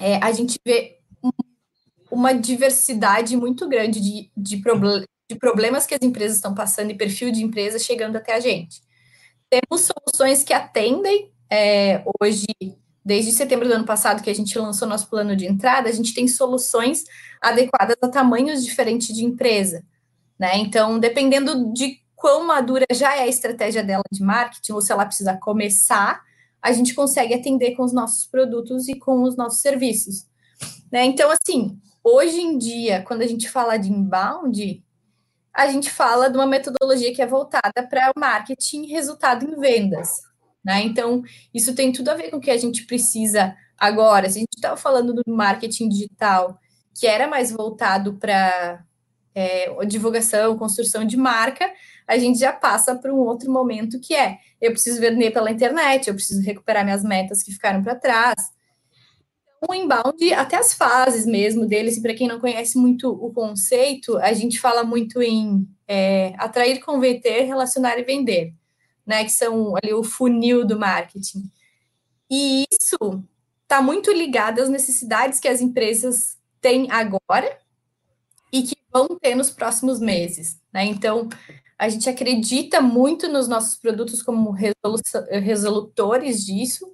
é, 0.00 0.16
a 0.16 0.32
gente 0.32 0.58
vê 0.64 0.98
uma 2.10 2.32
diversidade 2.32 3.36
muito 3.36 3.68
grande 3.68 4.00
de, 4.00 4.30
de, 4.36 4.58
proble 4.58 5.06
de 5.30 5.38
problemas 5.38 5.86
que 5.86 5.94
as 5.94 6.02
empresas 6.02 6.36
estão 6.36 6.54
passando 6.54 6.90
e 6.90 6.96
perfil 6.96 7.32
de 7.32 7.42
empresa 7.42 7.78
chegando 7.78 8.16
até 8.16 8.34
a 8.34 8.40
gente. 8.40 8.82
Temos 9.48 9.86
soluções 9.86 10.44
que 10.44 10.52
atendem 10.52 11.32
é, 11.50 12.02
hoje, 12.20 12.46
desde 13.04 13.32
setembro 13.32 13.68
do 13.68 13.74
ano 13.74 13.84
passado, 13.84 14.22
que 14.22 14.30
a 14.30 14.34
gente 14.34 14.58
lançou 14.58 14.88
nosso 14.88 15.08
plano 15.08 15.36
de 15.36 15.46
entrada, 15.46 15.88
a 15.88 15.92
gente 15.92 16.14
tem 16.14 16.28
soluções 16.28 17.04
adequadas 17.40 17.96
a 18.02 18.08
tamanhos 18.08 18.64
diferentes 18.64 19.14
de 19.14 19.24
empresa. 19.24 19.84
Né? 20.38 20.56
Então, 20.56 20.98
dependendo 20.98 21.72
de 21.72 22.00
quão 22.14 22.46
madura 22.46 22.84
já 22.92 23.16
é 23.16 23.22
a 23.22 23.26
estratégia 23.26 23.82
dela 23.82 24.04
de 24.10 24.22
marketing, 24.22 24.72
ou 24.72 24.80
se 24.80 24.92
ela 24.92 25.06
precisa 25.06 25.36
começar 25.36 26.22
a 26.62 26.72
gente 26.72 26.94
consegue 26.94 27.34
atender 27.34 27.74
com 27.74 27.82
os 27.82 27.92
nossos 27.92 28.26
produtos 28.26 28.88
e 28.88 28.94
com 28.94 29.22
os 29.22 29.36
nossos 29.36 29.60
serviços. 29.60 30.26
Né? 30.90 31.04
Então, 31.04 31.30
assim, 31.30 31.78
hoje 32.04 32.40
em 32.40 32.56
dia, 32.56 33.02
quando 33.02 33.22
a 33.22 33.26
gente 33.26 33.50
fala 33.50 33.76
de 33.76 33.90
inbound, 33.90 34.82
a 35.52 35.66
gente 35.66 35.90
fala 35.90 36.30
de 36.30 36.36
uma 36.36 36.46
metodologia 36.46 37.12
que 37.12 37.20
é 37.20 37.26
voltada 37.26 37.86
para 37.90 38.12
marketing 38.16 38.84
e 38.84 38.92
resultado 38.92 39.44
em 39.44 39.58
vendas. 39.58 40.08
Né? 40.64 40.82
Então, 40.82 41.22
isso 41.52 41.74
tem 41.74 41.92
tudo 41.92 42.10
a 42.10 42.14
ver 42.14 42.30
com 42.30 42.36
o 42.36 42.40
que 42.40 42.50
a 42.50 42.56
gente 42.56 42.86
precisa 42.86 43.54
agora. 43.76 44.30
Se 44.30 44.38
a 44.38 44.40
gente 44.40 44.54
estava 44.54 44.76
falando 44.76 45.12
do 45.12 45.22
marketing 45.26 45.88
digital, 45.88 46.58
que 46.94 47.06
era 47.06 47.26
mais 47.26 47.50
voltado 47.50 48.14
para 48.14 48.84
é, 49.34 49.84
divulgação, 49.84 50.56
construção 50.56 51.04
de 51.04 51.16
marca, 51.16 51.70
a 52.12 52.18
gente 52.18 52.38
já 52.38 52.52
passa 52.52 52.94
para 52.94 53.12
um 53.12 53.18
outro 53.18 53.50
momento 53.50 53.98
que 53.98 54.14
é 54.14 54.38
eu 54.60 54.70
preciso 54.70 55.00
vender 55.00 55.32
pela 55.32 55.50
internet, 55.50 56.08
eu 56.08 56.14
preciso 56.14 56.42
recuperar 56.42 56.84
minhas 56.84 57.02
metas 57.02 57.42
que 57.42 57.52
ficaram 57.52 57.82
para 57.82 57.94
trás. 57.94 58.36
Então, 59.56 59.68
o 59.70 59.74
inbound, 59.74 60.34
até 60.34 60.56
as 60.56 60.74
fases 60.74 61.24
mesmo 61.24 61.66
deles, 61.66 61.98
para 61.98 62.14
quem 62.14 62.28
não 62.28 62.38
conhece 62.40 62.76
muito 62.76 63.08
o 63.10 63.32
conceito, 63.32 64.18
a 64.18 64.32
gente 64.32 64.60
fala 64.60 64.84
muito 64.84 65.22
em 65.22 65.66
é, 65.88 66.34
atrair, 66.36 66.80
converter, 66.80 67.44
relacionar 67.44 67.98
e 67.98 68.04
vender. 68.04 68.54
né? 69.06 69.24
Que 69.24 69.32
são 69.32 69.74
ali 69.76 69.92
o 69.92 70.02
funil 70.02 70.64
do 70.66 70.78
marketing. 70.78 71.50
E 72.30 72.64
isso 72.72 73.24
está 73.62 73.82
muito 73.82 74.12
ligado 74.12 74.60
às 74.60 74.68
necessidades 74.68 75.40
que 75.40 75.48
as 75.48 75.60
empresas 75.60 76.36
têm 76.60 76.90
agora 76.90 77.58
e 78.52 78.62
que 78.62 78.76
vão 78.92 79.08
ter 79.18 79.34
nos 79.34 79.50
próximos 79.50 79.98
meses, 79.98 80.60
né? 80.72 80.84
Então, 80.84 81.28
a 81.82 81.88
gente 81.88 82.08
acredita 82.08 82.80
muito 82.80 83.26
nos 83.26 83.48
nossos 83.48 83.74
produtos 83.74 84.22
como 84.22 84.52
resolutores 84.52 86.46
disso, 86.46 86.86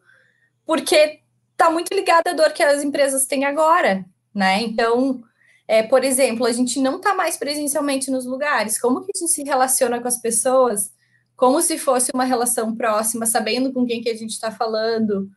porque 0.65 1.21
está 1.53 1.71
muito 1.71 1.93
ligado 1.93 2.29
à 2.29 2.33
dor 2.33 2.55
que 2.55 2.63
as 2.63 2.83
empresas 2.83 3.27
têm 3.27 3.45
agora, 3.45 4.03
né? 4.35 4.63
Então, 4.63 5.23
é, 5.69 5.83
por 5.83 6.03
exemplo, 6.03 6.47
a 6.47 6.53
gente 6.53 6.81
não 6.81 6.97
está 6.97 7.15
mais 7.15 7.37
presencialmente 7.37 8.11
nos 8.11 8.25
lugares. 8.25 8.81
Como 8.81 9.03
que 9.05 9.13
a 9.15 9.19
gente 9.19 9.31
se 9.31 9.43
relaciona 9.43 10.01
com 10.01 10.09
as 10.09 10.23
pessoas? 10.23 10.91
Como 11.37 11.61
se 11.61 11.77
fosse 11.77 12.11
uma 12.15 12.25
relação 12.25 12.75
próxima, 12.75 13.27
sabendo 13.27 13.71
com 13.75 13.85
quem 13.85 14.01
que 14.01 14.09
a 14.09 14.17
gente 14.17 14.31
está 14.31 14.51
falando, 14.51 15.29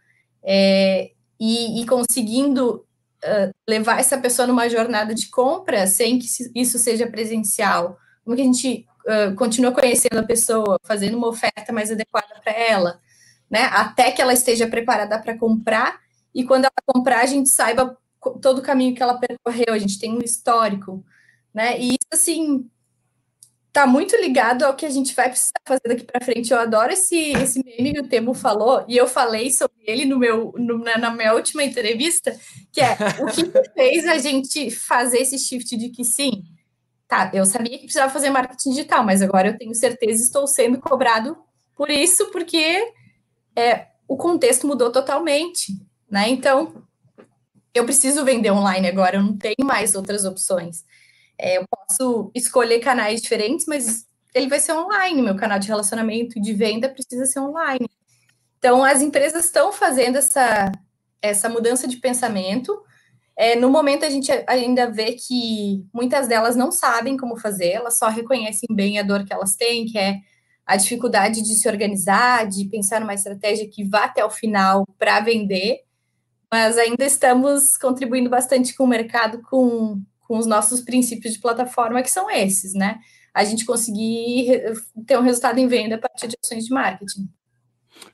é, 0.41 1.11
e, 1.37 1.81
e, 1.81 1.85
conseguindo 1.85 2.85
uh, 3.25 3.51
levar 3.67 3.99
essa 3.99 4.17
pessoa 4.17 4.47
numa 4.47 4.69
jornada 4.69 5.13
de 5.13 5.29
compra 5.29 5.87
sem 5.87 6.19
que 6.19 6.27
isso 6.55 6.79
seja 6.79 7.05
presencial. 7.05 7.97
Como 8.23 8.33
que 8.33 8.43
a 8.43 8.45
gente 8.45 8.87
continua 9.37 9.71
conhecendo 9.71 10.19
a 10.19 10.23
pessoa, 10.23 10.79
fazendo 10.83 11.17
uma 11.17 11.27
oferta 11.27 11.71
mais 11.71 11.91
adequada 11.91 12.39
para 12.43 12.53
ela, 12.53 12.99
né? 13.49 13.63
Até 13.71 14.11
que 14.11 14.21
ela 14.21 14.33
esteja 14.33 14.67
preparada 14.67 15.19
para 15.19 15.37
comprar 15.37 15.99
e 16.33 16.43
quando 16.43 16.65
ela 16.65 16.73
comprar 16.85 17.21
a 17.21 17.25
gente 17.25 17.49
saiba 17.49 17.97
todo 18.41 18.59
o 18.59 18.63
caminho 18.63 18.95
que 18.95 19.01
ela 19.01 19.17
percorreu, 19.17 19.73
a 19.73 19.79
gente 19.79 19.99
tem 19.99 20.13
um 20.13 20.21
histórico, 20.21 21.03
né? 21.53 21.79
E 21.79 21.89
isso, 21.89 22.07
assim, 22.13 22.69
tá 23.73 23.87
muito 23.87 24.15
ligado 24.17 24.63
ao 24.63 24.75
que 24.75 24.85
a 24.85 24.89
gente 24.89 25.15
vai 25.15 25.29
precisar 25.29 25.59
fazer 25.65 25.87
daqui 25.87 26.03
para 26.03 26.23
frente. 26.23 26.51
Eu 26.51 26.59
adoro 26.59 26.91
esse, 26.91 27.31
esse 27.31 27.63
meme 27.63 27.93
que 27.93 27.99
o 28.01 28.07
Temo 28.07 28.33
falou, 28.33 28.85
e 28.87 28.97
eu 28.97 29.07
falei 29.07 29.49
sobre 29.49 29.77
ele 29.85 30.05
no 30.05 30.19
meu, 30.19 30.53
no, 30.57 30.77
na, 30.77 30.97
na, 30.97 31.11
minha 31.11 31.33
última 31.33 31.63
entrevista, 31.63 32.37
que 32.71 32.81
é 32.81 32.97
o 33.19 33.25
que 33.27 33.45
fez 33.73 34.07
a 34.07 34.17
gente 34.17 34.69
fazer 34.69 35.19
esse 35.19 35.37
shift 35.39 35.75
de 35.77 35.89
que 35.89 36.03
sim, 36.03 36.43
tá, 37.11 37.29
eu 37.33 37.45
sabia 37.45 37.77
que 37.77 37.83
precisava 37.83 38.09
fazer 38.09 38.29
marketing 38.29 38.69
digital, 38.69 39.03
mas 39.03 39.21
agora 39.21 39.49
eu 39.49 39.57
tenho 39.57 39.75
certeza 39.75 40.23
estou 40.23 40.47
sendo 40.47 40.79
cobrado 40.79 41.37
por 41.75 41.89
isso, 41.89 42.31
porque 42.31 42.93
é, 43.53 43.87
o 44.07 44.15
contexto 44.15 44.65
mudou 44.65 44.89
totalmente, 44.89 45.73
né? 46.09 46.29
Então, 46.29 46.85
eu 47.73 47.83
preciso 47.83 48.23
vender 48.23 48.51
online 48.51 48.87
agora, 48.87 49.17
eu 49.17 49.23
não 49.23 49.37
tenho 49.37 49.65
mais 49.65 49.93
outras 49.93 50.23
opções. 50.23 50.85
É, 51.37 51.57
eu 51.57 51.65
posso 51.69 52.31
escolher 52.33 52.79
canais 52.79 53.21
diferentes, 53.21 53.65
mas 53.67 54.05
ele 54.33 54.47
vai 54.47 54.61
ser 54.61 54.71
online. 54.71 55.21
Meu 55.21 55.35
canal 55.35 55.59
de 55.59 55.67
relacionamento 55.67 56.39
e 56.39 56.41
de 56.41 56.53
venda 56.53 56.87
precisa 56.87 57.25
ser 57.25 57.41
online. 57.41 57.89
Então, 58.57 58.85
as 58.85 59.01
empresas 59.01 59.45
estão 59.45 59.73
fazendo 59.73 60.17
essa, 60.17 60.71
essa 61.21 61.49
mudança 61.49 61.89
de 61.89 61.97
pensamento. 61.97 62.81
É, 63.41 63.55
no 63.55 63.69
momento, 63.69 64.05
a 64.05 64.09
gente 64.09 64.31
ainda 64.45 64.91
vê 64.91 65.13
que 65.13 65.83
muitas 65.93 66.27
delas 66.27 66.55
não 66.55 66.71
sabem 66.71 67.17
como 67.17 67.39
fazer, 67.39 67.69
elas 67.69 67.97
só 67.97 68.07
reconhecem 68.07 68.67
bem 68.71 68.99
a 68.99 69.03
dor 69.03 69.25
que 69.25 69.33
elas 69.33 69.55
têm, 69.55 69.85
que 69.85 69.97
é 69.97 70.17
a 70.65 70.75
dificuldade 70.75 71.41
de 71.41 71.55
se 71.55 71.67
organizar, 71.67 72.47
de 72.47 72.65
pensar 72.65 72.99
numa 72.99 73.15
estratégia 73.15 73.67
que 73.67 73.83
vá 73.83 74.05
até 74.05 74.23
o 74.23 74.29
final 74.29 74.85
para 74.99 75.19
vender 75.21 75.79
mas 76.51 76.77
ainda 76.77 77.05
estamos 77.05 77.77
contribuindo 77.77 78.29
bastante 78.29 78.75
com 78.75 78.83
o 78.83 78.87
mercado, 78.87 79.41
com, 79.43 80.03
com 80.19 80.37
os 80.37 80.45
nossos 80.45 80.81
princípios 80.81 81.35
de 81.35 81.39
plataforma, 81.39 82.01
que 82.01 82.11
são 82.11 82.29
esses, 82.29 82.73
né? 82.73 82.99
A 83.33 83.45
gente 83.45 83.65
conseguir 83.65 84.61
ter 85.07 85.17
um 85.17 85.21
resultado 85.21 85.59
em 85.59 85.67
venda 85.67 85.95
a 85.95 85.97
partir 85.97 86.27
de 86.27 86.35
ações 86.43 86.65
de 86.65 86.73
marketing. 86.73 87.29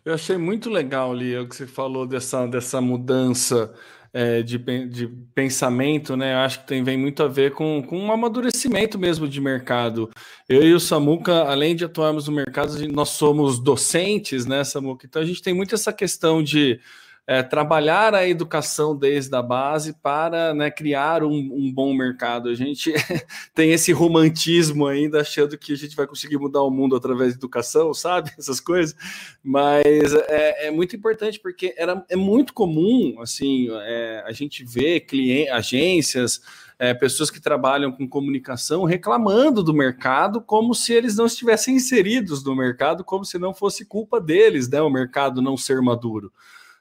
Eu 0.05 0.13
achei 0.13 0.37
muito 0.37 0.69
legal, 0.69 1.11
Lia, 1.11 1.41
o 1.41 1.49
que 1.49 1.55
você 1.55 1.65
falou 1.65 2.05
dessa, 2.05 2.45
dessa 2.45 2.79
mudança 2.79 3.73
é, 4.17 4.41
de, 4.41 4.58
de 4.88 5.08
pensamento, 5.36 6.17
né? 6.17 6.34
Eu 6.34 6.39
acho 6.39 6.62
que 6.62 6.67
tem, 6.67 6.84
vem 6.84 6.97
muito 6.97 7.21
a 7.21 7.27
ver 7.27 7.51
com, 7.51 7.84
com 7.84 7.99
um 7.99 8.12
amadurecimento 8.12 8.97
mesmo 8.97 9.27
de 9.27 9.39
mercado. 9.39 10.10
Eu 10.49 10.63
e 10.63 10.73
o 10.73 10.80
Samuca, 10.80 11.43
além 11.43 11.75
de 11.75 11.86
atuarmos 11.86 12.27
no 12.27 12.34
mercado, 12.34 12.75
nós 12.91 13.10
somos 13.10 13.60
docentes, 13.60 14.47
né, 14.47 14.63
Samuca? 14.63 15.06
Então 15.06 15.21
a 15.21 15.25
gente 15.25 15.43
tem 15.43 15.53
muito 15.53 15.75
essa 15.75 15.93
questão 15.93 16.41
de 16.41 16.80
é, 17.29 17.43
trabalhar 17.43 18.15
a 18.15 18.25
educação 18.25 18.95
desde 18.95 19.35
a 19.35 19.41
base 19.41 19.91
para 19.91 20.53
né, 20.53 20.71
criar 20.71 21.23
um, 21.23 21.33
um, 21.33 21.69
bom 21.73 21.93
mercado. 21.93 22.47
A 22.47 22.55
gente 22.55 22.93
tem 23.53 23.71
esse 23.73 23.91
romantismo 23.91 24.87
ainda, 24.87 25.19
achando 25.19 25.57
que 25.57 25.73
a 25.73 25.75
gente 25.75 25.93
vai 25.93 26.07
conseguir 26.07 26.37
mudar 26.37 26.61
o 26.61 26.71
mundo 26.71 26.95
através 26.95 27.33
da 27.33 27.37
educação, 27.37 27.93
sabe? 27.93 28.31
Essas 28.39 28.61
coisas. 28.61 28.95
Mas 29.43 30.13
é, 30.29 30.67
é 30.67 30.71
muito 30.71 30.95
importante 30.95 31.37
porque 31.37 31.75
era, 31.77 32.01
é 32.07 32.15
muito 32.15 32.53
comum 32.53 33.17
assim 33.19 33.67
é, 33.71 34.23
a 34.25 34.31
gente 34.31 34.63
ver 34.63 35.05
agências. 35.51 36.41
É, 36.79 36.93
pessoas 36.93 37.31
que 37.31 37.41
trabalham 37.41 37.91
com 37.91 38.07
comunicação 38.07 38.83
reclamando 38.83 39.63
do 39.63 39.73
mercado 39.73 40.39
como 40.39 40.75
se 40.75 40.93
eles 40.93 41.15
não 41.15 41.25
estivessem 41.25 41.75
inseridos 41.75 42.43
no 42.43 42.55
mercado, 42.55 43.03
como 43.03 43.25
se 43.25 43.39
não 43.39 43.51
fosse 43.51 43.83
culpa 43.83 44.21
deles, 44.21 44.69
né? 44.69 44.79
O 44.79 44.89
mercado 44.89 45.41
não 45.41 45.57
ser 45.57 45.81
maduro. 45.81 46.31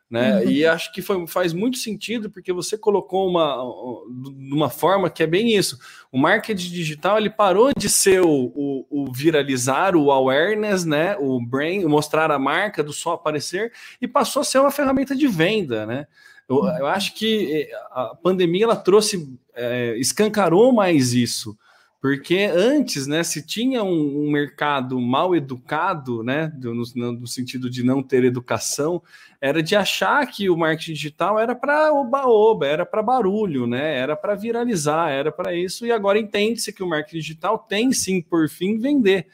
Né? 0.09 0.39
Uhum. 0.39 0.51
E 0.51 0.65
acho 0.65 0.93
que 0.93 1.03
foi, 1.03 1.27
faz 1.27 1.53
muito 1.53 1.79
sentido 1.79 2.31
porque 2.31 2.53
você 2.53 2.79
colocou 2.79 3.29
uma, 3.29 3.61
uma 4.05 4.71
forma 4.71 5.11
que 5.11 5.23
é 5.23 5.27
bem 5.27 5.57
isso. 5.57 5.79
O 6.13 6.19
marketing 6.19 6.71
digital 6.71 7.19
ele 7.19 7.29
parou 7.29 7.73
de 7.77 7.89
ser 7.89 8.21
o, 8.23 8.29
o, 8.31 8.87
o, 8.89 9.13
viralizar, 9.13 9.97
o 9.97 10.13
awareness, 10.13 10.85
né? 10.85 11.17
o 11.19 11.45
brain, 11.45 11.85
mostrar 11.87 12.31
a 12.31 12.39
marca 12.39 12.85
do 12.85 12.93
só 12.93 13.15
aparecer 13.15 13.73
e 14.01 14.07
passou 14.07 14.43
a 14.43 14.45
ser 14.45 14.61
uma 14.61 14.71
ferramenta 14.71 15.15
de 15.15 15.27
venda. 15.27 15.85
Né? 15.85 16.07
Eu, 16.49 16.59
uhum. 16.59 16.79
eu 16.79 16.87
acho 16.87 17.13
que 17.15 17.69
eh, 17.69 17.77
a 17.91 18.15
pandemia 18.15 18.65
ela 18.65 18.77
trouxe, 18.77 19.37
é, 19.55 19.97
escancarou 19.99 20.73
mais 20.73 21.15
isso. 21.15 21.59
Porque 22.07 22.49
antes, 22.55 23.09
né, 23.09 23.25
se 23.25 23.45
tinha 23.45 23.83
um, 23.83 24.29
um 24.29 24.31
mercado 24.31 25.01
mal 25.01 25.35
educado, 25.35 26.23
né, 26.23 26.53
no, 26.57 26.85
no, 26.95 27.27
sentido 27.27 27.69
de 27.69 27.83
não 27.83 28.01
ter 28.01 28.23
educação, 28.23 29.03
era 29.41 29.61
de 29.61 29.75
achar 29.75 30.25
que 30.29 30.49
o 30.49 30.57
marketing 30.57 30.93
digital 30.93 31.37
era 31.37 31.53
para 31.53 31.93
oba-oba, 31.93 32.65
era 32.65 32.87
para 32.87 33.03
barulho, 33.03 33.67
né, 33.67 33.99
era 33.99 34.15
para 34.15 34.37
viralizar, 34.37 35.11
era 35.11 35.33
para 35.33 35.53
isso, 35.53 35.85
e 35.85 35.91
agora 35.91 36.17
entende-se 36.17 36.73
que 36.73 36.81
o 36.81 36.89
marketing 36.89 37.17
digital 37.17 37.59
tem 37.59 37.91
sim, 37.91 38.23
por 38.23 38.49
fim, 38.49 38.79
vender. 38.79 39.27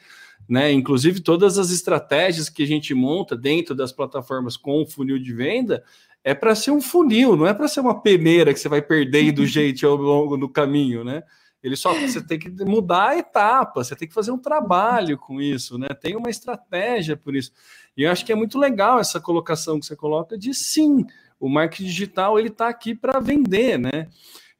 Né? 0.49 0.71
Inclusive, 0.71 1.19
todas 1.19 1.59
as 1.59 1.69
estratégias 1.69 2.49
que 2.49 2.63
a 2.63 2.67
gente 2.67 2.91
monta 2.95 3.37
dentro 3.37 3.75
das 3.75 3.91
plataformas 3.91 4.57
com 4.57 4.83
funil 4.83 5.19
de 5.19 5.31
venda 5.31 5.83
é 6.23 6.33
para 6.33 6.55
ser 6.55 6.71
um 6.71 6.81
funil, 6.81 7.35
não 7.35 7.45
é 7.45 7.53
para 7.53 7.67
ser 7.67 7.81
uma 7.81 8.01
peneira 8.01 8.51
que 8.51 8.59
você 8.59 8.67
vai 8.67 8.81
perdendo 8.81 9.45
gente 9.45 9.85
ao 9.85 9.95
longo 9.95 10.35
do 10.35 10.49
caminho, 10.49 11.03
né? 11.03 11.21
Ele 11.63 11.77
só 11.77 11.93
você 11.93 12.21
tem 12.21 12.37
que 12.37 12.49
mudar 12.65 13.11
a 13.11 13.17
etapa, 13.17 13.83
você 13.83 13.95
tem 13.95 14.07
que 14.07 14.13
fazer 14.13 14.31
um 14.31 14.37
trabalho 14.37 15.17
com 15.17 15.41
isso, 15.41 15.77
né? 15.77 15.87
Tem 15.99 16.15
uma 16.17 16.29
estratégia 16.29 17.15
por 17.15 17.33
isso. 17.33 17.53
E 17.95 18.03
eu 18.03 18.11
acho 18.11 18.25
que 18.25 18.33
é 18.33 18.35
muito 18.35 18.59
legal 18.59 18.99
essa 18.99 19.21
colocação 19.21 19.79
que 19.79 19.85
você 19.85 19.95
coloca 19.95 20.37
de 20.37 20.53
sim, 20.53 21.05
o 21.39 21.47
marketing 21.47 21.85
digital 21.85 22.37
ele 22.37 22.49
está 22.49 22.67
aqui 22.67 22.93
para 22.93 23.19
vender, 23.19 23.79
né? 23.79 24.09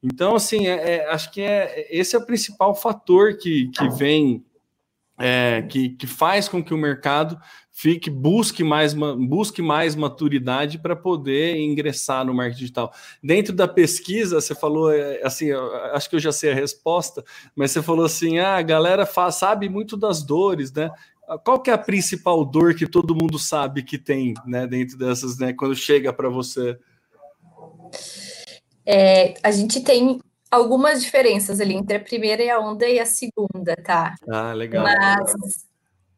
Então, 0.02 0.36
assim, 0.36 0.68
é, 0.68 0.96
é, 0.96 1.10
acho 1.10 1.32
que 1.32 1.42
é, 1.42 1.88
esse 1.90 2.16
é 2.16 2.20
o 2.20 2.26
principal 2.26 2.74
fator 2.74 3.38
que, 3.38 3.70
que 3.70 3.90
vem, 3.90 4.46
é, 5.18 5.62
que, 5.64 5.90
que 5.90 6.08
faz 6.08 6.48
com 6.48 6.64
que 6.64 6.74
o 6.74 6.78
mercado 6.78 7.40
fique 7.76 8.10
busque 8.12 8.64
mais 8.64 8.94
busque 8.94 9.62
mais 9.62 9.96
maturidade 9.96 10.78
para 10.78 10.96
poder 10.96 11.58
ingressar 11.58 12.24
no 12.24 12.34
marketing 12.34 12.60
digital. 12.60 12.94
Dentro 13.22 13.54
da 13.54 13.68
pesquisa, 13.68 14.40
você 14.40 14.54
falou 14.54 14.94
é, 14.94 15.22
assim, 15.24 15.52
acho 15.92 16.08
que 16.08 16.16
eu 16.16 16.20
já 16.20 16.32
sei 16.32 16.52
a 16.52 16.56
resposta, 16.56 17.26
mas 17.56 17.72
você 17.72 17.82
falou 17.82 18.06
assim: 18.06 18.38
ah, 18.38 18.56
a 18.58 18.62
galera 18.62 19.08
faz, 19.08 19.36
sabe 19.36 19.68
muito 19.68 19.98
das 19.98 20.22
dores, 20.22 20.72
né? 20.72 20.92
Qual 21.44 21.60
que 21.60 21.72
é 21.72 21.74
a 21.74 21.78
principal 21.78 22.46
dor 22.46 22.76
que 22.76 22.86
todo 22.86 23.16
mundo 23.16 23.40
sabe 23.40 23.82
que 23.82 23.98
tem, 23.98 24.34
né, 24.46 24.68
dentro 24.68 24.98
dessas, 24.98 25.40
né, 25.40 25.54
quando 25.54 25.74
chega 25.74 26.12
para 26.12 26.28
você? 26.28 26.78
É, 28.86 29.34
a 29.42 29.50
gente 29.50 29.82
tem 29.82 30.20
algumas 30.52 31.02
diferenças 31.02 31.62
ali 31.62 31.76
entre 31.76 31.96
a 31.96 32.00
primeira 32.00 32.44
e 32.44 32.50
a 32.50 32.60
onda 32.60 32.86
e 32.88 33.00
a 33.00 33.06
segunda, 33.06 33.74
tá? 33.78 34.16
Ah, 34.30 34.52
legal. 34.52 34.84
Mas 34.84 35.66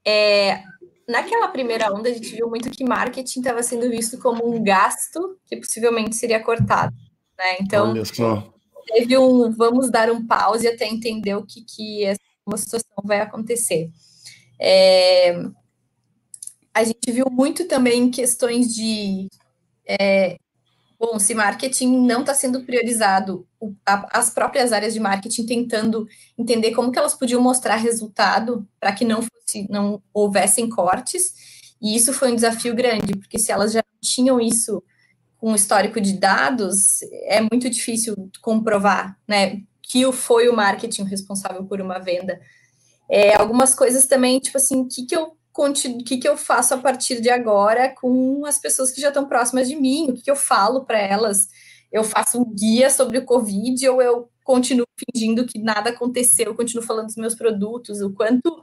é, 0.04 0.63
naquela 1.08 1.48
primeira 1.48 1.94
onda, 1.94 2.10
a 2.10 2.13
gente 2.13 2.36
viu 2.36 2.50
muito 2.50 2.70
que 2.70 2.84
marketing 2.84 3.39
estava 3.39 3.62
sendo 3.63 3.89
visto 3.89 4.18
como 4.18 4.48
um 4.48 4.63
gasto 4.63 5.38
que 5.46 5.58
possivelmente 5.58 6.15
seria 6.15 6.44
cortado. 6.44 6.96
Né? 7.38 7.58
Então, 7.60 7.94
teve 8.88 9.18
um 9.18 9.52
vamos 9.52 9.89
dar 9.91 10.10
um 10.10 10.26
pause 10.26 10.68
até 10.68 10.86
entender 10.88 11.36
o 11.36 11.46
que, 11.46 11.62
que 11.62 12.06
essa 12.06 12.20
situação 12.58 13.04
vai 13.04 13.20
acontecer. 13.20 13.89
É, 14.60 15.44
a 16.74 16.84
gente 16.84 17.12
viu 17.12 17.26
muito 17.30 17.68
também 17.68 18.10
questões 18.10 18.74
de 18.74 19.28
é, 19.88 20.38
bom, 21.00 21.20
se 21.20 21.34
marketing 21.34 22.06
não 22.06 22.22
está 22.22 22.34
sendo 22.34 22.64
priorizado, 22.64 23.48
as 23.86 24.30
próprias 24.30 24.72
áreas 24.72 24.94
de 24.94 25.00
marketing 25.00 25.46
tentando 25.46 26.08
entender 26.38 26.72
como 26.72 26.92
que 26.92 27.00
elas 27.00 27.14
podiam 27.14 27.42
mostrar 27.42 27.76
resultado 27.76 28.68
para 28.80 28.94
que 28.94 29.06
não 29.06 29.22
fosse, 29.22 29.68
não 29.70 30.02
houvessem 30.14 30.70
cortes, 30.70 31.56
E 31.82 31.96
isso 31.96 32.14
foi 32.14 32.32
um 32.32 32.36
desafio 32.36 32.74
grande, 32.74 33.14
porque 33.18 33.38
se 33.38 33.52
elas 33.52 33.74
já 33.74 33.84
tinham 34.02 34.40
isso 34.40 34.82
com 35.38 35.52
um 35.52 35.56
histórico 35.56 36.00
de 36.00 36.14
dados, 36.14 37.02
é 37.26 37.42
muito 37.42 37.70
difícil 37.70 38.16
comprovar, 38.42 39.18
né, 39.28 39.62
que 39.82 40.10
foi 40.12 40.48
o 40.50 40.56
marketing 40.56 41.04
responsável 41.04 41.66
por 41.66 41.82
uma 41.82 42.00
venda. 42.00 42.40
É, 43.10 43.36
algumas 43.36 43.76
coisas 43.76 44.06
também, 44.08 44.40
tipo 44.40 44.58
assim, 44.58 44.82
o 44.82 44.88
que, 44.88 45.06
que 45.06 45.16
eu 45.16 45.38
o 45.58 46.04
que, 46.04 46.18
que 46.18 46.28
eu 46.28 46.36
faço 46.36 46.74
a 46.74 46.78
partir 46.78 47.22
de 47.22 47.30
agora 47.30 47.89
com 47.89 48.46
as 48.46 48.60
pessoas 48.60 48.91
que 48.91 49.00
já 49.00 49.08
estão 49.08 49.26
próximas 49.26 49.68
de 49.68 49.76
mim, 49.76 50.10
o 50.10 50.13
que, 50.13 50.24
que 50.24 50.32
eu 50.32 50.36
falo 50.36 50.86
para 50.86 51.00
elas, 51.00 51.48
eu 51.91 52.04
faço 52.04 52.41
um 52.41 52.46
guia 52.54 52.89
sobre 52.89 53.18
o 53.18 53.26
Covid 53.26 53.88
ou 53.89 54.02
eu 54.02 54.30
continuo 54.44 54.86
fingindo 55.13 55.46
que 55.46 55.58
nada 55.58 55.89
aconteceu, 55.89 56.48
eu 56.48 56.56
continuo 56.56 56.86
falando 56.86 57.08
dos 57.08 57.15
meus 57.15 57.36
produtos, 57.36 58.02
o 58.02 58.12
quanto 58.12 58.62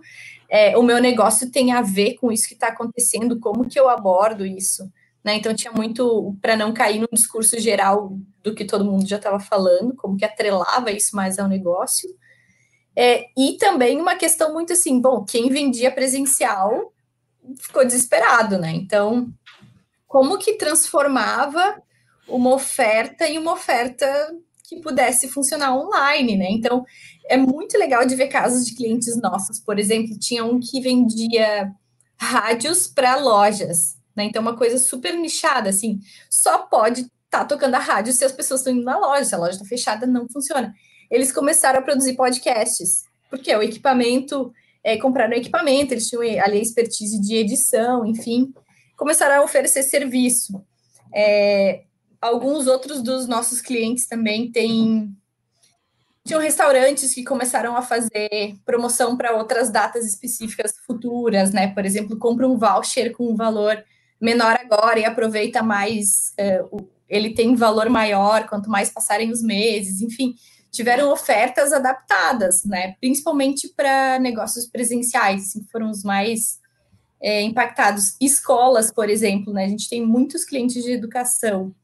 é, 0.49 0.77
o 0.77 0.83
meu 0.83 1.01
negócio 1.01 1.51
tem 1.51 1.73
a 1.73 1.81
ver 1.81 2.15
com 2.15 2.31
isso 2.31 2.47
que 2.47 2.55
está 2.55 2.69
acontecendo, 2.69 3.41
como 3.41 3.67
que 3.67 3.81
eu 3.81 3.89
abordo 3.89 4.45
isso. 4.45 4.91
Né? 5.25 5.37
Então 5.37 5.55
tinha 5.55 5.73
muito 5.73 6.37
para 6.43 6.57
não 6.57 6.73
cair 6.75 7.01
no 7.01 7.09
discurso 7.13 7.59
geral 7.59 8.19
do 8.43 8.55
que 8.55 8.65
todo 8.65 8.85
mundo 8.85 9.07
já 9.07 9.17
estava 9.17 9.41
falando, 9.41 9.95
como 9.97 10.17
que 10.17 10.25
atrelava 10.25 10.91
isso 10.91 11.17
mais 11.17 11.39
ao 11.39 11.49
negócio. 11.49 12.09
É, 12.97 13.27
e 13.37 13.57
também 13.57 14.01
uma 14.01 14.17
questão 14.17 14.53
muito 14.53 14.73
assim, 14.73 15.01
bom, 15.01 15.25
quem 15.25 15.49
vendia 15.49 15.91
presencial 15.91 16.93
ficou 17.59 17.85
desesperado, 17.85 18.59
né? 18.59 18.71
Então, 18.71 19.33
como 20.07 20.39
que 20.39 20.55
transformava 20.55 21.83
uma 22.29 22.55
oferta 22.55 23.27
em 23.27 23.39
uma 23.39 23.53
oferta 23.53 24.07
que 24.65 24.81
pudesse 24.81 25.29
funcionar 25.29 25.75
online, 25.75 26.37
né? 26.37 26.47
Então, 26.51 26.85
é 27.27 27.37
muito 27.37 27.79
legal 27.79 28.05
de 28.05 28.15
ver 28.15 28.29
casos 28.29 28.67
de 28.67 28.75
clientes 28.75 29.17
nossos, 29.21 29.59
por 29.59 29.79
exemplo, 29.79 30.19
tinha 30.19 30.45
um 30.45 30.61
que 30.61 30.81
vendia 30.81 31.73
rádios 32.17 32.87
para 32.87 33.17
lojas, 33.17 33.97
né? 34.15 34.25
Então, 34.25 34.43
uma 34.43 34.57
coisa 34.57 34.79
super 34.79 35.15
nichada, 35.15 35.71
assim, 35.71 35.99
só 36.31 36.59
pode 36.59 37.01
estar 37.01 37.41
tá 37.41 37.45
tocando 37.45 37.75
a 37.75 37.79
rádio 37.79 38.13
se 38.13 38.25
as 38.25 38.33
pessoas 38.33 38.61
estão 38.61 38.73
indo 38.73 38.85
na 38.85 38.99
loja, 38.99 39.25
se 39.25 39.35
a 39.35 39.39
loja 39.39 39.53
está 39.53 39.65
fechada, 39.65 40.07
não 40.07 40.29
funciona 40.29 40.75
eles 41.13 41.31
começaram 41.31 41.79
a 41.79 41.83
produzir 41.83 42.15
podcasts, 42.15 43.05
porque 43.29 43.55
o 43.55 43.63
equipamento, 43.63 44.51
é, 44.83 44.97
compraram 44.97 45.35
equipamento, 45.35 45.93
eles 45.93 46.09
tinham 46.09 46.23
ali 46.23 46.59
a 46.59 46.63
expertise 46.63 47.21
de 47.21 47.37
edição, 47.37 48.07
enfim, 48.07 48.53
começaram 48.97 49.43
a 49.43 49.45
oferecer 49.45 49.83
serviço. 49.83 50.65
É, 51.15 51.83
alguns 52.19 52.67
outros 52.67 53.03
dos 53.03 53.29
nossos 53.29 53.61
clientes 53.61 54.07
também 54.07 54.51
têm 54.51 55.15
tinham 56.25 56.41
restaurantes 56.41 57.13
que 57.13 57.25
começaram 57.25 57.77
a 57.77 57.83
fazer 57.83 58.55
promoção 58.65 59.17
para 59.17 59.37
outras 59.37 59.71
datas 59.71 60.07
específicas 60.07 60.73
futuras, 60.87 61.51
né? 61.51 61.75
Por 61.75 61.85
exemplo, 61.85 62.17
compra 62.17 62.49
um 62.49 62.57
voucher 62.57 63.11
com 63.11 63.33
um 63.33 63.35
valor 63.35 63.85
menor 64.21 64.57
agora 64.61 65.01
e 65.01 65.05
aproveita 65.05 65.65
mais, 65.65 66.33
é, 66.39 66.63
ele 67.09 67.35
tem 67.35 67.57
valor 67.57 67.91
maior 67.91 68.47
quanto 68.49 68.71
mais 68.71 68.89
passarem 68.89 69.33
os 69.33 69.43
meses, 69.43 70.01
enfim 70.01 70.37
tiveram 70.73 71.13
ofertas 71.13 71.71
adaptadas, 71.73 72.65
né? 72.65 72.97
Principalmente 72.99 73.69
para 73.77 74.19
negócios 74.19 74.67
presenciais, 74.67 75.49
assim, 75.49 75.67
foram 75.71 75.91
os 75.91 76.03
mais 76.03 76.59
é, 77.21 77.43
impactados. 77.43 78.17
Escolas, 78.19 78.91
por 78.91 79.11
exemplo, 79.11 79.53
né? 79.53 79.67
A 79.67 79.69
gente 79.69 79.89
tem 79.89 80.05
muitos 80.05 80.45
clientes 80.45 80.83
de 80.83 80.91
educação 80.91 81.75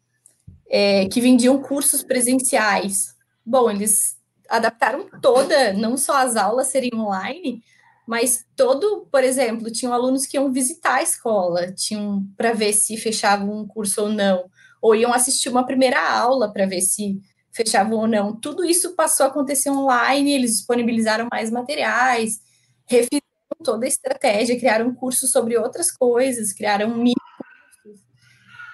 é, 0.68 1.06
que 1.06 1.20
vendiam 1.20 1.62
cursos 1.62 2.02
presenciais. 2.02 3.14
Bom, 3.44 3.70
eles 3.70 4.16
adaptaram 4.48 5.06
toda, 5.20 5.74
não 5.74 5.98
só 5.98 6.16
as 6.16 6.34
aulas 6.34 6.68
serem 6.68 6.94
online, 6.94 7.62
mas 8.06 8.46
todo, 8.56 9.06
por 9.12 9.22
exemplo, 9.22 9.70
tinham 9.70 9.92
alunos 9.92 10.24
que 10.24 10.38
iam 10.38 10.50
visitar 10.50 10.94
a 10.94 11.02
escola, 11.02 11.70
tinham 11.72 12.26
para 12.38 12.54
ver 12.54 12.72
se 12.72 12.96
fechavam 12.96 13.60
um 13.60 13.66
curso 13.66 14.04
ou 14.04 14.08
não, 14.08 14.50
ou 14.80 14.94
iam 14.94 15.12
assistir 15.12 15.50
uma 15.50 15.66
primeira 15.66 16.00
aula 16.10 16.50
para 16.50 16.64
ver 16.64 16.80
se 16.80 17.20
fechavam 17.58 17.98
ou 17.98 18.06
não. 18.06 18.34
Tudo 18.34 18.64
isso 18.64 18.94
passou 18.94 19.26
a 19.26 19.28
acontecer 19.28 19.70
online, 19.70 20.32
eles 20.32 20.52
disponibilizaram 20.52 21.28
mais 21.30 21.50
materiais, 21.50 22.40
refizeram 22.86 23.22
toda 23.64 23.84
a 23.84 23.88
estratégia, 23.88 24.58
criaram 24.58 24.94
cursos 24.94 25.32
sobre 25.32 25.58
outras 25.58 25.90
coisas, 25.90 26.52
criaram 26.52 26.96
mini. 26.96 27.14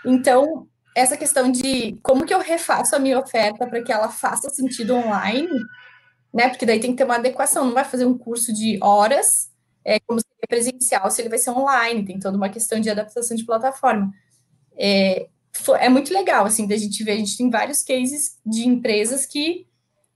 Então, 0.04 0.68
essa 0.94 1.16
questão 1.16 1.50
de 1.50 1.98
como 2.02 2.26
que 2.26 2.34
eu 2.34 2.40
refaço 2.40 2.94
a 2.94 2.98
minha 2.98 3.18
oferta 3.18 3.66
para 3.66 3.82
que 3.82 3.92
ela 3.92 4.10
faça 4.10 4.50
sentido 4.50 4.94
online, 4.94 5.48
né? 6.32 6.50
Porque 6.50 6.66
daí 6.66 6.78
tem 6.78 6.90
que 6.90 6.98
ter 6.98 7.04
uma 7.04 7.16
adequação, 7.16 7.64
não 7.64 7.72
vai 7.72 7.84
fazer 7.84 8.04
um 8.04 8.18
curso 8.18 8.52
de 8.52 8.78
horas, 8.82 9.50
é, 9.84 9.98
como 10.00 10.20
se 10.20 10.26
presencial, 10.46 11.10
se 11.10 11.22
ele 11.22 11.30
vai 11.30 11.38
ser 11.38 11.50
online, 11.50 12.04
tem 12.04 12.18
toda 12.18 12.36
uma 12.36 12.50
questão 12.50 12.78
de 12.78 12.90
adaptação 12.90 13.34
de 13.34 13.46
plataforma. 13.46 14.12
É, 14.76 15.28
é 15.78 15.88
muito 15.88 16.12
legal, 16.12 16.44
assim, 16.46 16.66
da 16.66 16.76
gente 16.76 17.02
ver, 17.04 17.12
a 17.12 17.16
gente 17.16 17.36
tem 17.36 17.50
vários 17.50 17.82
cases 17.82 18.38
de 18.44 18.66
empresas 18.66 19.26
que 19.26 19.66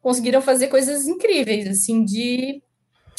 conseguiram 0.00 0.40
fazer 0.40 0.68
coisas 0.68 1.06
incríveis, 1.06 1.68
assim, 1.68 2.04
de 2.04 2.62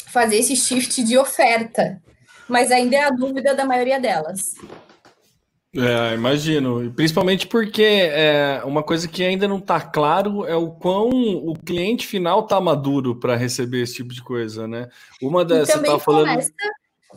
fazer 0.06 0.36
esse 0.36 0.56
shift 0.56 1.02
de 1.02 1.16
oferta, 1.16 2.02
mas 2.48 2.70
ainda 2.70 2.96
é 2.96 3.04
a 3.04 3.10
dúvida 3.10 3.54
da 3.54 3.64
maioria 3.64 4.00
delas. 4.00 4.54
É, 5.74 6.14
imagino. 6.14 6.92
Principalmente 6.92 7.46
porque 7.46 7.82
é, 7.82 8.60
uma 8.64 8.82
coisa 8.82 9.06
que 9.06 9.22
ainda 9.22 9.46
não 9.46 9.58
está 9.58 9.80
claro 9.80 10.44
é 10.44 10.56
o 10.56 10.72
quão 10.72 11.10
o 11.10 11.54
cliente 11.54 12.08
final 12.08 12.40
está 12.40 12.60
maduro 12.60 13.14
para 13.14 13.36
receber 13.36 13.82
esse 13.82 13.94
tipo 13.94 14.12
de 14.12 14.20
coisa, 14.20 14.66
né? 14.66 14.88
Uma 15.22 15.44
dessas. 15.44 15.76
Você 15.76 15.86
tá 15.86 15.98
falando. 15.98 16.28
Começa 16.28 16.52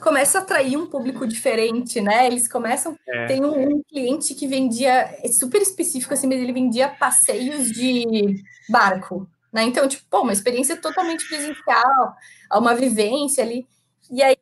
começa 0.03 0.37
a 0.37 0.41
atrair 0.41 0.77
um 0.77 0.85
público 0.85 1.25
diferente, 1.25 2.01
né? 2.01 2.27
Eles 2.27 2.47
começam. 2.47 2.95
É. 3.07 3.25
Tem 3.25 3.43
um, 3.43 3.77
um, 3.77 3.83
cliente 3.83 4.35
que 4.35 4.45
vendia, 4.45 5.17
é 5.23 5.27
super 5.29 5.61
específico 5.61 6.13
assim, 6.13 6.27
mas 6.27 6.41
ele 6.41 6.51
vendia 6.51 6.89
passeios 6.89 7.71
de 7.71 8.43
barco, 8.69 9.27
né? 9.51 9.63
Então, 9.63 9.87
tipo, 9.87 10.03
pô, 10.09 10.21
uma 10.21 10.33
experiência 10.33 10.75
totalmente 10.75 11.27
presencial, 11.27 12.15
uma 12.53 12.75
vivência 12.75 13.43
ali. 13.43 13.65
E 14.11 14.21
aí 14.21 14.35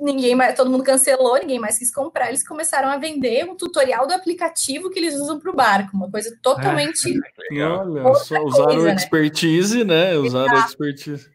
ninguém 0.00 0.34
mais, 0.34 0.56
todo 0.56 0.70
mundo 0.70 0.82
cancelou, 0.82 1.38
ninguém 1.38 1.58
mais 1.58 1.78
quis 1.78 1.92
comprar. 1.92 2.28
Eles 2.28 2.46
começaram 2.46 2.88
a 2.88 2.96
vender 2.96 3.44
um 3.44 3.54
tutorial 3.54 4.06
do 4.06 4.14
aplicativo 4.14 4.90
que 4.90 4.98
eles 4.98 5.14
usam 5.14 5.38
para 5.38 5.50
o 5.50 5.54
barco, 5.54 5.96
uma 5.96 6.10
coisa 6.10 6.36
totalmente. 6.42 7.14
É, 7.52 7.64
olha, 7.64 8.14
só 8.14 8.42
usaram 8.42 8.66
coisa, 8.66 8.88
né? 8.88 8.94
expertise, 8.94 9.84
né? 9.84 10.12
né? 10.12 10.16
Usaram 10.16 10.54
Exato. 10.54 10.70
expertise. 10.70 11.30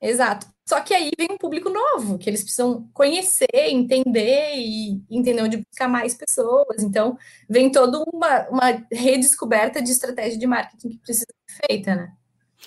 Exato. 0.00 0.46
Só 0.72 0.80
que 0.80 0.94
aí 0.94 1.10
vem 1.18 1.28
um 1.32 1.36
público 1.36 1.68
novo, 1.68 2.16
que 2.16 2.30
eles 2.30 2.40
precisam 2.40 2.88
conhecer, 2.94 3.46
entender 3.52 4.54
e 4.56 5.02
entender 5.10 5.42
onde 5.42 5.58
buscar 5.58 5.86
mais 5.86 6.14
pessoas. 6.14 6.82
Então, 6.82 7.18
vem 7.46 7.70
toda 7.70 8.02
uma, 8.10 8.48
uma 8.48 8.86
redescoberta 8.90 9.82
de 9.82 9.90
estratégia 9.90 10.38
de 10.38 10.46
marketing 10.46 10.88
que 10.88 10.98
precisa 11.00 11.26
ser 11.46 11.66
feita, 11.66 11.94
né? 11.94 12.12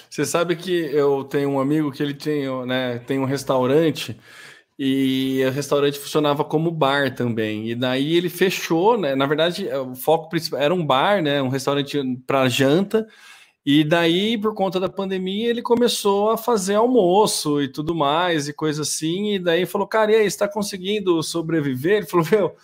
Você 0.07 0.23
sabe 0.23 0.55
que 0.55 0.71
eu 0.71 1.23
tenho 1.23 1.49
um 1.49 1.59
amigo 1.59 1.91
que 1.91 2.03
ele 2.03 2.13
tem, 2.13 2.45
né, 2.67 2.99
tem 2.99 3.17
um 3.17 3.25
restaurante 3.25 4.15
e 4.77 5.43
o 5.43 5.49
restaurante 5.49 5.97
funcionava 5.97 6.43
como 6.43 6.69
bar 6.69 7.15
também. 7.15 7.71
E 7.71 7.73
daí 7.73 8.15
ele 8.15 8.29
fechou, 8.29 8.99
né? 8.99 9.15
Na 9.15 9.25
verdade, 9.25 9.67
o 9.67 9.95
foco 9.95 10.29
principal 10.29 10.59
era 10.59 10.75
um 10.75 10.85
bar, 10.85 11.23
né? 11.23 11.41
Um 11.41 11.49
restaurante 11.49 11.99
para 12.27 12.47
janta. 12.49 13.07
E 13.65 13.83
daí, 13.83 14.37
por 14.37 14.53
conta 14.53 14.79
da 14.79 14.87
pandemia, 14.87 15.49
ele 15.49 15.61
começou 15.61 16.29
a 16.29 16.37
fazer 16.37 16.75
almoço 16.75 17.59
e 17.59 17.67
tudo 17.67 17.95
mais, 17.95 18.47
e 18.47 18.53
coisa 18.53 18.83
assim. 18.83 19.33
E 19.33 19.39
daí 19.39 19.65
falou, 19.65 19.87
cara, 19.87 20.11
e 20.11 20.15
aí, 20.15 20.25
está 20.25 20.47
conseguindo 20.47 21.23
sobreviver? 21.23 21.97
Ele 21.97 22.05
falou, 22.05 22.27
meu, 22.29 22.55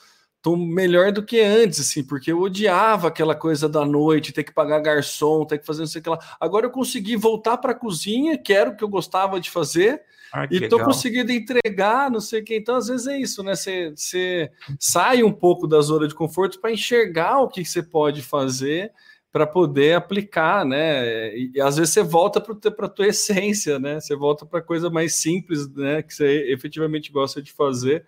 tô 0.43 0.55
melhor 0.55 1.11
do 1.11 1.23
que 1.23 1.39
antes, 1.41 1.79
assim, 1.79 2.03
porque 2.03 2.31
eu 2.31 2.39
odiava 2.39 3.07
aquela 3.07 3.33
coisa 3.33 3.67
da 3.67 3.83
noite, 3.83 4.31
ter 4.31 4.43
que 4.43 4.53
pagar 4.53 4.79
garçom, 4.79 5.43
ter 5.43 5.57
que 5.57 5.65
fazer 5.65 5.79
não 5.79 5.87
sei 5.87 6.01
o 6.01 6.03
que 6.03 6.09
lá. 6.09 6.19
Agora 6.39 6.67
eu 6.67 6.71
consegui 6.71 7.15
voltar 7.15 7.57
para 7.57 7.71
a 7.71 7.75
cozinha, 7.75 8.37
que 8.37 8.53
era 8.53 8.69
o 8.69 8.75
que 8.75 8.83
eu 8.83 8.89
gostava 8.89 9.39
de 9.39 9.49
fazer, 9.49 10.03
ah, 10.31 10.45
e 10.45 10.67
tô 10.69 10.77
legal. 10.77 10.85
conseguindo 10.85 11.31
entregar, 11.31 12.09
não 12.09 12.21
sei 12.21 12.41
o 12.41 12.45
que. 12.45 12.55
Então, 12.55 12.75
às 12.75 12.87
vezes 12.87 13.07
é 13.07 13.17
isso, 13.17 13.43
né? 13.43 13.55
Você, 13.55 13.91
você 13.95 14.51
sai 14.79 15.23
um 15.23 15.31
pouco 15.31 15.67
da 15.67 15.81
zona 15.81 16.07
de 16.07 16.15
conforto 16.15 16.59
para 16.59 16.71
enxergar 16.71 17.39
o 17.39 17.49
que 17.49 17.65
você 17.65 17.83
pode 17.83 18.21
fazer 18.21 18.91
para 19.31 19.47
poder 19.47 19.95
aplicar, 19.95 20.65
né? 20.65 21.35
E, 21.35 21.61
às 21.61 21.77
vezes 21.77 21.93
você 21.93 22.03
volta 22.03 22.41
para 22.41 22.85
a 22.85 22.89
tua 22.89 23.07
essência, 23.07 23.79
né? 23.79 23.99
Você 23.99 24.15
volta 24.15 24.45
para 24.45 24.61
coisa 24.61 24.89
mais 24.89 25.15
simples, 25.15 25.67
né? 25.73 26.01
Que 26.01 26.13
você 26.13 26.51
efetivamente 26.51 27.11
gosta 27.11 27.41
de 27.41 27.51
fazer. 27.51 28.05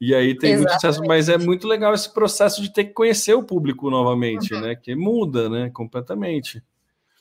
E 0.00 0.14
aí 0.14 0.36
tem 0.36 0.52
Exatamente. 0.52 0.58
muito 0.58 0.72
sucesso, 0.72 1.06
mas 1.06 1.28
é 1.28 1.38
muito 1.38 1.66
legal 1.66 1.94
esse 1.94 2.12
processo 2.12 2.60
de 2.60 2.72
ter 2.72 2.84
que 2.84 2.92
conhecer 2.92 3.34
o 3.34 3.42
público 3.42 3.88
novamente, 3.88 4.52
uhum. 4.52 4.60
né? 4.60 4.74
Que 4.74 4.94
muda, 4.94 5.48
né? 5.48 5.70
Completamente. 5.72 6.62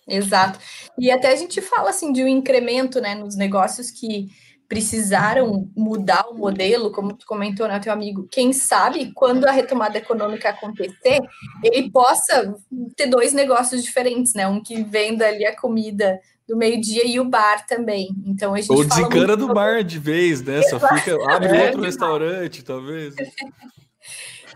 Exato. 0.07 0.59
E 0.97 1.09
até 1.09 1.31
a 1.31 1.35
gente 1.35 1.61
fala 1.61 1.89
assim 1.89 2.11
de 2.11 2.23
um 2.23 2.27
incremento, 2.27 3.01
né, 3.01 3.15
nos 3.15 3.35
negócios 3.35 3.89
que 3.89 4.29
precisaram 4.67 5.69
mudar 5.75 6.25
o 6.29 6.35
modelo, 6.35 6.91
como 6.91 7.13
tu 7.13 7.25
comentou, 7.25 7.67
né, 7.67 7.79
teu 7.79 7.93
amigo, 7.93 8.27
quem 8.31 8.51
sabe 8.51 9.11
quando 9.13 9.45
a 9.45 9.51
retomada 9.51 9.97
econômica 9.97 10.49
acontecer, 10.49 11.19
ele 11.63 11.89
possa 11.91 12.55
ter 12.95 13.07
dois 13.07 13.33
negócios 13.33 13.83
diferentes, 13.83 14.33
né, 14.33 14.47
um 14.47 14.61
que 14.61 14.83
venda 14.83 15.27
ali 15.27 15.45
a 15.45 15.55
comida 15.55 16.19
do 16.47 16.55
meio-dia 16.55 17.05
e 17.05 17.19
o 17.19 17.25
bar 17.25 17.65
também. 17.65 18.09
Então 18.25 18.53
a 18.53 18.61
gente 18.61 18.71
Ou 18.71 18.85
desencana 18.85 19.35
do 19.35 19.53
bar 19.53 19.83
de 19.83 19.97
vez, 19.97 20.43
né? 20.43 20.61
Só 20.63 20.79
fica 20.79 21.17
abre 21.27 21.59
outro 21.59 21.81
restaurante, 21.81 22.63
talvez. 22.63 23.15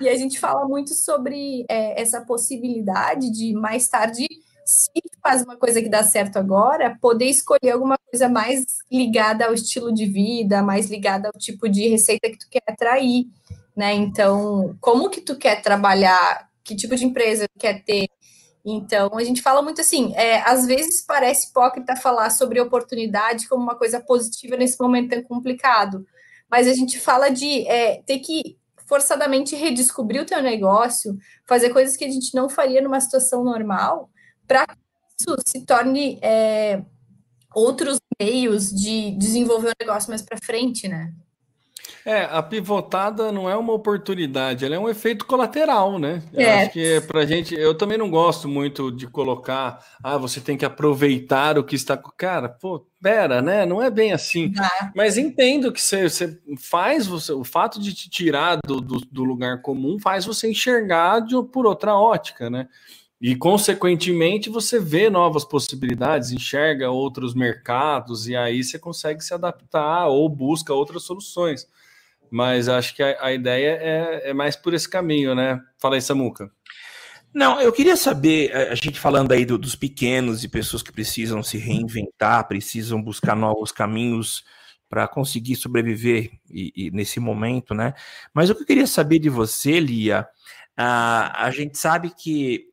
E 0.02 0.08
a 0.08 0.16
gente 0.16 0.40
fala 0.40 0.66
muito 0.66 0.94
sobre 0.94 1.66
é, 1.70 2.02
essa 2.02 2.22
possibilidade 2.22 3.30
de 3.32 3.52
mais 3.54 3.90
tarde, 3.90 4.26
se 4.70 5.02
faz 5.22 5.42
uma 5.42 5.58
coisa 5.58 5.82
que 5.82 5.90
dá 5.90 6.04
certo 6.04 6.38
agora, 6.38 6.96
poder 7.02 7.26
escolher 7.26 7.72
alguma 7.72 7.98
coisa 7.98 8.30
mais 8.30 8.64
ligada 8.92 9.46
ao 9.46 9.54
estilo 9.54 9.92
de 9.92 10.06
vida, 10.06 10.62
mais 10.62 10.92
ligada 10.92 11.28
ao 11.28 11.40
tipo 11.40 11.68
de 11.68 11.88
receita 11.88 12.30
que 12.30 12.38
tu 12.38 12.48
quer 12.50 12.62
atrair, 12.68 13.26
né? 13.76 13.94
Então, 13.96 14.78
como 14.80 15.10
que 15.10 15.22
tu 15.22 15.36
quer 15.36 15.64
trabalhar, 15.64 16.48
que 16.64 16.76
tipo 16.76 16.96
de 16.96 17.04
empresa 17.04 17.48
tu 17.48 17.60
quer 17.60 17.84
ter, 17.84 18.08
então, 18.64 19.10
a 19.16 19.24
gente 19.24 19.42
fala 19.42 19.64
muito 19.64 19.82
assim, 19.82 20.14
é, 20.16 20.42
às 20.42 20.68
vezes 20.68 21.04
parece 21.04 21.48
hipócrita 21.48 21.96
falar 21.96 22.30
sobre 22.30 22.62
oportunidade 22.62 23.48
como 23.48 23.64
uma 23.64 23.76
coisa 23.76 24.00
positiva 24.00 24.56
nesse 24.56 24.80
momento 24.80 25.10
tão 25.10 25.24
complicado, 25.24 26.06
mas 26.50 26.68
a 26.68 26.74
gente 26.74 27.00
fala 27.00 27.30
de 27.30 27.68
é, 27.68 28.04
ter 28.04 28.20
que 28.20 28.56
forçadamente 28.86 29.56
redescobrir 29.56 30.22
o 30.22 30.26
teu 30.26 30.44
negócio, 30.44 31.18
fazer 31.48 31.70
coisas 31.70 31.98
que 31.98 32.06
a 32.06 32.10
gente 32.10 32.36
não 32.36 32.50
faria 32.50 32.82
numa 32.82 33.00
situação 33.00 33.44
normal, 33.44 34.10
para 34.50 34.66
que 34.66 34.74
isso 35.20 35.36
se 35.46 35.64
torne 35.64 36.18
é, 36.24 36.82
outros 37.54 38.00
meios 38.20 38.72
de 38.72 39.12
desenvolver 39.12 39.70
o 39.70 39.76
negócio 39.80 40.10
mais 40.10 40.24
para 40.24 40.40
frente, 40.40 40.88
né? 40.88 41.14
É, 42.06 42.24
a 42.24 42.42
pivotada 42.42 43.32
não 43.32 43.50
é 43.50 43.56
uma 43.56 43.74
oportunidade, 43.74 44.66
ela 44.66 44.74
é 44.74 44.80
um 44.80 44.90
efeito 44.90 45.26
colateral, 45.26 46.00
né? 46.00 46.24
É. 46.34 46.64
acho 46.64 46.72
que 46.72 46.94
é 46.94 47.02
pra 47.02 47.26
gente, 47.26 47.54
eu 47.54 47.76
também 47.76 47.98
não 47.98 48.10
gosto 48.10 48.48
muito 48.48 48.92
de 48.92 49.06
colocar, 49.06 49.86
ah, 50.02 50.18
você 50.18 50.40
tem 50.40 50.58
que 50.58 50.66
aproveitar 50.66 51.58
o 51.60 51.64
que 51.64 51.76
está. 51.76 51.98
Cara, 52.18 52.50
pô, 52.50 52.88
pera, 53.02 53.42
né? 53.42 53.66
Não 53.66 53.82
é 53.82 53.90
bem 53.90 54.12
assim. 54.14 54.54
Ah. 54.58 54.92
Mas 54.96 55.18
entendo 55.18 55.72
que 55.72 55.82
você, 55.82 56.10
você, 56.10 56.40
faz 56.58 57.06
você, 57.06 57.32
o 57.34 57.44
fato 57.44 57.80
de 57.80 57.94
te 57.94 58.10
tirar 58.10 58.60
do, 58.66 58.80
do, 58.80 59.00
do 59.00 59.24
lugar 59.24 59.62
comum 59.62 60.00
faz 60.00 60.26
você 60.26 60.50
enxergar 60.50 61.20
de, 61.20 61.36
por 61.52 61.66
outra 61.66 61.96
ótica, 61.96 62.50
né? 62.50 62.68
E, 63.22 63.36
consequentemente, 63.36 64.50
você 64.50 64.80
vê 64.80 65.10
novas 65.10 65.44
possibilidades, 65.44 66.32
enxerga 66.32 66.90
outros 66.90 67.34
mercados, 67.34 68.28
e 68.28 68.36
aí 68.36 68.64
você 68.64 68.80
consegue 68.80 69.22
se 69.22 69.34
adaptar 69.34 70.08
ou 70.08 70.30
busca 70.30 70.74
outras 70.74 71.04
soluções. 71.04 71.68
Mas 72.32 72.70
acho 72.70 72.96
que 72.96 73.04
a, 73.04 73.26
a 73.26 73.34
ideia 73.34 73.78
é, 73.82 74.30
é, 74.30 74.34
mais 74.34 74.56
por 74.56 74.74
esse 74.74 74.88
caminho, 74.88 75.36
né? 75.36 75.62
Fala 75.78 75.96
aí, 75.96 76.02
Samuca. 76.02 76.50
Não, 77.34 77.62
eu 77.62 77.72
queria 77.72 77.96
saber, 77.96 78.56
a 78.56 78.74
gente 78.74 79.00
falando 79.00 79.32
aí 79.34 79.46
do, 79.46 79.58
dos 79.58 79.76
pequenos 79.76 80.44
e 80.44 80.48
pessoas 80.48 80.82
que 80.82 80.92
precisam 80.92 81.44
se 81.44 81.58
reinventar, 81.58 82.48
precisam 82.48 83.02
buscar 83.02 83.36
novos 83.36 83.72
caminhos 83.72 84.44
para 84.90 85.08
conseguir 85.08 85.56
sobreviver 85.56 86.32
e, 86.50 86.74
e 86.76 86.92
nesse 86.92 87.20
momento, 87.20 87.76
né? 87.76 87.94
Mas 88.34 88.50
o 88.50 88.56
que 88.56 88.64
eu 88.64 88.66
queria 88.66 88.88
saber 88.88 89.20
de 89.20 89.30
você, 89.30 89.80
Lia, 89.80 90.28
a, 90.76 91.46
a 91.46 91.52
gente 91.52 91.78
sabe 91.78 92.10
que 92.10 92.69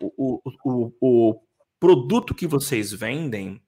o, 0.00 0.40
o, 0.64 0.92
o, 1.00 1.40
produto 1.78 2.34
que 2.34 2.46
vocês 2.46 2.92
vendem, 2.92 3.60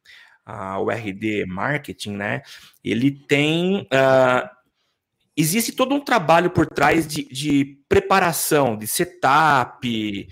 o 0.81 0.91
RD 0.91 1.47
Marketing, 1.47 2.13
né? 2.13 2.43
Ele 2.85 3.11
tem 3.11 3.83
uh, 3.83 4.49
existe 5.37 5.73
todo 5.73 5.95
um 5.95 6.01
trabalho 6.01 6.51
por 6.51 6.67
trás 6.67 7.07
de, 7.07 7.25
de 7.25 7.79
preparação, 7.89 8.77
de 8.77 8.87
setup. 8.87 10.29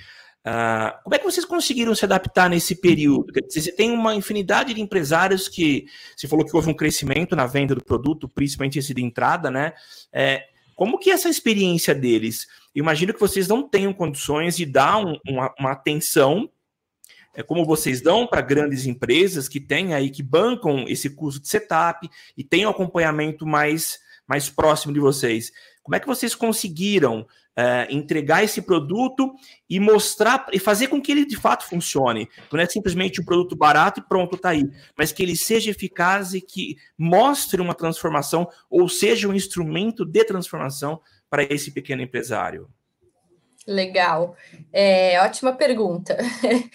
Uh, 0.46 1.02
como 1.04 1.14
é 1.14 1.18
que 1.18 1.24
vocês 1.24 1.44
conseguiram 1.44 1.94
se 1.94 2.04
adaptar 2.04 2.48
nesse 2.48 2.76
período? 2.76 3.32
Você 3.48 3.72
tem 3.72 3.90
uma 3.90 4.14
infinidade 4.14 4.74
de 4.74 4.80
empresários 4.80 5.48
que 5.48 5.86
você 6.16 6.28
falou 6.28 6.44
que 6.44 6.54
houve 6.54 6.70
um 6.70 6.74
crescimento 6.74 7.34
na 7.34 7.46
venda 7.46 7.74
do 7.74 7.84
produto, 7.84 8.28
principalmente 8.28 8.78
esse 8.78 8.94
de 8.94 9.02
entrada, 9.02 9.50
né? 9.50 9.72
É, 10.12 10.44
como 10.80 10.98
que 10.98 11.10
é 11.10 11.12
essa 11.12 11.28
experiência 11.28 11.94
deles? 11.94 12.46
Imagino 12.74 13.12
que 13.12 13.20
vocês 13.20 13.46
não 13.46 13.68
tenham 13.68 13.92
condições 13.92 14.56
de 14.56 14.64
dar 14.64 14.96
um, 14.96 15.14
uma, 15.28 15.54
uma 15.58 15.72
atenção 15.72 16.50
é 17.34 17.42
como 17.42 17.66
vocês 17.66 18.00
dão 18.00 18.26
para 18.26 18.40
grandes 18.40 18.86
empresas 18.86 19.46
que 19.46 19.60
têm 19.60 19.92
aí 19.92 20.08
que 20.08 20.22
bancam 20.22 20.86
esse 20.88 21.10
custo 21.10 21.38
de 21.38 21.48
setup 21.48 22.08
e 22.34 22.42
têm 22.42 22.64
um 22.64 22.70
acompanhamento 22.70 23.46
mais 23.46 23.98
mais 24.26 24.48
próximo 24.48 24.94
de 24.94 25.00
vocês. 25.00 25.52
Como 25.90 25.96
é 25.96 25.98
que 25.98 26.06
vocês 26.06 26.36
conseguiram 26.36 27.26
é, 27.56 27.88
entregar 27.90 28.44
esse 28.44 28.62
produto 28.62 29.34
e 29.68 29.80
mostrar 29.80 30.46
e 30.52 30.58
fazer 30.60 30.86
com 30.86 31.02
que 31.02 31.10
ele 31.10 31.26
de 31.26 31.34
fato 31.34 31.66
funcione? 31.66 32.28
Não 32.52 32.60
é 32.60 32.66
simplesmente 32.66 33.20
um 33.20 33.24
produto 33.24 33.56
barato 33.56 33.98
e 33.98 34.08
pronto, 34.08 34.36
está 34.36 34.50
aí, 34.50 34.70
mas 34.96 35.10
que 35.10 35.20
ele 35.20 35.34
seja 35.34 35.72
eficaz 35.72 36.32
e 36.32 36.40
que 36.40 36.76
mostre 36.96 37.60
uma 37.60 37.74
transformação 37.74 38.48
ou 38.70 38.88
seja 38.88 39.26
um 39.26 39.34
instrumento 39.34 40.04
de 40.04 40.24
transformação 40.24 41.00
para 41.28 41.42
esse 41.42 41.72
pequeno 41.72 42.02
empresário. 42.02 42.68
Legal, 43.66 44.36
é, 44.72 45.20
ótima 45.20 45.52
pergunta. 45.52 46.16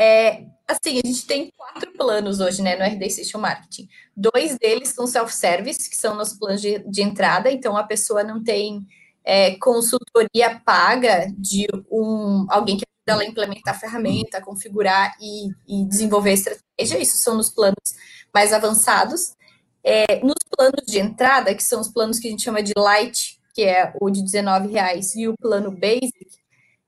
É, 0.00 0.44
assim, 0.68 1.00
a 1.02 1.08
gente 1.08 1.26
tem 1.26 1.50
quatro 1.56 1.92
planos 1.94 2.38
hoje, 2.38 2.62
né, 2.62 2.76
no 2.76 2.84
RD 2.84 3.10
Station 3.10 3.38
Marketing. 3.38 3.88
Dois 4.16 4.56
deles 4.56 4.90
são 4.90 5.08
self-service, 5.08 5.90
que 5.90 5.96
são 5.96 6.14
nos 6.14 6.34
planos 6.34 6.60
de, 6.60 6.78
de, 6.88 7.02
entrada, 7.02 7.50
então 7.50 7.76
a 7.76 7.82
pessoa 7.82 8.22
não 8.22 8.40
tem 8.40 8.86
é, 9.24 9.56
consultoria 9.56 10.60
paga 10.64 11.26
de 11.36 11.66
um 11.90 12.46
alguém 12.48 12.76
que 12.76 12.84
ajuda 12.84 13.12
ela 13.12 13.22
a 13.22 13.26
implementar 13.26 13.74
a 13.74 13.78
ferramenta, 13.78 14.40
configurar 14.40 15.16
e, 15.20 15.48
e 15.66 15.84
desenvolver 15.84 16.30
a 16.30 16.34
estratégia. 16.34 17.02
Isso 17.02 17.16
são 17.16 17.34
nos 17.34 17.50
planos 17.50 17.96
mais 18.32 18.52
avançados. 18.52 19.34
É, 19.82 20.20
nos 20.22 20.36
planos 20.56 20.84
de 20.86 21.00
entrada, 21.00 21.54
que 21.54 21.62
são 21.62 21.80
os 21.80 21.88
planos 21.88 22.20
que 22.20 22.28
a 22.28 22.30
gente 22.30 22.42
chama 22.44 22.62
de 22.62 22.72
light, 22.76 23.37
que 23.58 23.64
é 23.64 23.92
o 24.00 24.08
de 24.08 24.20
R$19,00, 24.20 25.16
e 25.16 25.26
o 25.26 25.36
plano 25.36 25.72
basic, 25.72 26.28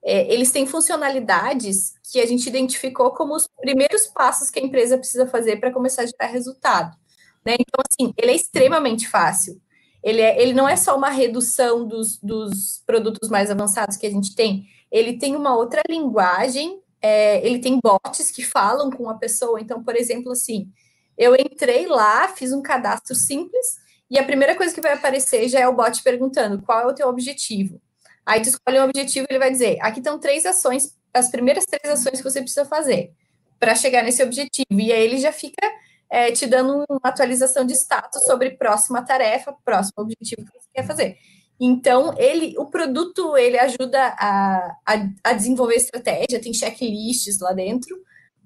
é, 0.04 0.32
eles 0.32 0.52
têm 0.52 0.68
funcionalidades 0.68 1.94
que 2.12 2.20
a 2.20 2.26
gente 2.26 2.48
identificou 2.48 3.10
como 3.10 3.34
os 3.34 3.48
primeiros 3.60 4.06
passos 4.06 4.50
que 4.50 4.60
a 4.60 4.62
empresa 4.62 4.96
precisa 4.96 5.26
fazer 5.26 5.56
para 5.56 5.72
começar 5.72 6.02
a 6.02 6.06
gerar 6.06 6.28
resultado. 6.28 6.96
Né? 7.44 7.56
Então, 7.58 7.82
assim, 7.90 8.14
ele 8.16 8.30
é 8.30 8.36
extremamente 8.36 9.08
fácil. 9.08 9.60
Ele, 10.00 10.20
é, 10.20 10.40
ele 10.40 10.52
não 10.52 10.68
é 10.68 10.76
só 10.76 10.96
uma 10.96 11.10
redução 11.10 11.88
dos, 11.88 12.18
dos 12.18 12.84
produtos 12.86 13.28
mais 13.28 13.50
avançados 13.50 13.96
que 13.96 14.06
a 14.06 14.10
gente 14.10 14.36
tem, 14.36 14.64
ele 14.92 15.18
tem 15.18 15.34
uma 15.34 15.56
outra 15.56 15.82
linguagem, 15.90 16.80
é, 17.02 17.44
ele 17.44 17.58
tem 17.58 17.80
bots 17.82 18.30
que 18.30 18.44
falam 18.44 18.92
com 18.92 19.10
a 19.10 19.14
pessoa. 19.14 19.60
Então, 19.60 19.82
por 19.82 19.96
exemplo, 19.96 20.30
assim, 20.30 20.70
eu 21.18 21.34
entrei 21.34 21.88
lá, 21.88 22.28
fiz 22.28 22.52
um 22.52 22.62
cadastro 22.62 23.16
simples, 23.16 23.89
e 24.10 24.18
a 24.18 24.24
primeira 24.24 24.56
coisa 24.56 24.74
que 24.74 24.80
vai 24.80 24.94
aparecer 24.94 25.48
já 25.48 25.60
é 25.60 25.68
o 25.68 25.74
bot 25.74 26.02
perguntando 26.02 26.60
qual 26.62 26.80
é 26.80 26.86
o 26.86 26.94
teu 26.94 27.08
objetivo. 27.08 27.80
Aí 28.26 28.42
tu 28.42 28.48
escolhe 28.48 28.80
um 28.80 28.84
objetivo 28.84 29.26
e 29.28 29.32
ele 29.32 29.38
vai 29.38 29.50
dizer: 29.50 29.78
aqui 29.80 30.00
estão 30.00 30.18
três 30.18 30.44
ações, 30.44 30.96
as 31.14 31.30
primeiras 31.30 31.64
três 31.64 31.92
ações 31.92 32.18
que 32.18 32.28
você 32.28 32.40
precisa 32.40 32.64
fazer 32.64 33.12
para 33.58 33.74
chegar 33.74 34.02
nesse 34.02 34.22
objetivo. 34.22 34.80
E 34.80 34.92
aí 34.92 35.02
ele 35.02 35.18
já 35.18 35.30
fica 35.30 35.64
é, 36.10 36.32
te 36.32 36.46
dando 36.46 36.84
uma 36.88 37.00
atualização 37.04 37.64
de 37.64 37.74
status 37.74 38.24
sobre 38.24 38.50
próxima 38.50 39.02
tarefa, 39.02 39.54
próximo 39.64 40.02
objetivo 40.02 40.44
que 40.44 40.58
você 40.58 40.68
quer 40.74 40.86
fazer. 40.86 41.16
Então, 41.62 42.14
ele, 42.16 42.54
o 42.58 42.66
produto, 42.66 43.36
ele 43.36 43.58
ajuda 43.58 44.14
a, 44.18 44.76
a, 44.86 45.08
a 45.22 45.32
desenvolver 45.34 45.74
estratégia, 45.74 46.40
tem 46.40 46.54
checklists 46.54 47.38
lá 47.38 47.52
dentro, 47.52 47.94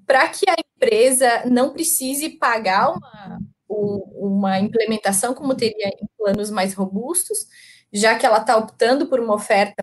para 0.05 0.29
que 0.29 0.51
a 0.51 0.57
empresa 0.59 1.45
não 1.49 1.73
precise 1.73 2.31
pagar 2.31 2.91
uma, 2.91 3.39
uma 3.69 4.59
implementação 4.59 5.35
como 5.35 5.55
teria 5.55 5.89
em 5.89 6.07
planos 6.17 6.51
mais 6.51 6.75
robustos, 6.75 7.47
já 7.93 8.17
que 8.17 8.27
ela 8.27 8.39
está 8.39 8.57
optando 8.57 9.07
por 9.07 9.21
uma 9.21 9.35
oferta 9.35 9.83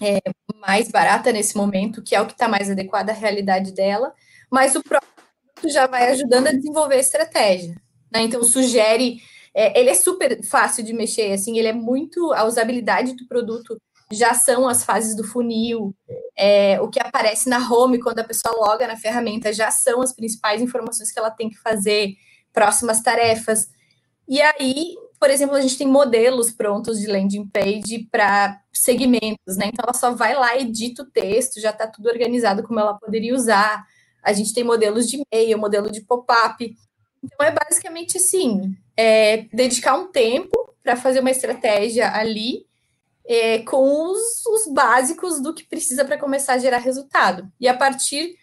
é, 0.00 0.18
mais 0.60 0.90
barata 0.90 1.32
nesse 1.32 1.56
momento, 1.56 2.02
que 2.02 2.14
é 2.14 2.20
o 2.20 2.26
que 2.26 2.32
está 2.32 2.48
mais 2.48 2.70
adequado 2.70 3.10
à 3.10 3.12
realidade 3.12 3.72
dela, 3.72 4.12
mas 4.50 4.74
o 4.74 4.82
próprio 4.82 5.10
já 5.66 5.86
vai 5.86 6.10
ajudando 6.10 6.48
a 6.48 6.52
desenvolver 6.52 6.96
a 6.96 7.00
estratégia. 7.00 7.74
Né? 8.12 8.22
Então, 8.22 8.42
sugere. 8.42 9.20
É, 9.54 9.78
ele 9.78 9.90
é 9.90 9.94
super 9.94 10.42
fácil 10.44 10.84
de 10.84 10.92
mexer, 10.92 11.32
assim, 11.32 11.58
ele 11.58 11.68
é 11.68 11.72
muito. 11.72 12.32
A 12.32 12.44
usabilidade 12.44 13.14
do 13.14 13.26
produto 13.26 13.80
já 14.12 14.34
são 14.34 14.68
as 14.68 14.84
fases 14.84 15.16
do 15.16 15.24
funil, 15.24 15.94
é, 16.36 16.80
o 16.80 16.88
que 16.88 17.00
aparece 17.00 17.48
na 17.48 17.58
home 17.70 18.00
quando 18.00 18.18
a 18.18 18.24
pessoa 18.24 18.54
loga 18.54 18.86
na 18.86 18.96
ferramenta 18.96 19.52
já 19.52 19.70
são 19.70 20.02
as 20.02 20.12
principais 20.12 20.60
informações 20.60 21.10
que 21.10 21.18
ela 21.18 21.30
tem 21.30 21.48
que 21.48 21.58
fazer 21.58 22.14
próximas 22.54 23.02
tarefas. 23.02 23.68
E 24.26 24.40
aí, 24.40 24.94
por 25.20 25.28
exemplo, 25.28 25.56
a 25.56 25.60
gente 25.60 25.76
tem 25.76 25.86
modelos 25.86 26.50
prontos 26.50 26.98
de 26.98 27.06
landing 27.06 27.46
page 27.48 28.08
para 28.10 28.60
segmentos, 28.72 29.56
né? 29.56 29.66
Então 29.66 29.84
ela 29.84 29.92
só 29.92 30.12
vai 30.12 30.34
lá, 30.34 30.56
edita 30.56 31.02
o 31.02 31.10
texto, 31.10 31.60
já 31.60 31.70
está 31.70 31.86
tudo 31.86 32.08
organizado 32.08 32.62
como 32.62 32.80
ela 32.80 32.94
poderia 32.94 33.34
usar. 33.34 33.84
A 34.22 34.32
gente 34.32 34.54
tem 34.54 34.64
modelos 34.64 35.08
de 35.08 35.20
e-mail, 35.20 35.58
modelo 35.58 35.90
de 35.90 36.00
pop-up. 36.00 36.74
Então 37.22 37.46
é 37.46 37.50
basicamente 37.50 38.16
assim: 38.16 38.74
é, 38.96 39.46
dedicar 39.52 39.96
um 39.96 40.10
tempo 40.10 40.74
para 40.82 40.96
fazer 40.96 41.20
uma 41.20 41.30
estratégia 41.30 42.14
ali 42.14 42.66
é, 43.26 43.60
com 43.60 44.10
os, 44.10 44.44
os 44.46 44.72
básicos 44.72 45.40
do 45.42 45.54
que 45.54 45.64
precisa 45.64 46.04
para 46.04 46.18
começar 46.18 46.54
a 46.54 46.58
gerar 46.58 46.78
resultado. 46.78 47.50
E 47.58 47.66
a 47.66 47.74
partir 47.76 48.36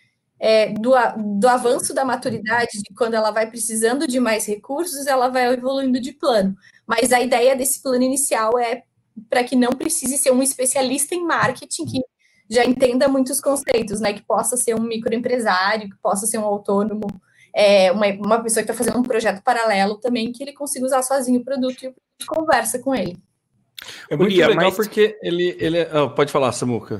é, 0.43 0.69
do, 0.69 0.93
do 1.37 1.47
avanço 1.47 1.93
da 1.93 2.03
maturidade, 2.03 2.81
de 2.81 2.95
quando 2.95 3.13
ela 3.13 3.29
vai 3.29 3.47
precisando 3.47 4.07
de 4.07 4.19
mais 4.19 4.47
recursos, 4.47 5.05
ela 5.05 5.27
vai 5.27 5.53
evoluindo 5.53 6.01
de 6.01 6.13
plano. 6.13 6.55
Mas 6.87 7.13
a 7.13 7.21
ideia 7.21 7.55
desse 7.55 7.79
plano 7.79 8.03
inicial 8.03 8.57
é 8.57 8.81
para 9.29 9.43
que 9.43 9.55
não 9.55 9.69
precise 9.69 10.17
ser 10.17 10.31
um 10.31 10.41
especialista 10.41 11.13
em 11.13 11.23
marketing 11.23 11.85
que 11.85 12.01
já 12.49 12.65
entenda 12.65 13.07
muitos 13.07 13.39
conceitos, 13.39 14.01
né? 14.01 14.13
Que 14.13 14.23
possa 14.23 14.57
ser 14.57 14.73
um 14.73 14.81
microempresário, 14.81 15.87
que 15.87 15.97
possa 16.01 16.25
ser 16.25 16.39
um 16.39 16.45
autônomo, 16.45 17.05
é, 17.53 17.91
uma, 17.91 18.07
uma 18.07 18.41
pessoa 18.41 18.65
que 18.65 18.71
está 18.71 18.73
fazendo 18.73 18.99
um 18.99 19.03
projeto 19.03 19.43
paralelo 19.43 19.99
também, 19.99 20.31
que 20.31 20.43
ele 20.43 20.53
consiga 20.53 20.87
usar 20.87 21.03
sozinho 21.03 21.39
o 21.39 21.45
produto 21.45 21.83
e 21.83 21.87
o 21.89 21.93
produto 21.93 22.25
conversa 22.27 22.79
com 22.79 22.95
ele. 22.95 23.15
É 24.09 24.15
muito 24.15 24.35
legal 24.35 24.55
mas... 24.55 24.75
porque 24.75 25.19
ele, 25.21 25.55
ele 25.59 25.83
oh, 25.95 26.09
pode 26.09 26.31
falar, 26.31 26.51
Samuca. 26.51 26.99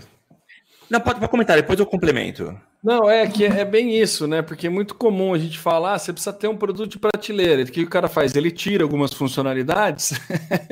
Não, 0.88 1.02
pode, 1.02 1.20
pode 1.20 1.32
comentar, 1.32 1.58
depois 1.58 1.80
eu 1.80 1.88
complemento. 1.88 2.56
Não, 2.84 3.07
é 3.07 3.27
que 3.27 3.45
é 3.45 3.63
bem 3.63 3.95
isso, 3.95 4.27
né? 4.27 4.41
Porque 4.41 4.65
é 4.65 4.69
muito 4.69 4.95
comum 4.95 5.36
a 5.36 5.38
gente 5.38 5.59
falar, 5.59 5.93
ah, 5.93 5.99
você 5.99 6.11
precisa 6.11 6.34
ter 6.34 6.47
um 6.47 6.57
produto 6.57 6.89
de 6.89 6.97
prateleira. 6.97 7.61
O 7.61 7.65
que 7.67 7.84
o 7.84 7.89
cara 7.89 8.07
faz? 8.07 8.36
Ele 8.36 8.49
tira 8.49 8.84
algumas 8.84 9.13
funcionalidades 9.13 10.13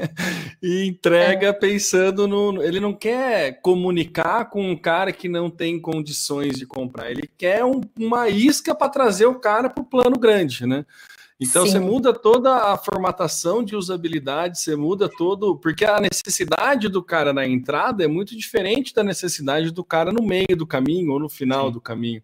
e 0.61 0.87
entrega 0.87 1.47
é. 1.49 1.53
pensando 1.53 2.27
no. 2.27 2.63
Ele 2.63 2.79
não 2.79 2.93
quer 2.93 3.61
comunicar 3.61 4.49
com 4.49 4.71
um 4.71 4.75
cara 4.75 5.11
que 5.11 5.29
não 5.29 5.51
tem 5.51 5.79
condições 5.79 6.55
de 6.55 6.65
comprar. 6.65 7.11
Ele 7.11 7.29
quer 7.37 7.63
um, 7.63 7.79
uma 7.99 8.27
isca 8.27 8.73
para 8.73 8.89
trazer 8.89 9.27
o 9.27 9.39
cara 9.39 9.69
para 9.69 9.81
o 9.81 9.85
plano 9.85 10.17
grande, 10.17 10.65
né? 10.65 10.85
Então 11.39 11.65
Sim. 11.65 11.71
você 11.71 11.79
muda 11.79 12.13
toda 12.13 12.73
a 12.73 12.77
formatação 12.77 13.63
de 13.63 13.73
usabilidade, 13.73 14.59
você 14.59 14.75
muda 14.75 15.07
todo, 15.07 15.55
porque 15.55 15.85
a 15.85 15.99
necessidade 15.99 16.89
do 16.89 17.01
cara 17.01 17.31
na 17.31 17.47
entrada 17.47 18.03
é 18.03 18.07
muito 18.07 18.35
diferente 18.35 18.93
da 18.93 19.03
necessidade 19.03 19.71
do 19.71 19.83
cara 19.83 20.11
no 20.11 20.21
meio 20.21 20.57
do 20.57 20.67
caminho 20.67 21.13
ou 21.13 21.19
no 21.19 21.29
final 21.29 21.67
Sim. 21.67 21.73
do 21.73 21.81
caminho. 21.81 22.21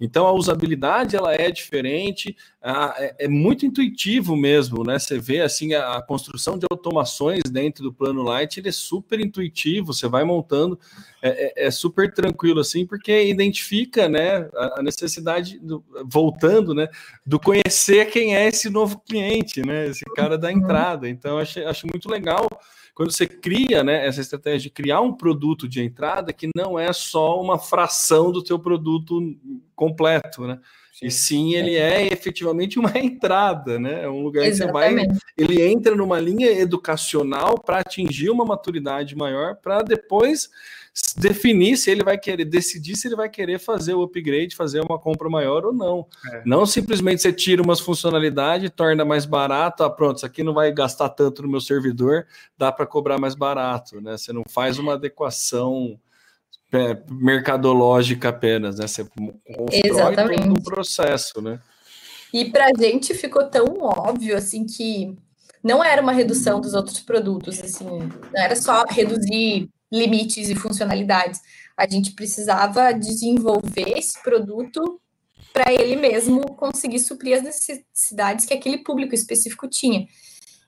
Então 0.00 0.26
a 0.26 0.32
usabilidade 0.32 1.14
ela 1.14 1.34
é 1.34 1.50
diferente, 1.50 2.34
é, 2.62 3.24
é, 3.24 3.28
muito 3.28 3.66
intuitivo 3.66 4.34
mesmo, 4.34 4.82
né? 4.82 4.98
Você 4.98 5.18
vê 5.18 5.40
assim 5.42 5.74
a, 5.74 6.00
construção 6.00 6.58
de 6.58 6.66
automações 6.70 7.42
dentro 7.50 7.82
do 7.84 7.92
plano 7.92 8.22
Light, 8.22 8.58
ele 8.58 8.70
é 8.70 8.72
super 8.72 9.20
intuitivo. 9.20 9.92
Você 9.92 10.08
vai 10.08 10.24
montando, 10.24 10.78
é, 11.20 11.64
é, 11.64 11.66
é 11.66 11.70
super 11.70 12.12
tranquilo 12.12 12.60
assim, 12.60 12.86
porque 12.86 13.24
identifica, 13.24 14.08
né, 14.08 14.48
a, 14.54 14.80
a 14.80 14.82
necessidade 14.82 15.58
do, 15.58 15.84
voltando, 16.06 16.74
né, 16.74 16.88
do 17.26 17.38
conhecer 17.38 18.06
quem 18.10 18.34
é 18.34 18.48
esse 18.48 18.70
novo 18.70 18.98
cliente, 19.00 19.60
né? 19.60 19.88
Esse 19.88 20.04
cara 20.16 20.38
da 20.38 20.48
uhum. 20.48 20.58
entrada. 20.58 21.08
Então 21.08 21.38
acho, 21.38 21.60
acho 21.60 21.86
muito 21.86 22.08
legal 22.08 22.48
quando 23.00 23.12
você 23.12 23.26
cria 23.26 23.82
né, 23.82 24.06
essa 24.06 24.20
estratégia 24.20 24.60
de 24.60 24.68
criar 24.68 25.00
um 25.00 25.16
produto 25.16 25.66
de 25.66 25.82
entrada 25.82 26.34
que 26.34 26.50
não 26.54 26.78
é 26.78 26.92
só 26.92 27.40
uma 27.40 27.58
fração 27.58 28.30
do 28.30 28.44
teu 28.44 28.58
produto 28.58 29.18
completo, 29.74 30.46
né? 30.46 30.60
Sim. 31.00 31.06
E 31.06 31.10
sim, 31.10 31.54
ele 31.54 31.76
é 31.76 32.12
efetivamente 32.12 32.78
uma 32.78 32.92
entrada, 32.98 33.78
né? 33.78 34.04
É 34.04 34.08
um 34.08 34.22
lugar 34.22 34.46
Exatamente. 34.46 35.08
que 35.08 35.14
você 35.14 35.18
vai. 35.18 35.18
Ele 35.36 35.62
entra 35.62 35.96
numa 35.96 36.20
linha 36.20 36.50
educacional 36.50 37.58
para 37.58 37.78
atingir 37.78 38.30
uma 38.30 38.44
maturidade 38.44 39.16
maior, 39.16 39.56
para 39.56 39.82
depois 39.82 40.50
definir 41.16 41.76
se 41.76 41.90
ele 41.90 42.02
vai 42.02 42.18
querer, 42.18 42.44
decidir 42.44 42.96
se 42.96 43.08
ele 43.08 43.16
vai 43.16 43.28
querer 43.28 43.58
fazer 43.58 43.94
o 43.94 44.02
upgrade, 44.02 44.56
fazer 44.56 44.80
uma 44.80 44.98
compra 44.98 45.30
maior 45.30 45.64
ou 45.64 45.72
não. 45.72 46.06
É. 46.32 46.42
Não 46.44 46.66
simplesmente 46.66 47.22
você 47.22 47.32
tira 47.32 47.62
umas 47.62 47.80
funcionalidades, 47.80 48.70
torna 48.74 49.04
mais 49.04 49.24
barato, 49.24 49.84
ah, 49.84 49.90
pronto, 49.90 50.18
isso 50.18 50.26
aqui 50.26 50.42
não 50.42 50.52
vai 50.52 50.70
gastar 50.72 51.08
tanto 51.10 51.42
no 51.42 51.48
meu 51.48 51.60
servidor, 51.60 52.26
dá 52.58 52.72
para 52.72 52.86
cobrar 52.86 53.18
mais 53.18 53.34
barato, 53.34 54.00
né? 54.00 54.18
Você 54.18 54.32
não 54.32 54.42
faz 54.48 54.78
uma 54.78 54.94
adequação 54.94 55.96
é, 55.96 56.09
mercadológica 57.10 58.28
apenas, 58.28 58.78
né? 58.78 58.86
Você 58.86 59.04
constrói 59.04 59.80
Exatamente. 59.84 60.42
todo 60.42 60.50
um 60.52 60.62
processo, 60.62 61.40
né? 61.40 61.60
E 62.32 62.44
para 62.44 62.66
a 62.66 62.72
gente 62.82 63.12
ficou 63.14 63.44
tão 63.48 63.78
óbvio 63.80 64.36
assim 64.36 64.64
que 64.64 65.16
não 65.62 65.82
era 65.82 66.00
uma 66.00 66.12
redução 66.12 66.60
dos 66.60 66.74
outros 66.74 67.00
produtos, 67.00 67.60
assim, 67.60 67.84
não 67.84 68.42
era 68.42 68.56
só 68.56 68.84
reduzir 68.88 69.68
limites 69.92 70.48
e 70.48 70.54
funcionalidades. 70.54 71.40
A 71.76 71.88
gente 71.88 72.12
precisava 72.12 72.92
desenvolver 72.92 73.98
esse 73.98 74.22
produto 74.22 75.00
para 75.52 75.72
ele 75.72 75.96
mesmo 75.96 76.40
conseguir 76.54 77.00
suprir 77.00 77.36
as 77.36 77.42
necessidades 77.42 78.44
que 78.44 78.54
aquele 78.54 78.78
público 78.78 79.14
específico 79.14 79.68
tinha. 79.68 80.06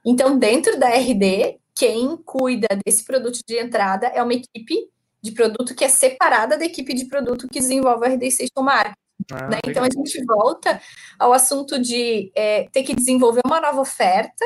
Então, 0.04 0.36
dentro 0.36 0.78
da 0.78 0.88
RD, 0.88 1.58
quem 1.74 2.16
cuida 2.16 2.66
desse 2.84 3.04
produto 3.04 3.38
de 3.46 3.58
entrada 3.58 4.08
é 4.08 4.22
uma 4.22 4.34
equipe 4.34 4.90
de 5.22 5.32
produto 5.32 5.74
que 5.74 5.84
é 5.84 5.88
separada 5.88 6.58
da 6.58 6.64
equipe 6.64 6.92
de 6.94 7.06
produto 7.06 7.48
que 7.48 7.60
desenvolve 7.60 8.06
o 8.06 8.14
RD 8.14 8.30
Station 8.30 8.62
Marketing. 8.62 8.96
Ah, 9.32 9.48
né? 9.48 9.58
Então, 9.66 9.84
a 9.84 9.88
gente 9.88 10.24
volta 10.24 10.80
ao 11.18 11.32
assunto 11.32 11.80
de 11.80 12.32
é, 12.34 12.68
ter 12.72 12.82
que 12.82 12.94
desenvolver 12.94 13.42
uma 13.44 13.60
nova 13.60 13.80
oferta 13.80 14.44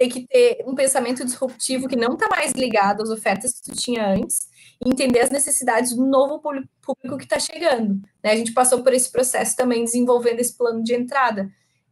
ter 0.00 0.08
que 0.08 0.26
ter 0.26 0.64
um 0.66 0.74
pensamento 0.74 1.22
disruptivo 1.22 1.86
que 1.86 1.94
não 1.94 2.14
está 2.14 2.26
mais 2.26 2.52
ligado 2.52 3.02
às 3.02 3.10
ofertas 3.10 3.60
que 3.60 3.70
tu 3.70 3.76
tinha 3.76 4.14
antes, 4.14 4.48
e 4.82 4.88
entender 4.88 5.20
as 5.20 5.28
necessidades 5.28 5.94
do 5.94 6.06
novo 6.06 6.40
público 6.40 7.18
que 7.18 7.24
está 7.24 7.38
chegando. 7.38 8.00
Né? 8.24 8.30
A 8.32 8.36
gente 8.36 8.54
passou 8.54 8.82
por 8.82 8.94
esse 8.94 9.12
processo 9.12 9.54
também 9.54 9.84
desenvolvendo 9.84 10.40
esse 10.40 10.56
plano 10.56 10.82
de 10.82 10.94
entrada. 10.94 11.50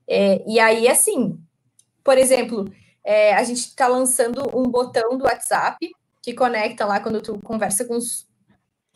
É, 0.09 0.43
e 0.47 0.59
aí, 0.59 0.89
assim, 0.89 1.39
por 2.03 2.17
exemplo, 2.17 2.73
é, 3.05 3.35
a 3.35 3.45
gente 3.45 3.59
está 3.59 3.87
lançando 3.87 4.41
um 4.59 4.63
botão 4.63 5.19
do 5.19 5.25
WhatsApp 5.25 5.77
que 6.29 6.35
conecta 6.35 6.85
lá 6.85 7.01
quando 7.01 7.23
tu 7.23 7.39
conversa 7.39 7.87
com 7.87 7.97
os 7.97 8.27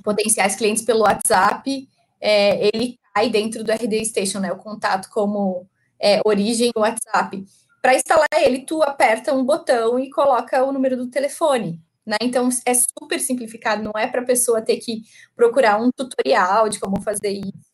potenciais 0.04 0.54
clientes 0.54 0.84
pelo 0.84 1.00
WhatsApp, 1.00 1.88
é, 2.20 2.68
ele 2.68 2.98
cai 3.14 3.30
dentro 3.30 3.64
do 3.64 3.72
RD 3.72 4.04
Station, 4.04 4.40
né? 4.40 4.52
O 4.52 4.58
contato 4.58 5.08
como 5.08 5.66
é, 5.98 6.20
origem 6.26 6.70
WhatsApp. 6.76 7.42
Para 7.80 7.94
instalar 7.94 8.28
ele, 8.36 8.60
tu 8.60 8.82
aperta 8.82 9.32
um 9.32 9.44
botão 9.44 9.98
e 9.98 10.10
coloca 10.10 10.62
o 10.62 10.72
número 10.72 10.96
do 10.96 11.08
telefone. 11.08 11.80
Né? 12.04 12.16
Então 12.20 12.48
é 12.66 12.74
super 12.74 13.18
simplificado, 13.18 13.82
não 13.82 13.92
é 13.96 14.06
para 14.08 14.20
a 14.20 14.26
pessoa 14.26 14.60
ter 14.60 14.76
que 14.76 15.02
procurar 15.36 15.80
um 15.80 15.90
tutorial 15.90 16.68
de 16.68 16.78
como 16.80 17.00
fazer 17.00 17.30
isso. 17.30 17.72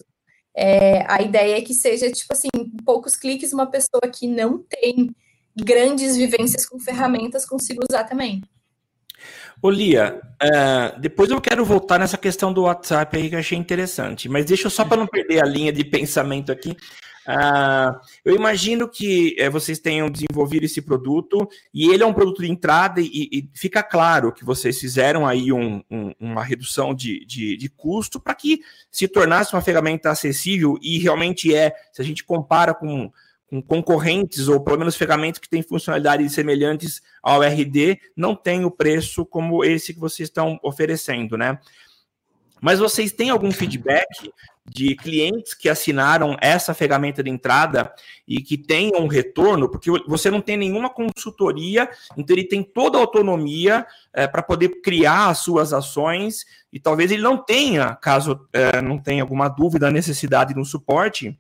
É, 0.55 1.05
a 1.11 1.23
ideia 1.23 1.59
é 1.59 1.63
que 1.63 1.75
seja, 1.75 2.11
tipo 2.13 2.33
assim, 2.33 2.49
poucos 2.85 3.17
cliques, 3.17 3.53
uma 3.53 3.67
pessoa 3.67 4.03
que 4.13 4.27
não 4.27 4.59
tem 4.59 5.15
grandes 5.57 6.17
vivências 6.17 6.67
com 6.67 6.79
ferramentas 6.79 7.47
consiga 7.47 7.85
usar 7.89 8.05
também. 8.05 8.43
Ô 9.61 9.71
Lia, 9.71 10.21
uh, 10.41 11.01
depois 11.01 11.31
eu 11.31 11.41
quero 11.41 11.65
voltar 11.65 11.99
nessa 11.99 12.17
questão 12.17 12.53
do 12.53 12.63
WhatsApp 12.63 13.17
aí 13.17 13.29
que 13.29 13.35
eu 13.35 13.41
achei 13.41 13.59
interessante, 13.59 14.29
mas 14.29 14.45
deixa 14.45 14.69
eu 14.69 14.71
só 14.71 14.85
para 14.85 14.99
não 14.99 15.07
perder 15.07 15.43
a 15.43 15.47
linha 15.47 15.73
de 15.73 15.85
pensamento 15.85 16.53
aqui. 16.53 16.77
Uh, 17.29 17.93
eu 18.25 18.37
imagino 18.37 18.89
que 18.89 19.35
é, 19.37 19.51
vocês 19.51 19.79
tenham 19.79 20.09
desenvolvido 20.09 20.65
esse 20.65 20.81
produto 20.81 21.47
e 21.75 21.91
ele 21.91 22.03
é 22.03 22.07
um 22.07 22.15
produto 22.15 22.41
de 22.41 22.51
entrada 22.51 23.01
e, 23.03 23.29
e 23.31 23.51
fica 23.53 23.83
claro 23.83 24.33
que 24.33 24.45
vocês 24.45 24.79
fizeram 24.79 25.27
aí 25.27 25.53
um, 25.53 25.83
um, 25.91 26.15
uma 26.19 26.43
redução 26.43 26.95
de, 26.95 27.27
de, 27.27 27.57
de 27.57 27.69
custo 27.69 28.19
para 28.19 28.35
que 28.35 28.61
se 28.91 29.07
tornasse 29.07 29.53
uma 29.55 29.61
ferramenta 29.61 30.09
acessível 30.09 30.79
e 30.81 30.99
realmente 30.99 31.55
é, 31.55 31.75
se 31.93 32.01
a 32.01 32.05
gente 32.05 32.25
compara 32.25 32.73
com, 32.73 33.13
com 33.49 33.63
concorrentes 33.63 34.47
ou 34.49 34.61
pelo 34.61 34.79
menos 34.79 34.97
ferramentas 34.97 35.39
que 35.39 35.49
têm 35.49 35.63
funcionalidades 35.63 36.33
semelhantes 36.33 37.01
ao 37.23 37.43
RD, 37.43 37.99
não 38.15 38.37
tem 38.37 38.65
o 38.65 38.71
preço 38.71 39.25
como 39.25 39.65
esse 39.65 39.95
que 39.95 40.01
vocês 40.01 40.29
estão 40.29 40.59
oferecendo, 40.63 41.37
né? 41.37 41.59
Mas 42.61 42.79
vocês 42.79 43.13
têm 43.13 43.31
algum 43.31 43.53
feedback 43.53 44.33
de 44.67 44.95
clientes 44.97 45.55
que 45.55 45.69
assinaram 45.69 46.37
essa 46.41 46.75
ferramenta 46.75 47.23
de 47.23 47.31
entrada 47.31 47.93
e 48.27 48.43
que 48.43 48.59
tenham 48.59 49.07
retorno, 49.07 49.69
porque 49.69 49.91
você 50.07 50.31
não 50.31 50.41
tem 50.41 50.57
nenhuma 50.57 50.91
consultoria, 50.91 51.89
então 52.17 52.37
ele 52.37 52.47
tem 52.47 52.63
toda 52.63 52.99
a 52.99 53.01
autonomia 53.01 53.87
é, 54.13 54.27
para 54.27 54.43
poder 54.43 54.81
criar 54.83 55.29
as 55.29 55.39
suas 55.39 55.73
ações 55.73 56.45
e 56.73 56.79
talvez 56.79 57.11
ele 57.11 57.23
não 57.23 57.39
tenha, 57.39 57.95
caso 57.95 58.47
é, 58.53 58.83
não 58.83 58.99
tenha 58.99 59.23
alguma 59.23 59.49
dúvida, 59.49 59.91
necessidade 59.91 60.53
de 60.53 60.61
um 60.61 60.65
suporte, 60.65 61.39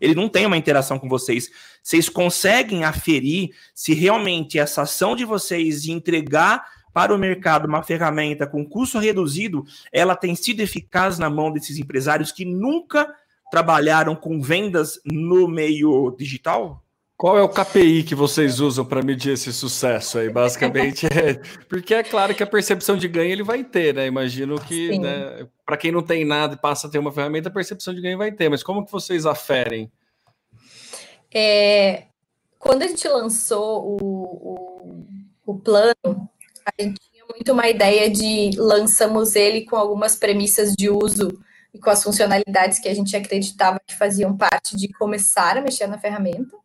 ele 0.00 0.14
não 0.14 0.28
tem 0.28 0.46
uma 0.46 0.56
interação 0.56 0.98
com 0.98 1.08
vocês. 1.08 1.50
Vocês 1.82 2.08
conseguem 2.08 2.84
aferir 2.84 3.50
se 3.74 3.94
realmente 3.94 4.58
essa 4.58 4.82
ação 4.82 5.16
de 5.16 5.24
vocês 5.24 5.82
de 5.82 5.92
entregar 5.92 6.64
para 6.92 7.12
o 7.12 7.18
mercado 7.18 7.66
uma 7.66 7.82
ferramenta 7.82 8.46
com 8.46 8.64
custo 8.64 9.00
reduzido, 9.00 9.64
ela 9.92 10.14
tem 10.14 10.36
sido 10.36 10.60
eficaz 10.60 11.18
na 11.18 11.28
mão 11.28 11.50
desses 11.50 11.76
empresários 11.76 12.30
que 12.30 12.44
nunca 12.44 13.12
trabalharam 13.50 14.14
com 14.14 14.40
vendas 14.40 15.00
no 15.04 15.48
meio 15.48 16.14
digital? 16.16 16.83
Qual 17.24 17.38
é 17.38 17.42
o 17.42 17.48
KPI 17.48 18.02
que 18.02 18.14
vocês 18.14 18.60
usam 18.60 18.84
para 18.84 19.00
medir 19.00 19.32
esse 19.32 19.50
sucesso 19.50 20.18
aí? 20.18 20.28
Basicamente, 20.28 21.06
é, 21.06 21.40
porque 21.70 21.94
é 21.94 22.02
claro 22.02 22.34
que 22.34 22.42
a 22.42 22.46
percepção 22.46 22.98
de 22.98 23.08
ganho 23.08 23.32
ele 23.32 23.42
vai 23.42 23.64
ter, 23.64 23.94
né? 23.94 24.06
Imagino 24.06 24.60
que, 24.60 24.98
né, 24.98 25.46
para 25.64 25.78
quem 25.78 25.90
não 25.90 26.02
tem 26.02 26.22
nada 26.22 26.52
e 26.52 26.58
passa 26.58 26.86
a 26.86 26.90
ter 26.90 26.98
uma 26.98 27.10
ferramenta, 27.10 27.48
a 27.48 27.52
percepção 27.52 27.94
de 27.94 28.02
ganho 28.02 28.18
vai 28.18 28.30
ter. 28.30 28.50
Mas 28.50 28.62
como 28.62 28.84
que 28.84 28.92
vocês 28.92 29.24
aferem? 29.24 29.90
É, 31.32 32.08
quando 32.58 32.82
a 32.82 32.88
gente 32.88 33.08
lançou 33.08 33.98
o, 33.98 35.06
o, 35.46 35.52
o 35.54 35.58
plano, 35.58 35.94
a 36.04 36.82
gente 36.82 37.00
tinha 37.10 37.24
muito 37.24 37.52
uma 37.52 37.66
ideia 37.70 38.10
de 38.10 38.50
lançamos 38.58 39.34
ele 39.34 39.64
com 39.64 39.76
algumas 39.76 40.14
premissas 40.14 40.74
de 40.74 40.90
uso 40.90 41.30
e 41.72 41.78
com 41.78 41.88
as 41.88 42.02
funcionalidades 42.02 42.78
que 42.78 42.88
a 42.90 42.94
gente 42.94 43.16
acreditava 43.16 43.80
que 43.86 43.96
faziam 43.96 44.36
parte 44.36 44.76
de 44.76 44.92
começar 44.92 45.56
a 45.56 45.62
mexer 45.62 45.86
na 45.86 45.96
ferramenta. 45.96 46.62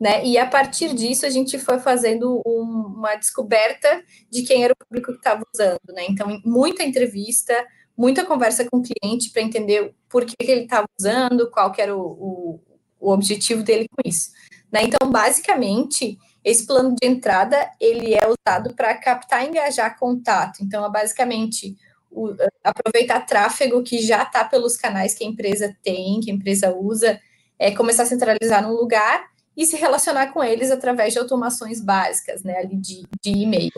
Né? 0.00 0.24
E 0.24 0.38
a 0.38 0.46
partir 0.46 0.94
disso 0.94 1.26
a 1.26 1.30
gente 1.30 1.58
foi 1.58 1.78
fazendo 1.78 2.40
um, 2.46 2.94
uma 2.96 3.16
descoberta 3.16 4.02
de 4.30 4.42
quem 4.42 4.64
era 4.64 4.72
o 4.72 4.76
público 4.76 5.12
que 5.12 5.18
estava 5.18 5.44
usando, 5.54 5.78
né? 5.90 6.06
Então, 6.08 6.40
muita 6.42 6.82
entrevista, 6.82 7.54
muita 7.94 8.24
conversa 8.24 8.64
com 8.64 8.78
o 8.78 8.82
cliente 8.82 9.30
para 9.30 9.42
entender 9.42 9.94
por 10.08 10.24
que, 10.24 10.34
que 10.38 10.50
ele 10.50 10.62
estava 10.62 10.86
usando, 10.98 11.50
qual 11.50 11.70
que 11.70 11.82
era 11.82 11.94
o, 11.94 12.00
o, 12.00 12.60
o, 12.98 13.12
objetivo 13.12 13.62
dele 13.62 13.86
com 13.90 14.08
isso. 14.08 14.30
Né? 14.72 14.84
Então, 14.84 15.10
basicamente, 15.10 16.16
esse 16.42 16.66
plano 16.66 16.94
de 16.98 17.06
entrada 17.06 17.70
ele 17.78 18.14
é 18.14 18.26
usado 18.26 18.74
para 18.74 18.96
captar 18.96 19.46
engajar 19.46 19.98
contato. 19.98 20.62
Então, 20.62 20.82
é 20.82 20.90
basicamente 20.90 21.76
o, 22.10 22.34
aproveitar 22.64 23.26
tráfego 23.26 23.82
que 23.82 23.98
já 23.98 24.22
está 24.22 24.44
pelos 24.44 24.78
canais 24.78 25.12
que 25.12 25.24
a 25.24 25.28
empresa 25.28 25.76
tem, 25.82 26.20
que 26.20 26.30
a 26.30 26.34
empresa 26.34 26.74
usa, 26.74 27.20
é 27.58 27.70
começar 27.70 28.04
a 28.04 28.06
centralizar 28.06 28.62
num 28.62 28.72
lugar 28.72 29.29
e 29.56 29.66
se 29.66 29.76
relacionar 29.76 30.32
com 30.32 30.42
eles 30.42 30.70
através 30.70 31.12
de 31.12 31.18
automações 31.18 31.80
básicas, 31.80 32.42
né, 32.42 32.56
ali 32.58 32.76
de, 32.76 33.02
de 33.22 33.30
e-mail. 33.30 33.72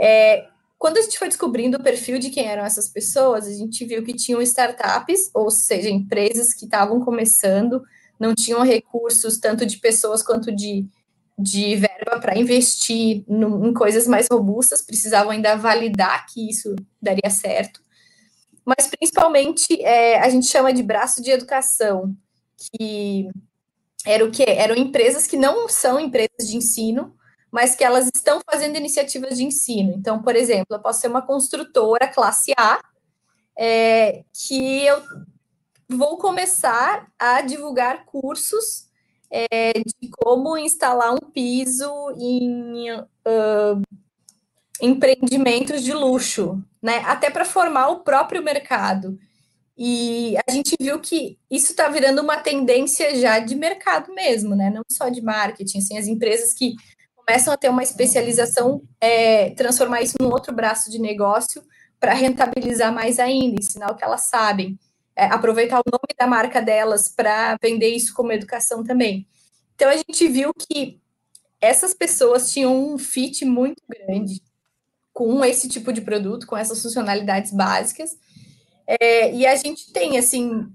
É, 0.00 0.46
quando 0.78 0.98
a 0.98 1.02
gente 1.02 1.18
foi 1.18 1.28
descobrindo 1.28 1.76
o 1.76 1.82
perfil 1.82 2.18
de 2.18 2.30
quem 2.30 2.46
eram 2.46 2.64
essas 2.64 2.88
pessoas, 2.88 3.46
a 3.46 3.52
gente 3.52 3.84
viu 3.84 4.02
que 4.02 4.14
tinham 4.14 4.42
startups, 4.42 5.30
ou 5.32 5.50
seja, 5.50 5.88
empresas 5.88 6.54
que 6.54 6.64
estavam 6.64 7.00
começando, 7.00 7.82
não 8.18 8.34
tinham 8.34 8.62
recursos 8.62 9.38
tanto 9.38 9.64
de 9.64 9.78
pessoas 9.78 10.22
quanto 10.22 10.50
de, 10.50 10.86
de 11.38 11.76
verba 11.76 12.18
para 12.20 12.38
investir 12.38 13.24
no, 13.28 13.66
em 13.66 13.72
coisas 13.72 14.06
mais 14.06 14.26
robustas, 14.30 14.82
precisavam 14.82 15.30
ainda 15.30 15.56
validar 15.56 16.26
que 16.26 16.48
isso 16.50 16.74
daria 17.00 17.30
certo. 17.30 17.80
Mas 18.64 18.88
principalmente 18.88 19.80
é, 19.82 20.20
a 20.20 20.28
gente 20.28 20.46
chama 20.46 20.72
de 20.72 20.82
braço 20.82 21.22
de 21.22 21.30
educação, 21.30 22.14
que 22.56 23.28
era 24.06 24.24
o 24.24 24.30
quê? 24.30 24.44
Eram 24.48 24.74
empresas 24.74 25.26
que 25.26 25.36
não 25.36 25.68
são 25.68 26.00
empresas 26.00 26.48
de 26.48 26.56
ensino, 26.56 27.14
mas 27.50 27.74
que 27.74 27.84
elas 27.84 28.08
estão 28.14 28.40
fazendo 28.50 28.76
iniciativas 28.76 29.36
de 29.36 29.44
ensino. 29.44 29.92
Então, 29.96 30.22
por 30.22 30.34
exemplo, 30.34 30.76
eu 30.76 30.80
posso 30.80 31.00
ser 31.00 31.08
uma 31.08 31.22
construtora 31.22 32.08
classe 32.08 32.52
A, 32.56 32.80
é, 33.56 34.24
que 34.32 34.86
eu 34.86 35.02
vou 35.88 36.16
começar 36.16 37.06
a 37.18 37.42
divulgar 37.42 38.06
cursos 38.06 38.88
é, 39.30 39.72
de 39.72 40.08
como 40.18 40.56
instalar 40.56 41.12
um 41.14 41.30
piso 41.30 41.90
em 42.18 42.90
uh, 42.92 43.82
empreendimentos 44.80 45.82
de 45.82 45.92
luxo, 45.92 46.62
né? 46.82 46.98
Até 47.06 47.30
para 47.30 47.44
formar 47.44 47.88
o 47.88 48.00
próprio 48.00 48.42
mercado. 48.42 49.18
E 49.84 50.36
a 50.46 50.52
gente 50.52 50.76
viu 50.80 51.00
que 51.00 51.36
isso 51.50 51.72
está 51.72 51.88
virando 51.88 52.22
uma 52.22 52.36
tendência 52.36 53.16
já 53.18 53.40
de 53.40 53.56
mercado 53.56 54.14
mesmo, 54.14 54.54
né? 54.54 54.70
Não 54.70 54.84
só 54.88 55.08
de 55.08 55.20
marketing, 55.20 55.78
assim, 55.78 55.98
as 55.98 56.06
empresas 56.06 56.54
que 56.54 56.76
começam 57.16 57.52
a 57.52 57.56
ter 57.56 57.68
uma 57.68 57.82
especialização, 57.82 58.80
é, 59.00 59.50
transformar 59.50 60.00
isso 60.00 60.14
num 60.20 60.30
outro 60.30 60.54
braço 60.54 60.88
de 60.88 61.00
negócio 61.00 61.64
para 61.98 62.14
rentabilizar 62.14 62.94
mais 62.94 63.18
ainda, 63.18 63.56
ensinar 63.58 63.90
o 63.90 63.96
que 63.96 64.04
elas 64.04 64.28
sabem, 64.28 64.78
é, 65.16 65.24
aproveitar 65.24 65.80
o 65.80 65.90
nome 65.90 66.14
da 66.16 66.28
marca 66.28 66.62
delas 66.62 67.08
para 67.08 67.56
vender 67.60 67.88
isso 67.88 68.14
como 68.14 68.30
educação 68.30 68.84
também. 68.84 69.26
Então 69.74 69.90
a 69.90 69.96
gente 69.96 70.28
viu 70.28 70.52
que 70.54 71.00
essas 71.60 71.92
pessoas 71.92 72.52
tinham 72.52 72.94
um 72.94 72.96
fit 72.98 73.44
muito 73.44 73.82
grande 73.88 74.40
com 75.12 75.44
esse 75.44 75.68
tipo 75.68 75.92
de 75.92 76.02
produto, 76.02 76.46
com 76.46 76.56
essas 76.56 76.80
funcionalidades 76.80 77.50
básicas, 77.50 78.12
é, 78.86 79.32
e 79.32 79.46
a 79.46 79.56
gente 79.56 79.92
tem, 79.92 80.18
assim, 80.18 80.66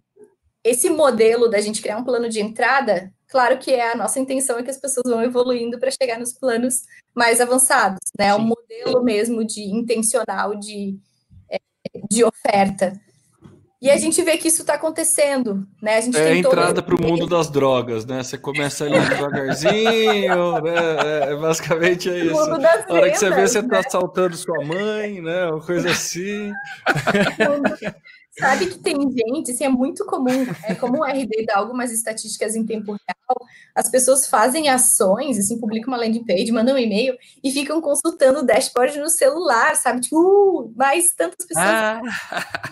esse 0.63 0.89
modelo 0.89 1.49
da 1.49 1.61
gente 1.61 1.81
criar 1.81 1.97
um 1.97 2.03
plano 2.03 2.29
de 2.29 2.41
entrada, 2.41 3.11
claro 3.27 3.57
que 3.57 3.71
é 3.71 3.91
a 3.91 3.95
nossa 3.95 4.19
intenção 4.19 4.57
é 4.57 4.63
que 4.63 4.69
as 4.69 4.79
pessoas 4.79 5.09
vão 5.09 5.23
evoluindo 5.23 5.79
para 5.79 5.91
chegar 5.91 6.19
nos 6.19 6.33
planos 6.33 6.83
mais 7.15 7.39
avançados, 7.39 7.99
né? 8.17 8.27
É 8.27 8.35
um 8.35 8.39
modelo 8.39 9.03
mesmo 9.03 9.45
de 9.45 9.61
intencional 9.61 10.55
de, 10.55 10.97
é, 11.49 11.57
de 12.09 12.23
oferta. 12.23 12.99
E 13.79 13.91
a 13.91 13.97
gente 13.97 14.23
vê 14.23 14.37
que 14.37 14.47
isso 14.47 14.61
está 14.61 14.73
acontecendo, 14.73 15.67
né? 15.79 15.97
A 15.97 16.01
gente 16.01 16.17
é 16.17 16.29
a 16.29 16.35
entrada 16.35 16.81
para 16.81 16.95
o 16.95 17.01
mundo 17.01 17.27
das 17.27 17.47
drogas, 17.47 18.07
né? 18.07 18.23
Você 18.23 18.35
começa 18.35 18.85
ali 18.85 18.99
devagarzinho, 18.99 20.61
né? 20.63 20.73
É, 21.05 21.31
é 21.31 21.35
basicamente 21.35 22.09
é 22.09 22.25
isso. 22.25 22.47
Na 22.47 22.69
hora 22.89 23.11
que 23.11 23.17
você 23.17 23.29
vê, 23.29 23.47
você 23.47 23.59
está 23.59 23.75
né? 23.75 23.83
assaltando 23.85 24.35
sua 24.35 24.65
mãe, 24.65 25.21
né? 25.21 25.45
Uma 25.45 25.61
coisa 25.61 25.91
assim. 25.91 26.51
Sabe 28.39 28.67
que 28.67 28.77
tem 28.77 28.95
gente, 28.95 29.51
assim, 29.51 29.65
é 29.65 29.69
muito 29.69 30.05
comum, 30.05 30.45
é 30.63 30.75
como 30.75 30.99
o 30.99 31.03
RD 31.03 31.45
dá 31.47 31.57
algumas 31.57 31.91
estatísticas 31.91 32.55
em 32.55 32.63
tempo 32.63 32.91
real, 32.91 33.47
as 33.73 33.89
pessoas 33.89 34.27
fazem 34.27 34.69
ações, 34.69 35.39
assim, 35.39 35.59
publicam 35.59 35.91
uma 35.91 35.97
landing 35.97 36.23
page, 36.23 36.51
mandam 36.51 36.75
um 36.75 36.77
e-mail 36.77 37.15
e 37.43 37.51
ficam 37.51 37.81
consultando 37.81 38.39
o 38.39 38.45
dashboard 38.45 38.99
no 38.99 39.09
celular, 39.09 39.75
sabe? 39.75 40.01
Tipo, 40.01 40.17
uh, 40.17 40.73
mais 40.75 41.15
tantas 41.15 41.47
pessoas. 41.47 41.65
Ah, 41.65 42.01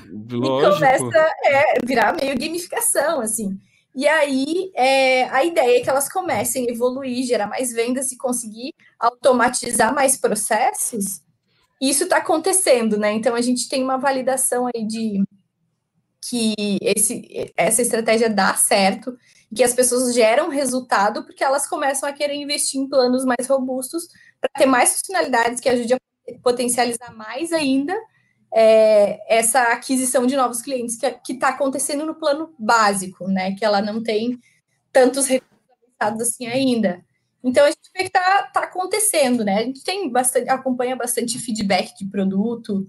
e 0.07 0.39
começa 0.71 1.17
a 1.17 1.33
é, 1.45 1.75
virar 1.83 2.15
meio 2.15 2.37
gamificação, 2.37 3.19
assim. 3.19 3.57
E 3.95 4.07
aí, 4.07 4.71
é, 4.75 5.23
a 5.29 5.43
ideia 5.43 5.79
é 5.79 5.81
que 5.81 5.89
elas 5.89 6.11
comecem 6.11 6.67
a 6.67 6.71
evoluir, 6.71 7.25
gerar 7.25 7.47
mais 7.47 7.71
vendas 7.71 8.11
e 8.11 8.17
conseguir 8.17 8.73
automatizar 8.99 9.95
mais 9.95 10.17
processos. 10.17 11.21
Isso 11.81 12.03
está 12.03 12.17
acontecendo, 12.17 12.97
né? 12.97 13.13
Então, 13.13 13.33
a 13.35 13.41
gente 13.41 13.67
tem 13.67 13.81
uma 13.81 13.97
validação 13.97 14.67
aí 14.67 14.85
de 14.85 15.23
que 16.29 16.77
esse, 16.81 17.51
essa 17.55 17.81
estratégia 17.81 18.29
dá 18.29 18.53
certo, 18.55 19.17
que 19.53 19.63
as 19.63 19.73
pessoas 19.73 20.13
geram 20.13 20.49
resultado 20.49 21.23
porque 21.23 21.43
elas 21.43 21.67
começam 21.67 22.07
a 22.07 22.13
querer 22.13 22.35
investir 22.35 22.79
em 22.79 22.89
planos 22.89 23.23
mais 23.23 23.47
robustos 23.47 24.07
para 24.41 24.49
ter 24.57 24.65
mais 24.65 24.93
funcionalidades 24.93 25.59
que 25.59 25.69
ajude 25.69 25.93
a 25.93 25.99
potencializar 26.41 27.13
mais 27.13 27.53
ainda 27.53 27.95
é, 28.53 29.19
essa 29.27 29.61
aquisição 29.73 30.25
de 30.25 30.35
novos 30.35 30.61
clientes 30.61 30.97
que 30.97 31.33
está 31.33 31.49
acontecendo 31.49 32.05
no 32.05 32.15
plano 32.15 32.53
básico, 32.57 33.27
né? 33.27 33.53
Que 33.55 33.65
ela 33.65 33.81
não 33.81 34.01
tem 34.01 34.39
tantos 34.91 35.27
recursos 35.27 35.55
assim 36.21 36.47
ainda. 36.47 37.03
Então 37.43 37.65
a 37.65 37.67
gente 37.67 37.91
vê 37.93 38.03
que 38.03 38.07
está 38.07 38.43
tá 38.53 38.61
acontecendo, 38.61 39.43
né? 39.43 39.59
A 39.59 39.63
gente 39.63 39.83
tem 39.83 40.09
bastante, 40.09 40.49
acompanha 40.49 40.95
bastante 40.95 41.37
feedback 41.37 41.95
de 41.97 42.05
produto, 42.05 42.87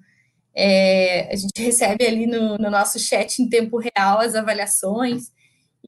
é, 0.57 1.29
a 1.31 1.37
gente 1.37 1.61
recebe 1.61 2.07
ali 2.07 2.27
no, 2.27 2.57
no, 2.57 2.71
nosso 2.71 2.99
chat 2.99 3.43
em 3.43 3.49
tempo 3.49 3.79
real 3.79 4.21
as 4.21 4.35
avaliações. 4.35 5.31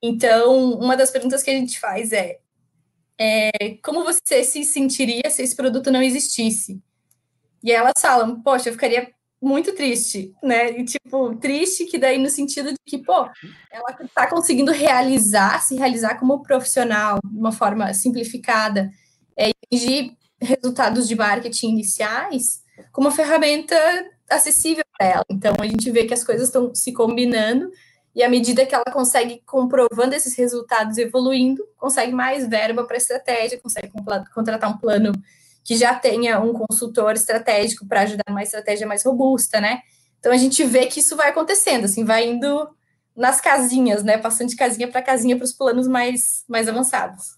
Então, 0.02 0.72
uma 0.72 0.94
das 0.94 1.10
perguntas 1.10 1.42
que 1.42 1.50
a 1.50 1.54
gente 1.54 1.80
faz 1.80 2.12
é, 2.12 2.38
é 3.18 3.50
como 3.82 4.04
você 4.04 4.44
se 4.44 4.62
sentiria 4.64 5.30
se 5.30 5.42
esse 5.42 5.56
produto 5.56 5.90
não 5.90 6.02
existisse? 6.02 6.82
E 7.64 7.72
elas 7.72 7.94
falam, 7.98 8.42
poxa, 8.42 8.68
eu 8.68 8.74
ficaria 8.74 9.10
muito 9.40 9.74
triste, 9.74 10.34
né? 10.42 10.78
E, 10.78 10.84
tipo, 10.84 11.34
triste 11.36 11.86
que 11.86 11.96
daí 11.96 12.18
no 12.18 12.28
sentido 12.28 12.70
de 12.70 12.78
que, 12.84 12.98
pô, 12.98 13.26
ela 13.72 13.96
está 14.02 14.28
conseguindo 14.28 14.70
realizar, 14.70 15.62
se 15.62 15.76
realizar 15.76 16.18
como 16.18 16.42
profissional 16.42 17.18
de 17.24 17.38
uma 17.38 17.52
forma 17.52 17.94
simplificada, 17.94 18.90
é, 19.36 19.50
de 19.72 20.12
resultados 20.40 21.08
de 21.08 21.16
marketing 21.16 21.70
iniciais 21.70 22.62
com 22.92 23.00
uma 23.00 23.10
ferramenta 23.10 23.74
acessível 24.28 24.84
para 24.96 25.06
ela. 25.06 25.24
Então, 25.30 25.54
a 25.60 25.66
gente 25.66 25.90
vê 25.90 26.04
que 26.04 26.14
as 26.14 26.24
coisas 26.24 26.48
estão 26.48 26.74
se 26.74 26.92
combinando 26.92 27.70
e 28.14 28.22
à 28.22 28.28
medida 28.28 28.66
que 28.66 28.74
ela 28.74 28.84
consegue 28.92 29.42
comprovando 29.46 30.14
esses 30.14 30.36
resultados 30.36 30.98
evoluindo, 30.98 31.64
consegue 31.76 32.12
mais 32.12 32.48
verba 32.48 32.84
para 32.84 32.96
estratégia, 32.96 33.60
consegue 33.60 33.92
contratar 34.34 34.70
um 34.70 34.76
plano 34.76 35.12
que 35.62 35.76
já 35.76 35.94
tenha 35.94 36.40
um 36.40 36.52
consultor 36.52 37.12
estratégico 37.12 37.86
para 37.86 38.00
ajudar 38.00 38.24
numa 38.28 38.42
estratégia 38.42 38.86
mais 38.86 39.04
robusta, 39.04 39.60
né? 39.60 39.82
Então 40.18 40.32
a 40.32 40.36
gente 40.36 40.64
vê 40.64 40.86
que 40.86 41.00
isso 41.00 41.14
vai 41.14 41.28
acontecendo, 41.28 41.84
assim, 41.84 42.04
vai 42.04 42.26
indo 42.26 42.68
nas 43.14 43.40
casinhas, 43.40 44.02
né? 44.02 44.18
Passando 44.18 44.48
de 44.48 44.56
casinha 44.56 44.88
para 44.88 45.02
casinha 45.02 45.36
para 45.36 45.44
os 45.44 45.52
planos 45.52 45.86
mais, 45.86 46.44
mais 46.48 46.68
avançados. 46.68 47.36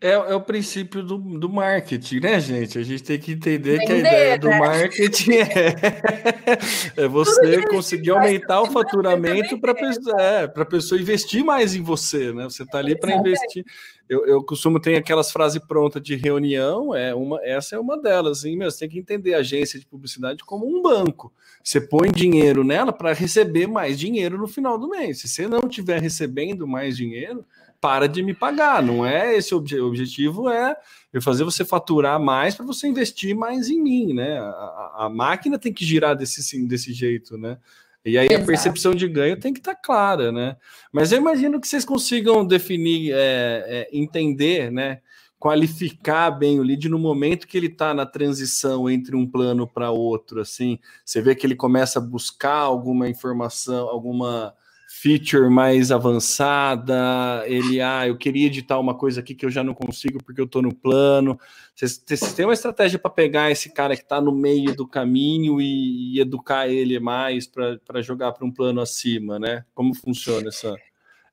É, 0.00 0.12
é 0.12 0.34
o 0.34 0.40
princípio 0.40 1.02
do, 1.02 1.18
do 1.18 1.48
marketing, 1.48 2.20
né, 2.20 2.40
gente? 2.40 2.78
A 2.78 2.82
gente 2.82 3.02
tem 3.02 3.18
que 3.18 3.32
entender 3.32 3.78
Vender, 3.78 3.86
que 3.86 3.92
a 3.92 3.98
ideia 3.98 4.38
do 4.38 4.48
né? 4.48 4.58
marketing 4.58 5.32
é, 5.40 7.02
é 7.04 7.08
você 7.08 7.66
conseguir 7.66 8.10
aumentar 8.10 8.62
o 8.62 8.70
faturamento 8.70 9.58
para 9.58 9.72
é, 10.18 10.44
a 10.44 10.64
pessoa 10.64 11.00
investir 11.00 11.44
mais 11.44 11.74
em 11.74 11.82
você, 11.82 12.32
né? 12.32 12.44
Você 12.44 12.62
está 12.62 12.78
ali 12.78 12.98
para 12.98 13.14
investir. 13.14 13.64
Eu, 14.08 14.26
eu 14.26 14.42
costumo 14.42 14.80
ter 14.80 14.96
aquelas 14.96 15.30
frases 15.30 15.62
prontas 15.66 16.02
de 16.02 16.16
reunião, 16.16 16.92
é 16.94 17.14
uma, 17.14 17.40
essa 17.44 17.76
é 17.76 17.78
uma 17.78 17.96
delas, 17.96 18.38
assim, 18.38 18.56
meu, 18.56 18.68
você 18.68 18.80
tem 18.80 18.88
que 18.88 18.98
entender 18.98 19.34
a 19.34 19.38
agência 19.38 19.78
de 19.78 19.86
publicidade 19.86 20.42
como 20.44 20.66
um 20.66 20.82
banco. 20.82 21.32
Você 21.62 21.80
põe 21.80 22.10
dinheiro 22.10 22.64
nela 22.64 22.92
para 22.92 23.12
receber 23.12 23.68
mais 23.68 23.98
dinheiro 23.98 24.36
no 24.36 24.48
final 24.48 24.76
do 24.76 24.88
mês. 24.88 25.20
Se 25.20 25.28
você 25.28 25.46
não 25.46 25.60
estiver 25.68 26.00
recebendo 26.00 26.66
mais 26.66 26.96
dinheiro, 26.96 27.44
para 27.80 28.06
de 28.06 28.22
me 28.22 28.34
pagar. 28.34 28.82
Não 28.82 29.04
é 29.04 29.36
esse 29.36 29.54
o 29.54 29.58
objetivo, 29.58 30.48
é 30.48 30.76
eu 31.12 31.22
fazer 31.22 31.44
você 31.44 31.64
faturar 31.64 32.20
mais 32.20 32.54
para 32.54 32.64
você 32.64 32.86
investir 32.86 33.34
mais 33.34 33.68
em 33.68 33.80
mim, 33.80 34.12
né? 34.12 34.38
A, 34.38 35.06
a, 35.06 35.08
máquina 35.08 35.58
tem 35.58 35.72
que 35.72 35.84
girar 35.84 36.14
desse, 36.14 36.66
desse 36.66 36.92
jeito, 36.92 37.36
né? 37.38 37.58
E 38.04 38.16
aí 38.16 38.26
Exato. 38.26 38.42
a 38.42 38.46
percepção 38.46 38.94
de 38.94 39.08
ganho 39.08 39.38
tem 39.38 39.52
que 39.52 39.60
estar 39.60 39.74
tá 39.74 39.80
clara, 39.80 40.30
né? 40.30 40.56
Mas 40.92 41.10
eu 41.12 41.18
imagino 41.18 41.60
que 41.60 41.66
vocês 41.66 41.84
consigam 41.84 42.46
definir, 42.46 43.12
é, 43.12 43.64
é, 43.66 43.88
entender, 43.92 44.70
né? 44.70 45.00
Qualificar 45.38 46.30
bem 46.30 46.60
o 46.60 46.62
lead 46.62 46.88
no 46.88 46.98
momento 46.98 47.46
que 47.46 47.56
ele 47.56 47.66
está 47.66 47.94
na 47.94 48.04
transição 48.06 48.88
entre 48.88 49.16
um 49.16 49.26
plano 49.26 49.66
para 49.66 49.90
outro, 49.90 50.40
assim. 50.40 50.78
Você 51.04 51.20
vê 51.20 51.34
que 51.34 51.46
ele 51.46 51.56
começa 51.56 51.98
a 51.98 52.02
buscar 52.02 52.58
alguma 52.58 53.08
informação, 53.08 53.88
alguma 53.88 54.54
feature 55.00 55.48
mais 55.48 55.90
avançada, 55.90 57.42
ele, 57.46 57.80
ah, 57.80 58.06
eu 58.06 58.18
queria 58.18 58.48
editar 58.48 58.78
uma 58.78 58.94
coisa 58.94 59.20
aqui 59.20 59.34
que 59.34 59.46
eu 59.46 59.50
já 59.50 59.64
não 59.64 59.72
consigo 59.72 60.22
porque 60.22 60.40
eu 60.40 60.44
estou 60.44 60.60
no 60.60 60.74
plano. 60.74 61.38
Vocês, 61.74 61.98
têm 62.34 62.44
uma 62.44 62.52
estratégia 62.52 62.98
para 62.98 63.10
pegar 63.10 63.50
esse 63.50 63.72
cara 63.72 63.96
que 63.96 64.02
está 64.02 64.20
no 64.20 64.30
meio 64.30 64.76
do 64.76 64.86
caminho 64.86 65.58
e, 65.58 66.16
e 66.16 66.20
educar 66.20 66.68
ele 66.68 67.00
mais 67.00 67.46
para 67.46 68.02
jogar 68.02 68.32
para 68.32 68.46
um 68.46 68.52
plano 68.52 68.80
acima, 68.82 69.38
né? 69.38 69.64
Como 69.74 69.94
funciona 69.94 70.48
essa, 70.48 70.76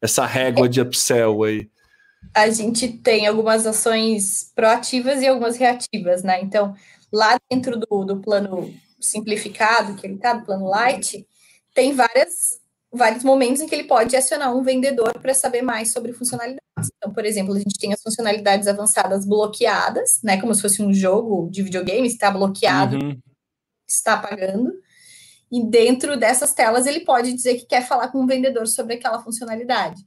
essa 0.02 0.26
régua 0.26 0.70
de 0.70 0.80
upsell 0.80 1.44
aí? 1.44 1.70
A 2.34 2.50
gente 2.50 2.88
tem 2.88 3.28
algumas 3.28 3.68
ações 3.68 4.50
proativas 4.56 5.22
e 5.22 5.28
algumas 5.28 5.58
reativas, 5.58 6.24
né? 6.24 6.42
Então, 6.42 6.74
lá 7.12 7.38
dentro 7.52 7.78
do, 7.78 8.06
do 8.06 8.18
plano 8.22 8.74
simplificado, 9.00 9.96
que 9.96 10.08
ele 10.08 10.16
está, 10.16 10.34
do 10.34 10.46
plano 10.46 10.70
light, 10.70 11.28
tem 11.74 11.94
várias 11.94 12.66
vários 12.92 13.24
momentos 13.24 13.62
em 13.62 13.68
que 13.68 13.76
ele 13.76 13.84
pode 13.84 14.16
acionar 14.16 14.56
um 14.56 14.64
vendedor 14.64 15.14
para 15.20 15.34
saber 15.34 15.62
mais 15.62 15.92
sobre 15.92 16.14
funcionalidades. 16.14 16.62
Então, 16.98 17.14
por 17.14 17.26
exemplo, 17.26 17.54
a 17.54 17.60
gente 17.60 17.78
tem 17.80 17.94
as 17.94 18.02
funcionalidades 18.02 18.68
avançadas 18.68 19.26
bloqueadas, 19.26 20.20
né? 20.24 20.40
Como 20.40 20.54
se 20.54 20.62
fosse 20.62 20.82
um 20.82 20.94
jogo 20.94 21.50
de 21.52 21.64
videogame, 21.64 22.08
está 22.08 22.32
bloqueado, 22.32 22.98
uhum. 22.98 23.20
está 23.88 24.18
pagando. 24.18 24.72
E 25.52 25.64
dentro 25.66 26.18
dessas 26.18 26.54
telas 26.54 26.86
ele 26.86 27.02
pode 27.02 27.34
dizer 27.34 27.56
que 27.56 27.66
quer 27.66 27.86
falar 27.86 28.10
com 28.10 28.22
um 28.22 28.28
vendedor 28.28 28.68
sobre 28.68 28.96
aquela 28.96 29.22
funcionalidade. 29.22 30.02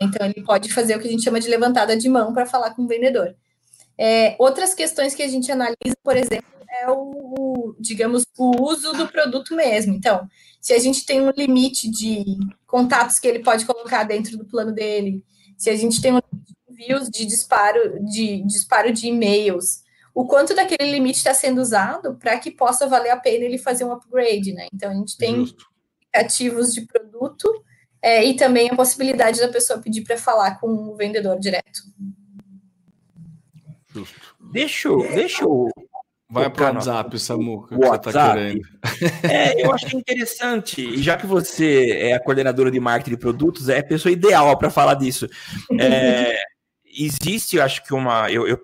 Então 0.00 0.26
ele 0.26 0.42
pode 0.42 0.72
fazer 0.72 0.96
o 0.96 1.00
que 1.00 1.06
a 1.06 1.10
gente 1.10 1.22
chama 1.22 1.40
de 1.40 1.48
levantada 1.48 1.96
de 1.96 2.08
mão 2.08 2.32
para 2.32 2.46
falar 2.46 2.74
com 2.74 2.82
o 2.82 2.88
vendedor. 2.88 3.34
É, 3.98 4.34
outras 4.38 4.74
questões 4.74 5.14
que 5.14 5.22
a 5.22 5.28
gente 5.28 5.52
analisa, 5.52 5.96
por 6.02 6.16
exemplo, 6.16 6.51
é 6.72 6.90
o, 6.90 7.76
digamos, 7.78 8.24
o 8.38 8.62
uso 8.62 8.92
do 8.92 9.06
produto 9.08 9.54
mesmo. 9.54 9.94
Então, 9.94 10.26
se 10.60 10.72
a 10.72 10.78
gente 10.78 11.04
tem 11.04 11.20
um 11.20 11.30
limite 11.30 11.90
de 11.90 12.24
contatos 12.66 13.18
que 13.18 13.28
ele 13.28 13.40
pode 13.40 13.66
colocar 13.66 14.04
dentro 14.04 14.36
do 14.38 14.44
plano 14.44 14.72
dele, 14.72 15.22
se 15.56 15.68
a 15.68 15.76
gente 15.76 16.00
tem 16.00 16.14
um 16.14 16.20
envios 16.82 17.08
de 17.08 17.24
disparo 17.24 18.02
de 18.04 18.42
disparo 18.44 18.92
de 18.92 19.08
e-mails, 19.08 19.82
o 20.14 20.26
quanto 20.26 20.54
daquele 20.54 20.90
limite 20.90 21.18
está 21.18 21.32
sendo 21.32 21.60
usado 21.60 22.16
para 22.16 22.38
que 22.38 22.50
possa 22.50 22.86
valer 22.86 23.10
a 23.10 23.16
pena 23.16 23.44
ele 23.44 23.58
fazer 23.58 23.84
um 23.84 23.92
upgrade, 23.92 24.52
né? 24.52 24.66
Então 24.72 24.90
a 24.90 24.94
gente 24.94 25.16
tem 25.16 25.54
ativos 26.14 26.74
de 26.74 26.82
produto 26.82 27.48
é, 28.00 28.24
e 28.24 28.34
também 28.34 28.68
a 28.70 28.76
possibilidade 28.76 29.40
da 29.40 29.48
pessoa 29.48 29.78
pedir 29.78 30.02
para 30.02 30.18
falar 30.18 30.58
com 30.58 30.68
o 30.68 30.96
vendedor 30.96 31.38
direto. 31.38 31.82
Justo. 33.88 34.20
Deixa 34.52 34.88
eu, 34.88 34.98
deixa 35.14 35.44
eu 35.44 35.70
Vai 36.32 36.48
para 36.48 36.72
o 36.72 36.74
WhatsApp, 36.74 37.18
Samuca, 37.18 37.76
que 37.76 37.84
WhatsApp. 37.84 38.04
você 38.04 38.12
tá 38.12 38.32
querendo. 38.32 38.62
É, 39.30 39.66
eu 39.66 39.72
achei 39.74 39.98
interessante, 39.98 40.80
e 40.80 41.02
já 41.02 41.14
que 41.14 41.26
você 41.26 41.90
é 41.90 42.14
a 42.14 42.20
coordenadora 42.20 42.70
de 42.70 42.80
marketing 42.80 43.10
de 43.10 43.16
produtos, 43.18 43.68
é 43.68 43.80
a 43.80 43.84
pessoa 43.84 44.10
ideal 44.10 44.56
para 44.56 44.70
falar 44.70 44.94
disso. 44.94 45.28
É, 45.78 46.34
existe, 46.86 47.56
eu 47.56 47.62
acho 47.62 47.84
que 47.84 47.92
uma, 47.92 48.30
eu, 48.30 48.48
eu 48.48 48.58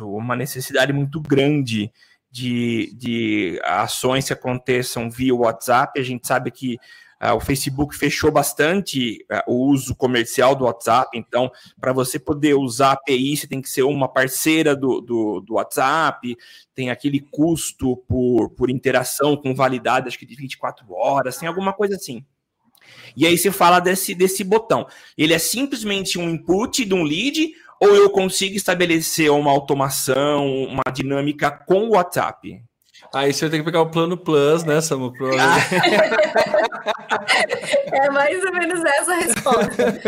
uma 0.00 0.34
necessidade 0.34 0.92
muito 0.92 1.20
grande 1.20 1.92
de, 2.30 2.92
de 2.96 3.60
ações 3.62 4.26
que 4.26 4.32
aconteçam 4.32 5.08
via 5.08 5.34
WhatsApp. 5.34 6.00
A 6.00 6.04
gente 6.04 6.26
sabe 6.26 6.50
que 6.50 6.78
Uh, 7.20 7.34
o 7.34 7.40
Facebook 7.40 7.96
fechou 7.96 8.30
bastante 8.30 9.24
uh, 9.30 9.52
o 9.52 9.66
uso 9.66 9.94
comercial 9.96 10.54
do 10.54 10.64
WhatsApp, 10.64 11.18
então, 11.18 11.50
para 11.80 11.92
você 11.92 12.16
poder 12.16 12.54
usar 12.54 12.90
a 12.90 12.92
API, 12.92 13.36
você 13.36 13.46
tem 13.46 13.60
que 13.60 13.68
ser 13.68 13.82
uma 13.82 14.06
parceira 14.06 14.76
do, 14.76 15.00
do, 15.00 15.40
do, 15.40 15.54
WhatsApp, 15.54 16.36
tem 16.76 16.90
aquele 16.90 17.20
custo 17.20 17.96
por, 18.08 18.50
por 18.50 18.70
interação 18.70 19.36
com 19.36 19.52
validade, 19.52 20.06
acho 20.06 20.18
que 20.18 20.26
de 20.26 20.36
24 20.36 20.86
horas, 20.92 21.36
tem 21.36 21.48
alguma 21.48 21.72
coisa 21.72 21.96
assim. 21.96 22.24
E 23.16 23.26
aí 23.26 23.36
você 23.36 23.50
fala 23.50 23.80
desse, 23.80 24.14
desse 24.14 24.44
botão. 24.44 24.86
Ele 25.16 25.34
é 25.34 25.38
simplesmente 25.38 26.18
um 26.18 26.30
input 26.30 26.84
de 26.84 26.94
um 26.94 27.02
lead, 27.02 27.50
ou 27.80 27.96
eu 27.96 28.10
consigo 28.10 28.54
estabelecer 28.54 29.30
uma 29.30 29.50
automação, 29.50 30.46
uma 30.64 30.84
dinâmica 30.92 31.50
com 31.50 31.88
o 31.88 31.90
WhatsApp? 31.90 32.62
Aí 33.12 33.32
você 33.32 33.48
tem 33.48 33.60
que 33.60 33.64
pegar 33.64 33.80
o 33.80 33.90
plano 33.90 34.16
Plus, 34.16 34.64
né, 34.64 34.80
Samu? 34.80 35.12
é 37.92 38.10
mais 38.10 38.42
ou 38.44 38.52
menos 38.52 38.84
essa 38.84 39.12
a 39.12 39.16
resposta. 39.16 40.00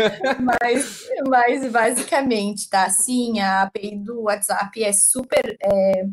Mas, 0.61 1.09
mas 1.27 1.71
basicamente, 1.71 2.69
tá? 2.69 2.89
Sim, 2.89 3.39
a 3.39 3.63
API 3.63 3.97
do 3.97 4.21
WhatsApp 4.21 4.83
é 4.83 4.93
super 4.93 5.57
é, 5.61 6.05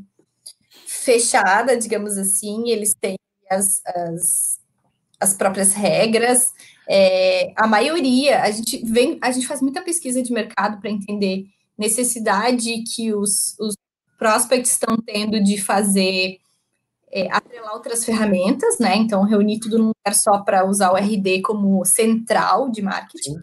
fechada, 0.86 1.76
digamos 1.76 2.16
assim. 2.16 2.70
Eles 2.70 2.94
têm 2.94 3.16
as, 3.50 3.82
as, 3.86 4.60
as 5.20 5.34
próprias 5.34 5.72
regras. 5.72 6.52
É, 6.88 7.52
a 7.56 7.66
maioria, 7.66 8.42
a 8.42 8.50
gente 8.50 8.84
vem, 8.84 9.18
a 9.22 9.30
gente 9.30 9.46
faz 9.46 9.60
muita 9.60 9.82
pesquisa 9.82 10.22
de 10.22 10.32
mercado 10.32 10.80
para 10.80 10.90
entender 10.90 11.46
necessidade 11.76 12.82
que 12.82 13.14
os, 13.14 13.56
os 13.58 13.74
prospects 14.18 14.72
estão 14.72 14.96
tendo 14.96 15.42
de 15.42 15.62
fazer 15.62 16.38
é, 17.12 17.28
atrelar 17.30 17.74
outras 17.74 18.04
ferramentas, 18.04 18.78
né? 18.78 18.96
Então, 18.96 19.22
reunir 19.22 19.60
tudo 19.60 19.78
num 19.78 19.86
lugar 19.88 20.14
só 20.14 20.38
para 20.38 20.66
usar 20.66 20.92
o 20.92 20.96
RD 20.96 21.42
como 21.42 21.84
central 21.84 22.70
de 22.70 22.82
marketing. 22.82 23.34
Sim. 23.34 23.42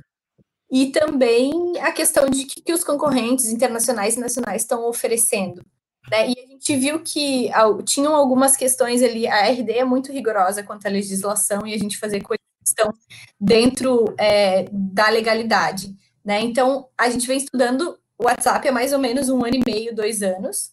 E 0.71 0.91
também 0.91 1.51
a 1.79 1.91
questão 1.91 2.29
de 2.29 2.45
que, 2.45 2.61
que 2.61 2.73
os 2.73 2.83
concorrentes 2.83 3.45
internacionais 3.45 4.15
e 4.15 4.19
nacionais 4.19 4.63
estão 4.63 4.87
oferecendo. 4.87 5.61
Né? 6.09 6.29
E 6.29 6.35
a 6.37 6.47
gente 6.47 6.75
viu 6.75 6.99
que 6.99 7.51
ao, 7.53 7.81
tinham 7.81 8.15
algumas 8.15 8.55
questões 8.55 9.01
ali, 9.01 9.27
a 9.27 9.47
RD 9.47 9.71
é 9.71 9.85
muito 9.85 10.11
rigorosa 10.11 10.63
quanto 10.63 10.85
à 10.85 10.89
legislação 10.89 11.65
e 11.65 11.73
a 11.73 11.77
gente 11.77 11.97
fazer 11.97 12.21
coisas 12.21 12.43
que 12.59 12.69
estão 12.69 12.91
dentro 13.39 14.13
é, 14.19 14.67
da 14.71 15.09
legalidade. 15.09 15.95
Né? 16.23 16.41
Então, 16.41 16.87
a 16.97 17.09
gente 17.09 17.27
vem 17.27 17.37
estudando 17.37 17.97
o 18.17 18.25
WhatsApp 18.25 18.67
há 18.67 18.71
mais 18.71 18.93
ou 18.93 18.99
menos 18.99 19.29
um 19.29 19.43
ano 19.43 19.55
e 19.55 19.63
meio, 19.65 19.95
dois 19.95 20.21
anos, 20.21 20.71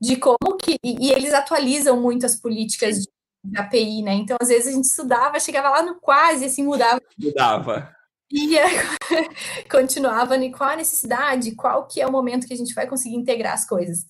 de 0.00 0.16
como 0.16 0.56
que. 0.56 0.76
E, 0.82 1.08
e 1.08 1.12
eles 1.12 1.34
atualizam 1.34 2.00
muito 2.00 2.26
as 2.26 2.36
políticas 2.36 2.98
de, 2.98 3.08
de 3.44 3.58
API, 3.58 4.02
né? 4.02 4.14
Então, 4.14 4.36
às 4.40 4.48
vezes, 4.48 4.68
a 4.68 4.72
gente 4.72 4.84
estudava, 4.84 5.40
chegava 5.40 5.70
lá 5.70 5.82
no 5.82 5.96
quase, 6.00 6.44
assim, 6.44 6.64
mudava. 6.64 7.00
Mudava. 7.18 7.94
Ia, 8.32 8.64
continuava 9.70 10.36
em 10.36 10.52
qual 10.52 10.70
a 10.70 10.76
necessidade, 10.76 11.54
qual 11.54 11.86
que 11.86 12.00
é 12.00 12.06
o 12.06 12.12
momento 12.12 12.46
que 12.46 12.54
a 12.54 12.56
gente 12.56 12.74
vai 12.74 12.86
conseguir 12.86 13.16
integrar 13.16 13.54
as 13.54 13.66
coisas. 13.66 14.06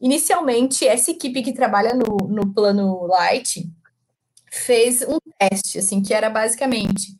Inicialmente, 0.00 0.86
essa 0.86 1.12
equipe 1.12 1.42
que 1.42 1.52
trabalha 1.52 1.94
no, 1.94 2.26
no 2.28 2.52
plano 2.52 3.06
Light 3.06 3.70
fez 4.50 5.02
um 5.02 5.18
teste, 5.38 5.78
assim, 5.78 6.02
que 6.02 6.12
era 6.12 6.28
basicamente 6.28 7.16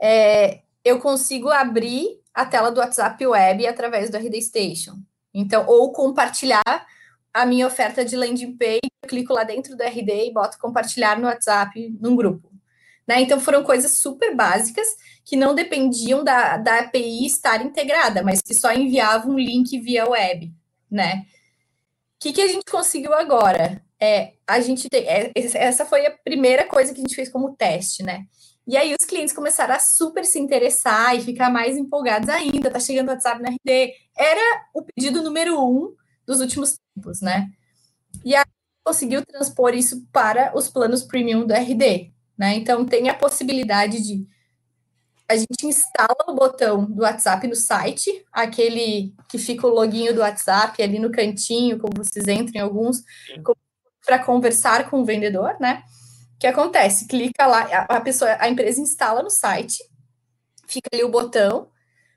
é, 0.00 0.60
eu 0.84 1.00
consigo 1.00 1.48
abrir 1.48 2.20
a 2.34 2.44
tela 2.44 2.70
do 2.70 2.80
WhatsApp 2.80 3.26
Web 3.26 3.66
através 3.66 4.10
do 4.10 4.18
RD 4.18 4.40
Station. 4.42 4.98
Então, 5.32 5.66
ou 5.66 5.92
compartilhar 5.92 6.86
a 7.36 7.44
minha 7.44 7.66
oferta 7.66 8.02
de 8.02 8.16
landing 8.16 8.56
page, 8.56 8.80
eu 9.02 9.08
clico 9.08 9.34
lá 9.34 9.44
dentro 9.44 9.76
do 9.76 9.82
RD 9.82 10.28
e 10.28 10.32
boto 10.32 10.58
compartilhar 10.58 11.18
no 11.18 11.26
WhatsApp 11.26 11.94
num 12.00 12.16
grupo. 12.16 12.50
Né? 13.06 13.20
Então 13.20 13.38
foram 13.38 13.62
coisas 13.62 13.92
super 13.92 14.34
básicas 14.34 14.88
que 15.22 15.36
não 15.36 15.54
dependiam 15.54 16.24
da, 16.24 16.56
da 16.56 16.78
API 16.78 17.26
estar 17.26 17.62
integrada, 17.62 18.22
mas 18.22 18.40
que 18.40 18.54
só 18.54 18.72
enviavam 18.72 19.34
um 19.34 19.38
link 19.38 19.78
via 19.78 20.08
web, 20.08 20.50
né? 20.90 21.26
O 22.16 22.20
que, 22.20 22.32
que 22.32 22.40
a 22.40 22.48
gente 22.48 22.64
conseguiu 22.64 23.12
agora? 23.12 23.84
É, 24.00 24.32
a 24.46 24.58
gente 24.60 24.88
tem, 24.88 25.06
é, 25.06 25.30
essa 25.34 25.84
foi 25.84 26.06
a 26.06 26.10
primeira 26.10 26.64
coisa 26.64 26.94
que 26.94 27.00
a 27.00 27.02
gente 27.02 27.14
fez 27.14 27.28
como 27.28 27.54
teste, 27.54 28.02
né? 28.02 28.24
E 28.66 28.78
aí 28.78 28.96
os 28.98 29.04
clientes 29.04 29.34
começaram 29.34 29.74
a 29.74 29.78
super 29.78 30.24
se 30.24 30.38
interessar 30.38 31.14
e 31.14 31.20
ficar 31.20 31.50
mais 31.50 31.76
empolgados 31.76 32.30
ainda. 32.30 32.70
Tá 32.70 32.80
chegando 32.80 33.08
o 33.08 33.12
WhatsApp 33.12 33.42
na 33.42 33.50
RD. 33.50 33.92
Era 34.16 34.66
o 34.74 34.82
pedido 34.82 35.22
número 35.22 35.62
um 35.62 35.94
dos 36.26 36.40
últimos 36.40 36.76
tempos, 36.96 37.20
né? 37.20 37.50
E 38.24 38.34
aí 38.34 38.44
conseguiu 38.84 39.24
transpor 39.24 39.74
isso 39.74 40.06
para 40.12 40.56
os 40.56 40.68
planos 40.68 41.02
premium 41.02 41.46
do 41.46 41.52
RD, 41.52 42.12
né? 42.36 42.54
Então 42.54 42.84
tem 42.84 43.08
a 43.08 43.14
possibilidade 43.14 44.02
de 44.02 44.26
a 45.28 45.36
gente 45.36 45.66
instala 45.66 46.16
o 46.28 46.34
botão 46.34 46.84
do 46.84 47.02
WhatsApp 47.02 47.48
no 47.48 47.56
site, 47.56 48.24
aquele 48.32 49.12
que 49.28 49.38
fica 49.38 49.66
o 49.66 49.70
loginho 49.70 50.14
do 50.14 50.20
WhatsApp 50.20 50.80
ali 50.80 51.00
no 51.00 51.10
cantinho, 51.10 51.80
como 51.80 51.94
vocês 51.96 52.28
entram 52.28 52.52
em 52.54 52.64
alguns, 52.64 53.02
para 54.04 54.24
conversar 54.24 54.88
com 54.88 55.00
o 55.00 55.04
vendedor, 55.04 55.56
né? 55.58 55.82
O 56.36 56.38
que 56.38 56.46
acontece? 56.46 57.08
Clica 57.08 57.44
lá, 57.44 57.62
a 57.88 58.00
pessoa, 58.00 58.36
a 58.38 58.48
empresa 58.48 58.80
instala 58.80 59.20
no 59.20 59.30
site, 59.30 59.82
fica 60.68 60.88
ali 60.92 61.02
o 61.02 61.10
botão, 61.10 61.68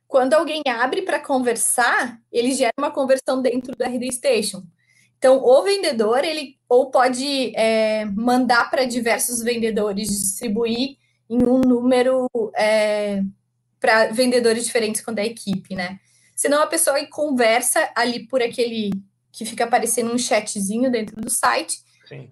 quando 0.10 0.34
alguém 0.34 0.64
abre 0.68 1.04
para 1.04 1.20
conversar, 1.20 2.20
ele 2.32 2.52
gera 2.52 2.74
uma 2.80 2.90
conversão 2.90 3.44
dentro 3.44 3.76
do 3.76 3.84
RD 3.84 4.12
Station. 4.12 4.64
Então, 5.20 5.38
o 5.38 5.62
vendedor, 5.62 6.26
ele 6.26 6.58
ou 6.68 6.90
pode 6.90 7.56
é, 7.56 8.06
mandar 8.06 8.72
para 8.72 8.86
diversos 8.86 9.44
vendedores 9.44 10.10
distribuir 10.10 10.98
em 11.30 11.44
um 11.44 11.60
número 11.60 12.28
é, 12.58 13.22
para 13.80 14.08
vendedores 14.08 14.66
diferentes 14.66 15.00
quando 15.00 15.20
é 15.20 15.28
equipe, 15.28 15.76
né? 15.76 16.00
Senão 16.36 16.64
a 16.64 16.68
pessoa 16.68 17.06
conversa 17.06 17.92
ali 17.96 18.26
por 18.26 18.42
aquele 18.42 18.90
que 19.32 19.46
fica 19.46 19.66
aparecendo 19.66 20.12
um 20.12 20.18
chatzinho 20.18 20.90
dentro 20.90 21.18
do 21.18 21.30
site. 21.30 21.84
Sim. 22.08 22.32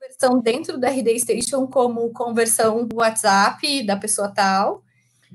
Conversão 0.00 0.40
dentro 0.40 0.78
da 0.78 0.88
RD 0.88 1.20
Station 1.20 1.68
como 1.68 2.10
conversão 2.10 2.88
WhatsApp 2.92 3.84
da 3.84 3.96
pessoa 3.96 4.34
tal. 4.34 4.82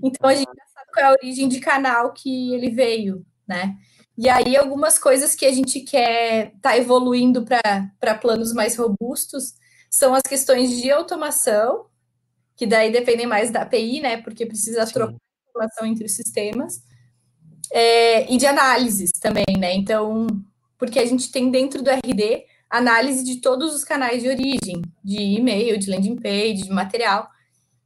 Então 0.04 0.30
a 0.30 0.36
gente 0.36 0.50
qual 0.92 1.06
é 1.06 1.10
a 1.10 1.12
origem 1.12 1.48
de 1.48 1.60
canal 1.60 2.14
que 2.14 2.54
ele 2.54 2.70
veio, 2.70 3.26
né? 3.48 3.76
E 4.18 4.28
aí 4.28 4.58
algumas 4.58 5.00
coisas 5.00 5.34
que 5.34 5.46
a 5.46 5.52
gente 5.52 5.80
quer 5.80 6.54
tá 6.62 6.78
evoluindo 6.78 7.46
para 7.46 8.16
planos 8.16 8.52
mais 8.54 8.76
robustos 8.76 9.54
são 9.90 10.14
as 10.14 10.24
questões 10.24 10.82
de 10.82 10.92
automação, 10.92 11.86
que 12.56 12.68
daí 12.68 12.92
dependem 12.92 13.26
mais 13.26 13.50
da 13.50 13.62
API, 13.62 14.02
né? 14.02 14.18
Porque 14.22 14.46
precisa 14.46 14.86
Sim. 14.86 14.94
trocar 14.94 15.16
informação 15.50 15.86
entre 15.86 16.06
os 16.06 16.12
sistemas. 16.12 16.84
É, 17.72 18.32
e 18.32 18.38
de 18.38 18.46
análises 18.46 19.12
também, 19.22 19.46
né? 19.58 19.74
Então, 19.74 20.28
porque 20.78 21.00
a 21.00 21.06
gente 21.06 21.32
tem 21.32 21.50
dentro 21.50 21.82
do 21.82 21.90
RD 21.90 22.46
análise 22.70 23.24
de 23.24 23.38
todos 23.38 23.74
os 23.74 23.84
canais 23.84 24.22
de 24.22 24.30
origem, 24.30 24.82
de 25.04 25.18
e-mail, 25.18 25.78
de 25.80 25.90
landing 25.90 26.16
page, 26.16 26.64
de 26.64 26.70
material. 26.70 27.30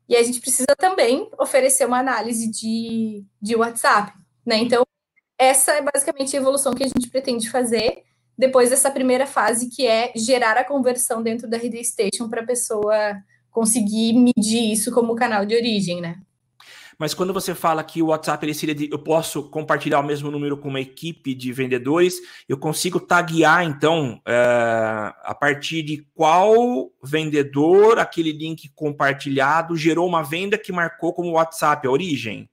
E 0.08 0.16
a 0.16 0.24
gente 0.24 0.42
precisa 0.42 0.76
também 0.78 1.30
oferecer 1.40 1.86
uma 1.86 2.00
análise 2.00 2.50
de, 2.50 3.24
de 3.42 3.56
WhatsApp, 3.56 4.14
né? 4.46 4.58
Então, 4.58 4.86
essa 5.38 5.74
é 5.74 5.82
basicamente 5.82 6.36
a 6.36 6.40
evolução 6.40 6.74
que 6.74 6.84
a 6.84 6.88
gente 6.88 7.10
pretende 7.10 7.50
fazer 7.50 8.04
depois 8.38 8.70
dessa 8.70 8.90
primeira 8.90 9.26
fase, 9.28 9.70
que 9.70 9.86
é 9.86 10.12
gerar 10.16 10.58
a 10.58 10.64
conversão 10.64 11.22
dentro 11.22 11.48
da 11.48 11.58
RD 11.58 11.84
Station 11.84 12.28
para 12.30 12.42
a 12.42 12.46
pessoa 12.46 13.16
conseguir 13.52 14.14
medir 14.14 14.72
isso 14.72 14.92
como 14.92 15.16
canal 15.16 15.46
de 15.46 15.56
origem, 15.56 16.02
né? 16.02 16.20
Mas 16.98 17.14
quando 17.14 17.34
você 17.34 17.54
fala 17.56 17.84
que 17.84 18.02
o 18.02 18.08
WhatsApp 18.08 18.46
ele 18.46 18.54
seria 18.54 18.76
de, 18.76 18.90
eu 18.92 19.00
posso 19.00 19.50
compartilhar 19.50 20.00
o 20.00 20.04
mesmo 20.04 20.30
número 20.32 20.58
com 20.58 20.70
uma 20.70 20.80
equipe 20.82 21.34
de 21.34 21.52
vendedores, 21.52 22.16
eu 22.48 22.58
consigo 22.58 23.00
taguear 23.00 23.64
então 23.64 24.22
é, 24.28 25.14
a 25.24 25.36
partir 25.40 25.84
de 25.84 26.06
qual 26.14 26.92
vendedor 27.04 28.00
aquele 28.00 28.32
link 28.32 28.70
compartilhado 28.76 29.76
gerou 29.76 30.08
uma 30.08 30.24
venda 30.24 30.58
que 30.58 30.72
marcou 30.72 31.14
como 31.14 31.32
WhatsApp 31.32 31.88
a 31.88 31.92
origem? 31.92 32.50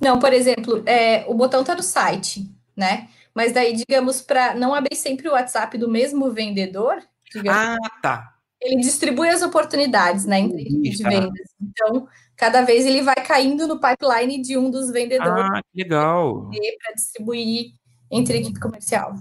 Não, 0.00 0.18
por 0.18 0.32
exemplo, 0.32 0.82
é, 0.86 1.24
o 1.28 1.34
botão 1.34 1.60
está 1.60 1.74
no 1.74 1.82
site, 1.82 2.50
né? 2.76 3.08
Mas 3.34 3.52
daí, 3.52 3.74
digamos, 3.74 4.20
para 4.20 4.54
não 4.54 4.74
abrir 4.74 4.96
sempre 4.96 5.28
o 5.28 5.32
WhatsApp 5.32 5.78
do 5.78 5.88
mesmo 5.88 6.30
vendedor, 6.30 7.02
digamos, 7.32 7.58
ah, 7.58 7.90
tá. 8.02 8.34
ele 8.60 8.80
distribui 8.80 9.28
as 9.28 9.42
oportunidades, 9.42 10.26
né, 10.26 10.40
entre 10.40 10.64
de 10.64 11.02
vendas. 11.02 11.48
Então, 11.60 12.06
cada 12.42 12.62
vez 12.62 12.84
ele 12.84 13.02
vai 13.02 13.14
caindo 13.14 13.68
no 13.68 13.78
pipeline 13.78 14.42
de 14.42 14.58
um 14.58 14.68
dos 14.68 14.90
vendedores. 14.90 15.44
Ah, 15.44 15.60
que 15.62 15.80
legal. 15.80 16.50
Para 16.50 16.94
distribuir 16.96 17.66
entre 18.10 18.36
a 18.36 18.40
equipe 18.40 18.58
comercial. 18.58 19.14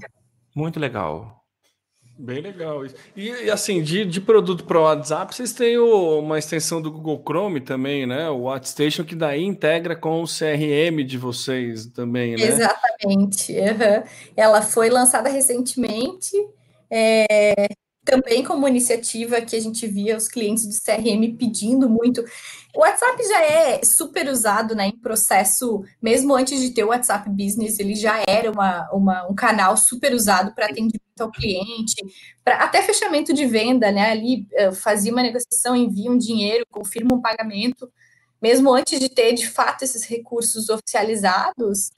Muito 0.56 0.80
legal. 0.80 1.40
Bem 2.18 2.42
legal. 2.42 2.84
E, 3.16 3.30
e 3.30 3.52
assim, 3.52 3.84
de, 3.84 4.06
de 4.06 4.20
produto 4.20 4.64
para 4.64 4.80
o 4.80 4.82
WhatsApp, 4.82 5.36
vocês 5.36 5.54
têm 5.54 5.78
o, 5.78 6.18
uma 6.18 6.40
extensão 6.40 6.82
do 6.82 6.92
Google 6.92 7.22
Chrome 7.24 7.62
também, 7.62 8.08
né? 8.08 8.28
O 8.28 8.42
WhatsApp 8.42 9.04
que 9.04 9.14
daí 9.14 9.44
integra 9.44 9.96
com 9.96 10.24
o 10.24 10.26
CRM 10.26 11.06
de 11.06 11.20
vocês 11.20 11.86
também, 11.86 12.36
né? 12.36 12.42
Exatamente. 12.42 13.54
Uhum. 13.54 14.04
Ela 14.36 14.64
foi 14.64 14.90
lançada 14.90 15.30
recentemente. 15.30 16.36
É, 16.90 17.70
também 18.04 18.44
como 18.44 18.68
iniciativa 18.68 19.42
que 19.42 19.56
a 19.56 19.60
gente 19.60 19.86
via 19.88 20.18
os 20.18 20.28
clientes 20.28 20.66
do 20.66 20.74
CRM 20.74 21.38
pedindo 21.38 21.90
muito. 21.90 22.24
O 22.76 22.80
WhatsApp 22.80 23.24
já 23.24 23.44
é 23.44 23.84
super 23.84 24.28
usado 24.28 24.74
né, 24.76 24.88
em 24.88 24.98
processo, 24.98 25.84
mesmo 26.02 26.36
antes 26.36 26.60
de 26.60 26.72
ter 26.72 26.84
o 26.84 26.88
WhatsApp 26.88 27.30
Business, 27.30 27.80
ele 27.80 27.96
já 27.96 28.24
era 28.28 28.52
uma, 28.52 28.90
uma 28.92 29.28
um 29.30 29.36
canal 29.36 29.78
super 29.78 30.14
usado 30.14 30.54
para 30.56 30.66
atendimento 30.66 31.02
ao 31.20 31.32
cliente, 31.32 31.96
para 32.44 32.56
até 32.56 32.82
fechamento 32.82 33.34
de 33.34 33.46
venda, 33.46 33.92
né? 33.92 34.12
Ali 34.12 34.48
uh, 34.54 34.74
fazia 34.74 35.12
uma 35.12 35.22
negociação, 35.22 35.76
envia 35.76 36.10
um 36.10 36.18
dinheiro, 36.18 36.66
confirma 36.72 37.14
um 37.14 37.22
pagamento, 37.22 37.92
mesmo 38.42 38.74
antes 38.74 39.00
de 39.00 39.10
ter 39.10 39.34
de 39.34 39.48
fato 39.48 39.84
esses 39.84 40.04
recursos 40.04 40.70
oficializados. 40.70 41.92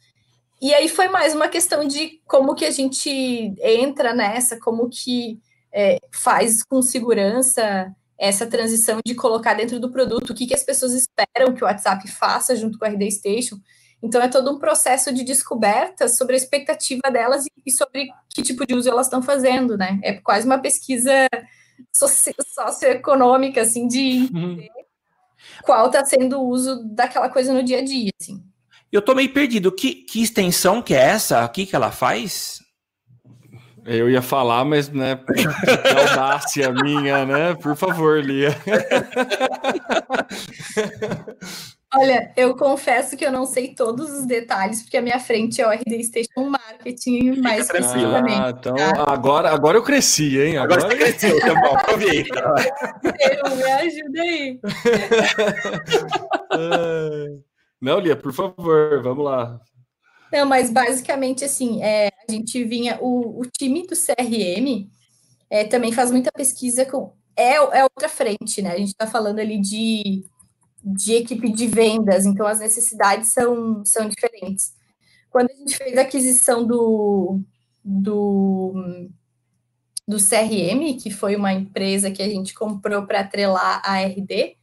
E 0.62 0.74
aí 0.74 0.90
foi 0.90 1.08
mais 1.08 1.36
uma 1.36 1.48
questão 1.48 1.88
de 1.88 2.22
como 2.26 2.56
que 2.56 2.66
a 2.66 2.72
gente 2.72 3.10
entra 3.62 4.14
nessa, 4.14 4.60
como 4.60 4.90
que 4.90 5.40
é, 5.74 5.98
faz 6.12 6.64
com 6.64 6.82
segurança 6.82 7.94
essa 8.18 8.46
transição 8.46 9.00
de 9.06 9.16
colocar 9.16 9.54
dentro 9.54 9.80
do 9.80 9.92
produto 9.92 10.30
o 10.30 10.34
que, 10.34 10.46
que 10.46 10.54
as 10.54 10.64
pessoas 10.64 10.94
esperam 10.94 11.54
que 11.54 11.64
o 11.64 11.68
WhatsApp 11.68 12.08
faça 12.08 12.56
junto 12.56 12.78
com 12.78 12.86
a 12.86 12.90
RD 12.90 13.12
Station. 13.12 13.58
Então, 14.02 14.22
é 14.22 14.28
todo 14.28 14.52
um 14.52 14.60
processo 14.60 15.14
de 15.14 15.24
descoberta 15.24 16.08
sobre 16.08 16.36
a 16.36 16.38
expectativa 16.38 17.10
delas 17.12 17.46
e 17.66 17.72
sobre 17.72 18.08
que 18.30 18.42
tipo 18.42 18.66
de 18.66 18.76
uso 18.76 18.90
elas 18.90 19.08
estão 19.08 19.22
fazendo, 19.22 19.78
né? 19.78 20.00
É 20.04 20.14
quase 20.14 20.46
uma 20.46 20.60
pesquisa 20.60 21.28
socioeconômica, 21.92 23.62
assim, 23.62 23.88
de 23.88 24.30
uhum. 24.34 24.68
qual 25.64 25.88
está 25.88 26.04
sendo 26.06 26.40
o 26.40 26.48
uso 26.48 26.84
daquela 26.86 27.30
coisa 27.30 27.54
no 27.54 27.64
dia 27.64 27.80
a 27.80 27.84
dia, 27.84 28.12
assim. 28.20 28.44
Eu 28.92 29.02
tô 29.02 29.16
meio 29.16 29.34
perdido. 29.34 29.72
Que, 29.72 29.96
que 29.96 30.22
extensão 30.22 30.82
que 30.82 30.94
é 30.94 31.00
essa? 31.00 31.44
O 31.44 31.50
que, 31.50 31.66
que 31.66 31.76
ela 31.76 31.92
faz? 31.92 32.63
Eu 33.86 34.10
ia 34.10 34.22
falar, 34.22 34.64
mas, 34.64 34.90
né, 34.90 35.18
que 35.18 35.46
audácia 36.00 36.72
minha, 36.72 37.26
né? 37.26 37.54
Por 37.56 37.76
favor, 37.76 38.24
Lia. 38.24 38.56
Olha, 41.96 42.34
eu 42.36 42.56
confesso 42.56 43.16
que 43.16 43.24
eu 43.24 43.32
não 43.32 43.46
sei 43.46 43.76
todos 43.76 44.10
os 44.12 44.26
detalhes, 44.26 44.82
porque 44.82 44.98
a 44.98 45.02
minha 45.02 45.20
frente 45.20 45.62
é 45.62 45.68
o 45.68 45.72
RD 45.72 46.04
Station 46.04 46.50
Marketing, 46.50 47.40
mais 47.40 47.66
especificamente. 47.66 48.42
Ah, 48.42 48.50
então 48.50 48.76
tá? 48.76 49.06
agora, 49.08 49.52
agora 49.52 49.78
eu 49.78 49.84
cresci, 49.84 50.40
hein? 50.40 50.58
Agora, 50.58 50.86
agora 50.86 50.98
você 50.98 51.04
cresceu, 51.04 51.40
tá 51.40 51.54
bom, 51.54 51.76
aproveita. 51.78 52.56
Eu, 53.20 53.56
me 53.56 53.64
ajuda 53.64 54.22
aí. 54.22 54.60
Não, 57.80 58.00
Lia, 58.00 58.16
por 58.16 58.34
favor, 58.34 59.04
vamos 59.04 59.26
lá. 59.26 59.60
Não, 60.32 60.48
mas 60.48 60.72
basicamente 60.72 61.46
assim, 61.46 61.84
é, 61.84 62.10
a 62.28 62.32
gente 62.32 62.64
vinha, 62.64 62.98
o, 63.02 63.42
o 63.42 63.46
time 63.46 63.86
do 63.86 63.96
CRM 63.96 64.90
é, 65.50 65.64
também 65.66 65.92
faz 65.92 66.12
muita 66.12 66.32
pesquisa 66.32 66.86
com. 66.86 67.14
É, 67.36 67.56
é 67.56 67.84
outra 67.84 68.10
frente, 68.10 68.62
né? 68.62 68.72
A 68.72 68.78
gente 68.78 68.90
está 68.90 69.08
falando 69.08 69.40
ali 69.40 69.60
de, 69.60 70.24
de 70.84 71.14
equipe 71.14 71.52
de 71.52 71.68
vendas, 71.68 72.26
então 72.26 72.46
as 72.46 72.60
necessidades 72.60 73.34
são, 73.34 73.84
são 73.86 74.08
diferentes. 74.08 74.74
Quando 75.30 75.50
a 75.50 75.54
gente 75.56 75.76
fez 75.76 75.98
a 75.98 76.02
aquisição 76.02 76.66
do, 76.66 77.40
do, 77.84 78.74
do 80.08 80.18
CRM, 80.18 80.98
que 81.02 81.10
foi 81.10 81.36
uma 81.36 81.54
empresa 81.54 82.12
que 82.12 82.22
a 82.22 82.30
gente 82.30 82.54
comprou 82.54 83.06
para 83.08 83.22
atrelar 83.22 83.82
a 83.84 84.00
RD, 84.00 84.58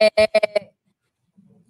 é, 0.00 0.70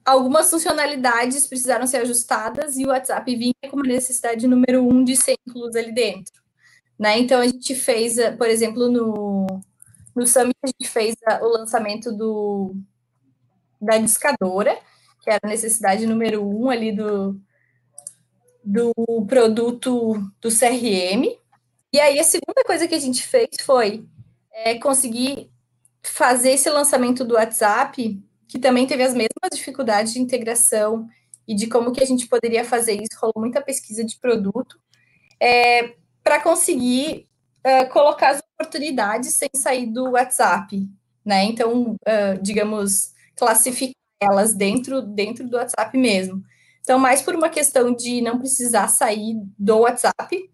algumas 0.07 0.48
funcionalidades 0.48 1.48
precisaram 1.48 1.86
ser 1.86 1.98
ajustadas 1.98 2.76
e 2.76 2.84
o 2.84 2.88
WhatsApp 2.88 3.34
vinha 3.34 3.54
com 3.68 3.76
uma 3.76 3.86
necessidade 3.86 4.46
número 4.46 4.82
um 4.82 5.02
de 5.02 5.16
ser 5.16 5.36
incluso 5.46 5.76
ali 5.76 5.92
dentro. 5.92 6.40
Né? 6.96 7.18
Então, 7.18 7.40
a 7.40 7.46
gente 7.46 7.74
fez, 7.74 8.16
por 8.38 8.48
exemplo, 8.48 8.88
no, 8.88 9.46
no 10.14 10.26
Summit, 10.26 10.57
a 10.62 10.68
gente 10.68 10.88
fez 10.88 11.16
o 11.42 11.48
lançamento 11.48 12.12
do, 12.12 12.74
da 13.82 13.98
discadora, 13.98 14.78
que 15.20 15.28
era 15.28 15.40
a 15.42 15.48
necessidade 15.48 16.07
número 16.07 16.46
um 16.46 16.70
ali 16.70 16.92
do, 16.92 17.38
do 18.64 18.94
produto 19.26 20.14
do 20.40 20.48
CRM. 20.48 21.36
E 21.92 21.98
aí, 21.98 22.18
a 22.18 22.24
segunda 22.24 22.62
coisa 22.64 22.86
que 22.86 22.94
a 22.94 23.00
gente 23.00 23.26
fez 23.26 23.48
foi 23.61 24.07
é, 24.52 24.78
conseguir 24.78 25.50
fazer 26.02 26.52
esse 26.52 26.70
lançamento 26.70 27.24
do 27.24 27.34
WhatsApp 27.34 28.22
que 28.49 28.59
também 28.59 28.86
teve 28.86 29.03
as 29.03 29.12
mesmas 29.12 29.51
dificuldades 29.53 30.12
de 30.12 30.20
integração 30.20 31.09
e 31.47 31.55
de 31.55 31.66
como 31.66 31.92
que 31.92 32.03
a 32.03 32.07
gente 32.07 32.28
poderia 32.28 32.64
fazer 32.64 32.94
isso. 32.94 33.18
Rolou 33.20 33.34
muita 33.38 33.61
pesquisa 33.61 34.05
de 34.05 34.18
produto 34.18 34.78
é, 35.40 35.94
para 36.22 36.40
conseguir 36.40 37.28
uh, 37.66 37.88
colocar 37.90 38.30
as 38.30 38.42
oportunidades 38.55 39.34
sem 39.34 39.49
sair 39.55 39.86
do 39.86 40.12
WhatsApp, 40.12 40.88
né? 41.24 41.44
Então, 41.44 41.92
uh, 41.92 42.42
digamos, 42.42 43.12
classificar 43.36 43.94
elas 44.20 44.55
dentro, 44.55 45.03
dentro 45.03 45.47
do 45.47 45.57
WhatsApp 45.57 45.97
mesmo. 45.99 46.42
Então, 46.80 46.99
mais 46.99 47.20
por 47.20 47.34
uma 47.34 47.49
questão 47.49 47.94
de 47.94 48.20
não 48.22 48.38
precisar 48.38 48.88
sair 48.88 49.36
do 49.59 49.78
WhatsApp, 49.78 50.51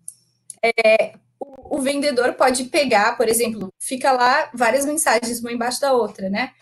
é, 0.62 1.14
o, 1.38 1.78
o 1.78 1.80
vendedor 1.80 2.34
pode 2.34 2.64
pegar, 2.64 3.16
por 3.16 3.28
exemplo, 3.28 3.72
fica 3.78 4.10
lá 4.12 4.50
várias 4.54 4.84
mensagens 4.84 5.40
uma 5.40 5.52
embaixo 5.52 5.80
da 5.80 5.92
outra, 5.92 6.28
né? 6.28 6.52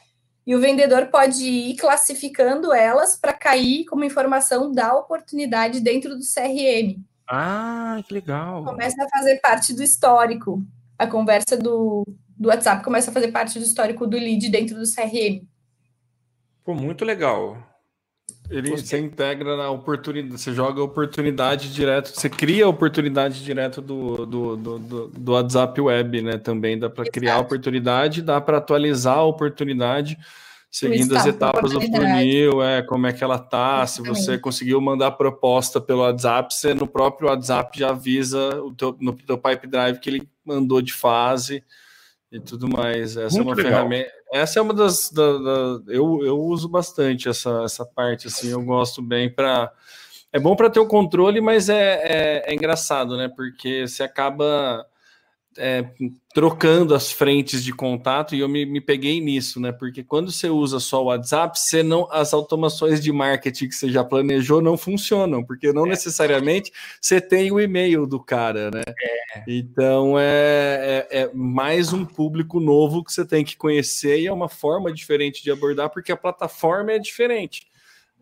E 0.50 0.54
o 0.56 0.58
vendedor 0.58 1.06
pode 1.06 1.44
ir 1.44 1.76
classificando 1.76 2.74
elas 2.74 3.16
para 3.16 3.32
cair 3.32 3.84
como 3.84 4.02
informação 4.02 4.72
da 4.72 4.92
oportunidade 4.96 5.78
dentro 5.78 6.16
do 6.16 6.24
CRM. 6.24 7.00
Ah, 7.24 8.02
que 8.04 8.12
legal. 8.12 8.64
Começa 8.64 9.00
a 9.00 9.08
fazer 9.08 9.36
parte 9.36 9.72
do 9.72 9.80
histórico. 9.80 10.60
A 10.98 11.06
conversa 11.06 11.56
do, 11.56 12.04
do 12.36 12.48
WhatsApp 12.48 12.82
começa 12.82 13.12
a 13.12 13.14
fazer 13.14 13.30
parte 13.30 13.60
do 13.60 13.64
histórico 13.64 14.08
do 14.08 14.16
lead 14.16 14.48
dentro 14.48 14.74
do 14.74 14.92
CRM. 14.92 15.46
Pô, 16.64 16.74
muito 16.74 17.04
legal. 17.04 17.56
Ele 18.50 18.70
você 18.70 18.98
integra 18.98 19.56
na 19.56 19.70
oportunidade, 19.70 20.40
você 20.40 20.52
joga 20.52 20.80
a 20.80 20.84
oportunidade 20.84 21.72
direto, 21.72 22.08
você 22.08 22.28
cria 22.28 22.64
a 22.64 22.68
oportunidade 22.68 23.44
direto 23.44 23.80
do, 23.80 24.26
do, 24.26 24.56
do, 24.56 24.78
do, 24.78 25.08
do 25.08 25.32
WhatsApp 25.32 25.80
Web, 25.80 26.22
né? 26.22 26.36
Também 26.36 26.76
dá 26.76 26.90
para 26.90 27.04
criar 27.04 27.36
a 27.36 27.40
oportunidade, 27.40 28.22
dá 28.22 28.40
para 28.40 28.58
atualizar 28.58 29.18
a 29.18 29.24
oportunidade 29.24 30.18
seguindo 30.70 31.16
as 31.16 31.26
etapas 31.26 31.72
do 31.72 31.80
funil, 31.80 32.62
é, 32.62 32.80
como 32.82 33.06
é 33.06 33.12
que 33.12 33.24
ela 33.24 33.38
tá, 33.38 33.82
Exatamente. 33.82 34.18
se 34.18 34.24
você 34.24 34.38
conseguiu 34.38 34.80
mandar 34.80 35.10
proposta 35.12 35.80
pelo 35.80 36.02
WhatsApp, 36.02 36.54
você 36.54 36.72
no 36.72 36.86
próprio 36.86 37.28
WhatsApp 37.28 37.76
já 37.76 37.90
avisa 37.90 38.62
o 38.62 38.72
teu, 38.72 38.96
no 39.00 39.12
teu 39.12 39.36
Pipe 39.36 39.66
Drive 39.66 39.98
que 39.98 40.08
ele 40.08 40.28
mandou 40.44 40.80
de 40.80 40.92
fase 40.92 41.64
e 42.30 42.38
tudo 42.38 42.68
mais. 42.68 43.16
Essa 43.16 43.36
Muito 43.36 43.38
é 43.38 43.42
uma 43.42 43.54
legal. 43.56 43.72
ferramenta. 43.72 44.19
Essa 44.32 44.58
é 44.58 44.62
uma 44.62 44.72
das. 44.72 45.10
Da, 45.10 45.38
da, 45.38 45.82
eu, 45.88 46.24
eu 46.24 46.38
uso 46.38 46.68
bastante 46.68 47.28
essa, 47.28 47.62
essa 47.64 47.84
parte, 47.84 48.28
assim, 48.28 48.48
eu 48.48 48.62
gosto 48.62 49.02
bem 49.02 49.32
para. 49.32 49.72
É 50.32 50.38
bom 50.38 50.54
para 50.54 50.70
ter 50.70 50.78
o 50.78 50.86
controle, 50.86 51.40
mas 51.40 51.68
é, 51.68 51.94
é, 52.04 52.52
é 52.52 52.54
engraçado, 52.54 53.16
né? 53.16 53.28
Porque 53.28 53.88
você 53.88 54.04
acaba 54.04 54.86
é, 55.58 55.84
trocando 56.32 56.94
as 56.94 57.10
frentes 57.10 57.64
de 57.64 57.72
contato 57.72 58.34
e 58.34 58.40
eu 58.40 58.48
me, 58.48 58.64
me, 58.64 58.80
peguei 58.80 59.20
nisso, 59.20 59.58
né? 59.58 59.72
Porque 59.72 60.02
quando 60.04 60.30
você 60.30 60.48
usa 60.48 60.78
só 60.78 61.02
o 61.02 61.06
WhatsApp, 61.06 61.58
você 61.58 61.82
não, 61.82 62.08
as 62.10 62.32
automações 62.32 63.02
de 63.02 63.10
marketing 63.10 63.68
que 63.68 63.74
você 63.74 63.90
já 63.90 64.04
planejou 64.04 64.62
não 64.62 64.76
funcionam, 64.76 65.44
porque 65.44 65.72
não 65.72 65.86
é. 65.86 65.90
necessariamente 65.90 66.72
você 67.00 67.20
tem 67.20 67.50
o 67.50 67.60
e-mail 67.60 68.06
do 68.06 68.20
cara, 68.20 68.70
né? 68.70 68.82
É. 68.86 69.42
Então 69.48 70.18
é, 70.18 71.06
é, 71.10 71.22
é, 71.22 71.30
mais 71.34 71.92
um 71.92 72.04
público 72.04 72.60
novo 72.60 73.02
que 73.02 73.12
você 73.12 73.24
tem 73.24 73.44
que 73.44 73.56
conhecer 73.56 74.20
e 74.20 74.26
é 74.28 74.32
uma 74.32 74.48
forma 74.48 74.92
diferente 74.92 75.42
de 75.42 75.50
abordar, 75.50 75.90
porque 75.90 76.12
a 76.12 76.16
plataforma 76.16 76.92
é 76.92 76.98
diferente. 76.98 77.68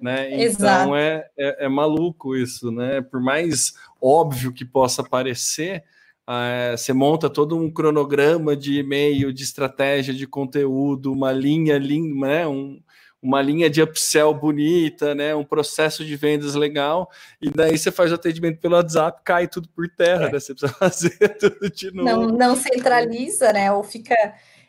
Né? 0.01 0.45
Então 0.45 0.97
é, 0.97 1.29
é, 1.37 1.67
é 1.67 1.69
maluco 1.69 2.37
isso, 2.37 2.71
né? 2.71 3.03
Por 3.03 3.21
mais 3.21 3.75
óbvio 4.01 4.53
que 4.53 4.65
possa 4.65 5.03
parecer, 5.03 5.85
é, 6.29 6.77
você 6.77 6.93
monta 6.93 7.31
todo 7.31 7.57
um 7.57 7.71
cronograma 7.71 8.55
de 8.55 8.79
e-mail, 8.79 9.33
de 9.33 9.43
estratégia, 9.43 10.13
de 10.13 10.27
conteúdo, 10.27 11.13
uma 11.13 11.33
linha, 11.33 11.79
linha 11.79 12.15
né, 12.15 12.47
um, 12.47 12.79
uma 13.23 13.41
linha 13.41 13.71
de 13.71 13.81
upsell 13.83 14.35
bonita, 14.35 15.15
né, 15.15 15.35
um 15.35 15.45
processo 15.45 16.05
de 16.05 16.15
vendas 16.17 16.55
legal, 16.55 17.11
e 17.41 17.51
daí 17.51 17.79
você 17.79 17.91
faz 17.91 18.13
o 18.13 18.15
atendimento 18.15 18.61
pelo 18.61 18.77
WhatsApp, 18.77 19.23
cai 19.25 19.49
tudo 19.49 19.69
por 19.71 19.89
terra, 19.89 20.27
é. 20.27 20.33
né, 20.33 20.39
você 20.39 20.55
precisa 20.55 20.73
fazer 20.79 21.39
tudo 21.39 21.71
de 21.71 21.91
novo. 21.93 22.05
Não, 22.05 22.27
não 22.27 22.57
centraliza, 22.57 23.51
né, 23.53 23.73
ou 23.73 23.83
fica, 23.83 24.15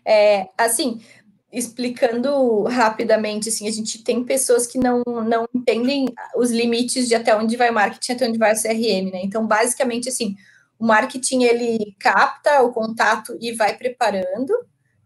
é, 0.06 0.48
assim, 0.58 1.02
explicando 1.52 2.64
rapidamente, 2.64 3.50
assim, 3.50 3.68
a 3.68 3.72
gente 3.72 4.02
tem 4.02 4.24
pessoas 4.24 4.66
que 4.66 4.78
não, 4.78 5.04
não 5.06 5.46
entendem 5.54 6.08
os 6.38 6.52
limites 6.52 7.08
de 7.08 7.16
até 7.16 7.36
onde 7.36 7.58
vai 7.58 7.70
o 7.70 7.74
marketing, 7.74 8.14
até 8.14 8.30
onde 8.30 8.38
vai 8.38 8.54
o 8.54 8.62
CRM, 8.62 9.12
né, 9.12 9.22
então, 9.24 9.46
basicamente, 9.46 10.08
assim, 10.08 10.38
o 10.80 10.86
marketing 10.86 11.44
ele 11.44 11.96
capta 12.00 12.62
o 12.62 12.72
contato 12.72 13.38
e 13.42 13.52
vai 13.52 13.78
preparando, 13.78 14.54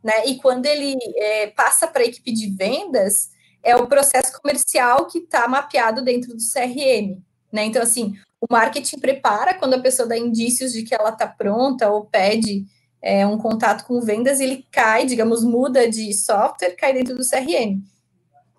né? 0.04 0.28
E 0.28 0.36
quando 0.36 0.68
ele 0.68 0.96
é, 1.18 1.48
passa 1.48 1.88
para 1.88 2.04
a 2.04 2.06
equipe 2.06 2.32
de 2.32 2.52
vendas, 2.52 3.32
é 3.64 3.76
o 3.76 3.88
processo 3.88 4.40
comercial 4.40 5.08
que 5.08 5.20
está 5.20 5.48
mapeado 5.48 6.04
dentro 6.04 6.36
do 6.36 6.44
CRM, 6.44 7.20
né? 7.52 7.66
Então, 7.66 7.82
assim, 7.82 8.14
o 8.40 8.46
marketing 8.52 9.00
prepara 9.00 9.54
quando 9.56 9.74
a 9.74 9.80
pessoa 9.80 10.08
dá 10.08 10.18
indícios 10.18 10.74
de 10.74 10.84
que 10.84 10.94
ela 10.94 11.10
está 11.10 11.26
pronta 11.26 11.90
ou 11.90 12.06
pede 12.06 12.66
é, 13.02 13.26
um 13.26 13.38
contato 13.38 13.86
com 13.86 14.00
vendas, 14.00 14.40
ele 14.40 14.68
cai, 14.72 15.06
digamos, 15.06 15.44
muda 15.44 15.90
de 15.90 16.14
software, 16.14 16.76
cai 16.76 16.94
dentro 16.94 17.16
do 17.16 17.28
CRM. 17.28 17.82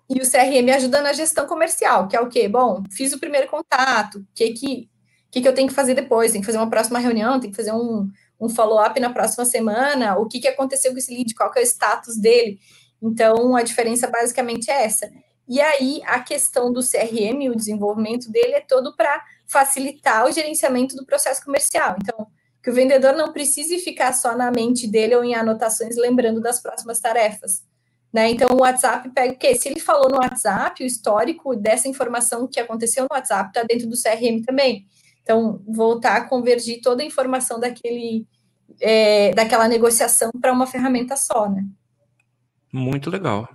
E 0.09 0.21
o 0.21 0.29
CRM 0.29 0.69
ajuda 0.75 1.01
na 1.01 1.13
gestão 1.13 1.47
comercial, 1.47 2.07
que 2.07 2.15
é 2.15 2.19
o 2.19 2.29
quê? 2.29 2.47
Bom, 2.47 2.83
fiz 2.91 3.13
o 3.13 3.19
primeiro 3.19 3.47
contato, 3.47 4.19
o 4.19 4.27
que 4.35 4.51
que 4.51 4.89
que, 5.35 5.41
que 5.41 5.47
eu 5.49 5.53
tenho 5.53 5.67
que 5.67 5.73
fazer 5.73 5.93
depois? 5.93 6.31
Tem 6.31 6.39
que 6.39 6.45
fazer 6.45 6.57
uma 6.57 6.69
próxima 6.69 6.97
reunião, 6.97 7.41
tem 7.41 7.51
que 7.51 7.57
fazer 7.57 7.73
um, 7.73 8.09
um 8.39 8.47
follow-up 8.47 8.97
na 9.01 9.09
próxima 9.09 9.43
semana, 9.43 10.17
o 10.17 10.27
que, 10.27 10.39
que 10.39 10.47
aconteceu 10.47 10.93
com 10.93 10.97
esse 10.97 11.13
lead, 11.13 11.35
qual 11.35 11.51
que 11.51 11.59
é 11.59 11.61
o 11.61 11.65
status 11.65 12.15
dele. 12.15 12.57
Então, 13.01 13.53
a 13.53 13.61
diferença 13.61 14.07
basicamente 14.07 14.71
é 14.71 14.85
essa. 14.85 15.11
E 15.45 15.59
aí, 15.59 16.01
a 16.05 16.21
questão 16.21 16.71
do 16.71 16.79
CRM, 16.79 17.49
o 17.51 17.55
desenvolvimento 17.55 18.31
dele 18.31 18.53
é 18.53 18.61
todo 18.61 18.95
para 18.95 19.21
facilitar 19.45 20.25
o 20.25 20.31
gerenciamento 20.31 20.95
do 20.95 21.05
processo 21.05 21.43
comercial. 21.43 21.97
Então, 22.01 22.27
que 22.63 22.69
o 22.69 22.73
vendedor 22.73 23.13
não 23.13 23.33
precise 23.33 23.77
ficar 23.79 24.13
só 24.13 24.37
na 24.37 24.49
mente 24.49 24.87
dele 24.87 25.15
ou 25.15 25.23
em 25.23 25.35
anotações 25.35 25.97
lembrando 25.97 26.39
das 26.39 26.61
próximas 26.61 27.01
tarefas. 27.01 27.61
Né? 28.13 28.29
Então, 28.29 28.49
o 28.53 28.61
WhatsApp 28.61 29.09
pega 29.09 29.33
o 29.33 29.37
quê? 29.37 29.53
Se 29.55 29.67
ele 29.67 29.81
falou 29.81 30.09
no 30.09 30.15
WhatsApp, 30.15 30.81
o 30.81 30.87
histórico 30.87 31.57
dessa 31.57 31.89
informação 31.89 32.47
que 32.47 32.57
aconteceu 32.57 33.03
no 33.03 33.13
WhatsApp 33.13 33.49
está 33.49 33.63
dentro 33.63 33.85
do 33.87 34.01
CRM 34.01 34.41
também. 34.45 34.85
Então, 35.25 35.59
voltar 35.67 36.17
a 36.17 36.29
convergir 36.29 36.81
toda 36.83 37.01
a 37.01 37.05
informação 37.05 37.59
daquele, 37.59 38.27
é, 38.79 39.33
daquela 39.33 39.67
negociação 39.67 40.29
para 40.39 40.53
uma 40.53 40.67
ferramenta 40.67 41.17
só, 41.17 41.49
né? 41.49 41.65
Muito 42.71 43.09
legal. 43.09 43.49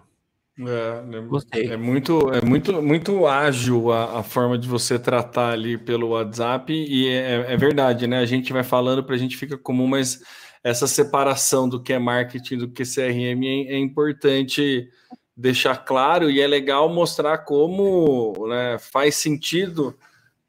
É, 0.58 1.16
é, 1.16 1.20
Gostei. 1.20 1.70
é 1.70 1.76
muito, 1.76 2.28
é 2.34 2.44
muito, 2.44 2.82
muito 2.82 3.24
ágil 3.24 3.92
a, 3.92 4.18
a, 4.18 4.22
forma 4.24 4.58
de 4.58 4.66
você 4.66 4.98
tratar 4.98 5.52
ali 5.52 5.78
pelo 5.78 6.08
WhatsApp, 6.08 6.72
e 6.72 7.06
é, 7.06 7.52
é 7.52 7.56
verdade, 7.56 8.08
né? 8.08 8.18
A 8.18 8.26
gente 8.26 8.52
vai 8.52 8.64
falando 8.64 9.04
para 9.04 9.14
a 9.14 9.18
gente 9.18 9.36
fica 9.36 9.56
comum, 9.56 9.86
mas 9.86 10.20
essa 10.64 10.88
separação 10.88 11.68
do 11.68 11.80
que 11.80 11.92
é 11.92 12.00
marketing 12.00 12.58
do 12.58 12.68
que 12.68 12.82
é 12.82 12.84
CRM 12.84 13.44
é, 13.44 13.74
é 13.74 13.78
importante 13.78 14.90
deixar 15.36 15.76
claro 15.84 16.28
e 16.28 16.40
é 16.40 16.48
legal 16.48 16.92
mostrar 16.92 17.38
como 17.38 18.34
né, 18.48 18.76
faz 18.78 19.14
sentido 19.14 19.96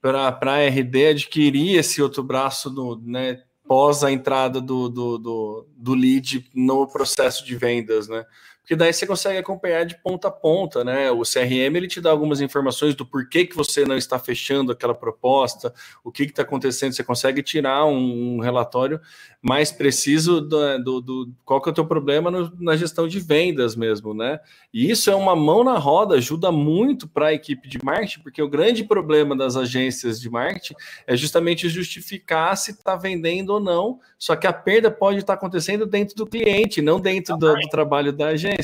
para 0.01 0.35
a 0.41 0.67
RD 0.67 1.07
adquirir 1.07 1.77
esse 1.77 2.01
outro 2.01 2.23
braço 2.23 2.69
do, 2.69 2.99
né, 3.05 3.43
pós 3.67 4.03
a 4.03 4.11
entrada 4.11 4.59
do, 4.59 4.89
do, 4.89 5.17
do, 5.17 5.67
do 5.77 5.93
lead 5.93 6.49
no 6.53 6.87
processo 6.87 7.45
de 7.45 7.55
vendas, 7.55 8.07
né? 8.07 8.25
Porque 8.71 8.77
daí 8.77 8.93
você 8.93 9.05
consegue 9.05 9.37
acompanhar 9.37 9.83
de 9.83 10.01
ponta 10.01 10.29
a 10.29 10.31
ponta, 10.31 10.81
né? 10.81 11.11
O 11.11 11.23
CRM 11.23 11.75
ele 11.75 11.89
te 11.89 11.99
dá 11.99 12.09
algumas 12.09 12.39
informações 12.39 12.95
do 12.95 13.05
porquê 13.05 13.45
que 13.45 13.53
você 13.53 13.83
não 13.83 13.97
está 13.97 14.17
fechando 14.17 14.71
aquela 14.71 14.95
proposta, 14.95 15.73
o 16.05 16.09
que 16.09 16.23
está 16.23 16.43
acontecendo, 16.43 16.93
você 16.93 17.03
consegue 17.03 17.43
tirar 17.43 17.85
um, 17.85 18.37
um 18.37 18.39
relatório 18.39 19.01
mais 19.41 19.71
preciso 19.71 20.39
do, 20.39 20.77
do, 20.77 21.01
do, 21.01 21.33
qual 21.43 21.59
que 21.59 21.67
é 21.67 21.71
o 21.71 21.75
teu 21.75 21.85
problema 21.85 22.31
no, 22.31 22.53
na 22.59 22.77
gestão 22.77 23.07
de 23.07 23.19
vendas 23.19 23.75
mesmo, 23.75 24.13
né? 24.13 24.39
E 24.73 24.89
isso 24.89 25.09
é 25.09 25.15
uma 25.15 25.35
mão 25.35 25.65
na 25.65 25.77
roda, 25.77 26.15
ajuda 26.15 26.49
muito 26.49 27.09
para 27.09 27.27
a 27.27 27.33
equipe 27.33 27.67
de 27.67 27.83
marketing, 27.83 28.21
porque 28.21 28.41
o 28.41 28.47
grande 28.47 28.85
problema 28.85 29.35
das 29.35 29.57
agências 29.57 30.21
de 30.21 30.29
marketing 30.29 30.75
é 31.05 31.17
justamente 31.17 31.67
justificar 31.67 32.55
se 32.55 32.71
está 32.71 32.95
vendendo 32.95 33.49
ou 33.49 33.59
não, 33.59 33.99
só 34.17 34.35
que 34.35 34.47
a 34.47 34.53
perda 34.53 34.89
pode 34.91 35.17
estar 35.17 35.33
tá 35.33 35.37
acontecendo 35.37 35.85
dentro 35.85 36.15
do 36.15 36.27
cliente, 36.27 36.81
não 36.81 37.01
dentro 37.01 37.35
do, 37.35 37.53
do 37.53 37.69
trabalho 37.69 38.13
da 38.13 38.27
agência. 38.27 38.60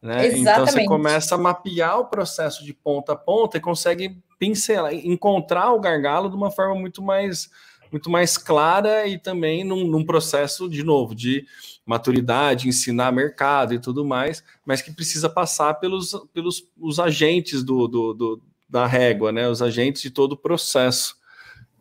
Né? 0.00 0.36
Então 0.36 0.66
você 0.66 0.84
começa 0.84 1.34
a 1.34 1.38
mapear 1.38 2.00
o 2.00 2.06
processo 2.06 2.64
de 2.64 2.72
ponta 2.72 3.12
a 3.12 3.16
ponta 3.16 3.56
e 3.56 3.60
consegue 3.60 4.16
pincelar, 4.38 4.92
encontrar 4.92 5.72
o 5.72 5.80
gargalo 5.80 6.28
de 6.28 6.34
uma 6.34 6.50
forma 6.50 6.74
muito 6.74 7.00
mais 7.00 7.50
muito 7.92 8.08
mais 8.08 8.38
clara 8.38 9.06
e 9.06 9.18
também 9.18 9.62
num, 9.64 9.86
num, 9.86 10.02
processo, 10.02 10.66
de 10.66 10.82
novo, 10.82 11.14
de 11.14 11.44
maturidade, 11.84 12.66
ensinar 12.66 13.12
mercado 13.12 13.74
e 13.74 13.78
tudo 13.78 14.02
mais, 14.02 14.42
mas 14.64 14.80
que 14.80 14.90
precisa 14.90 15.28
passar 15.28 15.74
pelos, 15.74 16.18
pelos 16.32 16.66
os 16.80 16.98
agentes 16.98 17.62
do, 17.62 17.86
do, 17.86 18.14
do 18.14 18.42
da 18.66 18.86
régua, 18.86 19.30
né? 19.30 19.46
Os 19.46 19.60
agentes 19.60 20.00
de 20.00 20.10
todo 20.10 20.32
o 20.32 20.36
processo. 20.36 21.14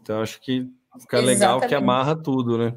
Então, 0.02 0.22
acho 0.22 0.42
que 0.42 0.68
fica 1.00 1.20
Exatamente. 1.20 1.26
legal 1.26 1.62
que 1.62 1.74
amarra 1.74 2.14
tudo, 2.14 2.58
né? 2.58 2.76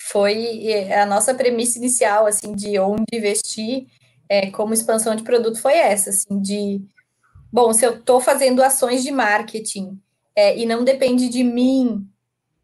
Foi 0.00 0.66
é, 0.66 1.00
a 1.00 1.06
nossa 1.06 1.32
premissa 1.32 1.78
inicial, 1.78 2.26
assim, 2.26 2.52
de 2.56 2.76
onde 2.80 3.04
investir 3.14 3.86
é, 4.32 4.50
como 4.50 4.72
expansão 4.72 5.14
de 5.14 5.22
produto 5.22 5.60
foi 5.60 5.74
essa, 5.74 6.08
assim, 6.08 6.40
de 6.40 6.80
bom, 7.52 7.70
se 7.74 7.84
eu 7.84 7.96
estou 7.96 8.18
fazendo 8.18 8.62
ações 8.62 9.04
de 9.04 9.10
marketing 9.10 10.00
é, 10.34 10.56
e 10.58 10.64
não 10.64 10.82
depende 10.82 11.28
de 11.28 11.44
mim 11.44 12.08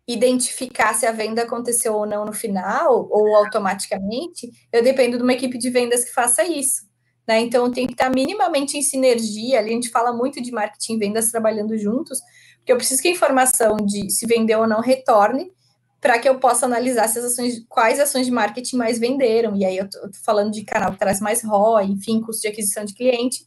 identificar 0.07 0.95
se 0.95 1.05
a 1.05 1.13
venda 1.13 1.43
aconteceu 1.43 1.95
ou 1.95 2.07
não 2.07 2.25
no 2.25 2.33
final, 2.33 3.07
ou 3.11 3.37
automaticamente, 3.37 4.51
eu 4.73 4.83
dependo 4.83 5.19
de 5.19 5.23
uma 5.23 5.35
equipe 5.35 5.59
de 5.59 5.69
vendas 5.69 6.07
que 6.07 6.15
faça 6.15 6.43
isso. 6.43 6.89
Né? 7.27 7.41
Então, 7.41 7.71
tenho 7.71 7.87
que 7.87 7.93
estar 7.93 8.09
minimamente 8.09 8.79
em 8.79 8.83
sinergia. 8.83 9.59
Ali 9.59 9.69
a 9.69 9.75
gente 9.75 9.91
fala 9.91 10.11
muito 10.11 10.41
de 10.41 10.51
marketing 10.51 10.95
e 10.95 10.99
vendas 10.99 11.31
trabalhando 11.31 11.77
juntos, 11.77 12.19
porque 12.57 12.73
eu 12.73 12.79
preciso 12.79 13.03
que 13.03 13.09
a 13.09 13.13
informação 13.13 13.77
de 13.77 14.09
se 14.09 14.27
vendeu 14.27 14.61
ou 14.61 14.67
não 14.67 14.81
retorne 14.81 15.53
para 16.01 16.19
que 16.19 16.29
eu 16.29 16.39
possa 16.39 16.67
analisar 16.67 17.09
se 17.09 17.19
as 17.19 17.25
ações, 17.25 17.65
quais 17.69 17.99
ações 17.99 18.27
de 18.27 18.33
marketing 18.33 18.77
mais 18.77 18.99
venderam. 18.99 19.57
E 19.57 19.65
aí 19.65 19.77
eu 19.77 19.87
estou 19.87 20.09
falando 20.25 20.53
de 20.53 20.65
canal 20.65 20.93
que 20.93 20.99
traz 20.99 21.21
mais 21.21 21.43
ROI, 21.43 21.87
enfim, 21.87 22.21
custo 22.21 22.43
de 22.43 22.49
aquisição 22.49 22.85
de 22.85 22.95
cliente. 22.95 23.47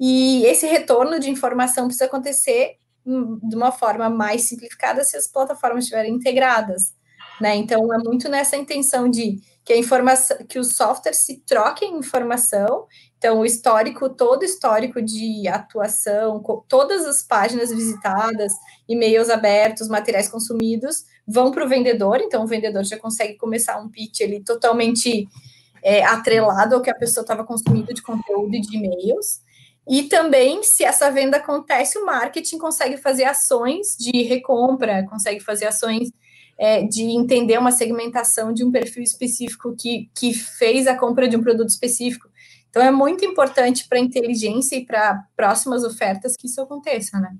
E 0.00 0.44
esse 0.46 0.66
retorno 0.66 1.18
de 1.18 1.30
informação 1.30 1.86
precisa 1.86 2.06
acontecer 2.06 2.76
de 3.04 3.54
uma 3.54 3.70
forma 3.70 4.10
mais 4.10 4.42
simplificada 4.42 5.04
se 5.04 5.16
as 5.16 5.28
plataformas 5.28 5.84
estiverem 5.84 6.14
integradas. 6.14 6.92
Né? 7.40 7.54
Então 7.54 7.92
é 7.94 7.98
muito 7.98 8.28
nessa 8.28 8.56
intenção 8.56 9.08
de 9.08 9.40
que 9.66 9.72
a 9.72 9.76
informação, 9.76 10.36
que 10.48 10.60
os 10.60 10.76
softwares 10.76 11.18
se 11.18 11.38
troquem 11.40 11.98
informação. 11.98 12.86
Então, 13.18 13.40
o 13.40 13.44
histórico, 13.44 14.08
todo 14.08 14.44
histórico 14.44 15.02
de 15.02 15.48
atuação, 15.48 16.40
todas 16.68 17.04
as 17.04 17.24
páginas 17.24 17.70
visitadas, 17.70 18.52
e-mails 18.88 19.28
abertos, 19.28 19.88
materiais 19.88 20.28
consumidos, 20.28 21.04
vão 21.26 21.50
para 21.50 21.64
o 21.64 21.68
vendedor. 21.68 22.20
Então, 22.20 22.44
o 22.44 22.46
vendedor 22.46 22.84
já 22.84 22.98
consegue 22.98 23.34
começar 23.34 23.78
um 23.80 23.88
pitch 23.88 24.20
ali 24.20 24.42
totalmente 24.42 25.28
é, 25.82 26.04
atrelado 26.04 26.74
ao 26.74 26.82
que 26.82 26.90
a 26.90 26.94
pessoa 26.94 27.22
estava 27.22 27.44
consumindo 27.44 27.92
de 27.92 28.02
conteúdo 28.02 28.54
e 28.54 28.60
de 28.60 28.76
e-mails. 28.76 29.40
E 29.88 30.04
também, 30.04 30.62
se 30.62 30.84
essa 30.84 31.10
venda 31.10 31.36
acontece, 31.36 31.98
o 31.98 32.04
marketing 32.04 32.58
consegue 32.58 32.96
fazer 32.96 33.24
ações 33.24 33.96
de 33.96 34.22
recompra, 34.22 35.06
consegue 35.08 35.40
fazer 35.40 35.66
ações 35.66 36.10
é, 36.58 36.82
de 36.82 37.02
entender 37.02 37.58
uma 37.58 37.70
segmentação 37.70 38.52
de 38.52 38.64
um 38.64 38.72
perfil 38.72 39.02
específico 39.02 39.76
que, 39.78 40.10
que 40.14 40.34
fez 40.34 40.86
a 40.86 40.96
compra 40.96 41.28
de 41.28 41.36
um 41.36 41.42
produto 41.42 41.68
específico. 41.68 42.28
Então, 42.68 42.82
é 42.82 42.90
muito 42.90 43.24
importante 43.24 43.86
para 43.88 43.98
a 43.98 44.00
inteligência 44.00 44.76
e 44.76 44.84
para 44.84 45.24
próximas 45.36 45.84
ofertas 45.84 46.34
que 46.36 46.46
isso 46.46 46.60
aconteça, 46.60 47.18
né? 47.20 47.36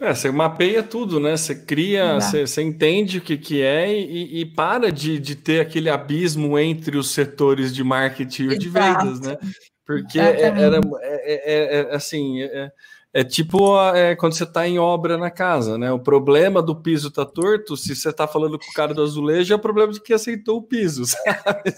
É, 0.00 0.14
você 0.14 0.30
mapeia 0.30 0.82
tudo, 0.82 1.18
né? 1.18 1.36
Você 1.36 1.54
cria, 1.54 2.14
você, 2.14 2.46
você, 2.46 2.62
entende 2.62 3.18
o 3.18 3.20
que, 3.20 3.36
que 3.36 3.62
é 3.62 3.92
e, 3.92 4.40
e 4.40 4.46
para 4.46 4.90
de, 4.92 5.18
de 5.18 5.34
ter 5.34 5.60
aquele 5.60 5.90
abismo 5.90 6.58
entre 6.58 6.96
os 6.96 7.10
setores 7.10 7.74
de 7.74 7.82
marketing 7.82 8.50
e 8.50 8.58
de 8.58 8.68
vendas, 8.68 9.20
né? 9.20 9.36
Porque 9.84 10.18
era, 10.18 10.80
é, 11.02 11.20
é, 11.24 11.80
é, 11.80 11.94
assim, 11.94 12.42
é, 12.42 12.70
é 13.12 13.24
tipo 13.24 13.78
é, 13.92 14.14
quando 14.14 14.34
você 14.34 14.44
está 14.44 14.66
em 14.66 14.78
obra 14.78 15.18
na 15.18 15.30
casa, 15.30 15.76
né? 15.76 15.92
O 15.92 15.98
problema 15.98 16.62
do 16.62 16.76
piso 16.76 17.10
tá 17.10 17.26
torto, 17.26 17.76
se 17.76 17.94
você 17.94 18.10
está 18.10 18.28
falando 18.28 18.58
com 18.58 18.70
o 18.70 18.74
cara 18.74 18.94
do 18.94 19.02
azulejo, 19.02 19.52
é 19.52 19.56
o 19.56 19.60
problema 19.60 19.92
de 19.92 20.00
que 20.00 20.14
aceitou 20.14 20.58
o 20.58 20.62
piso, 20.62 21.04
sabe? 21.06 21.74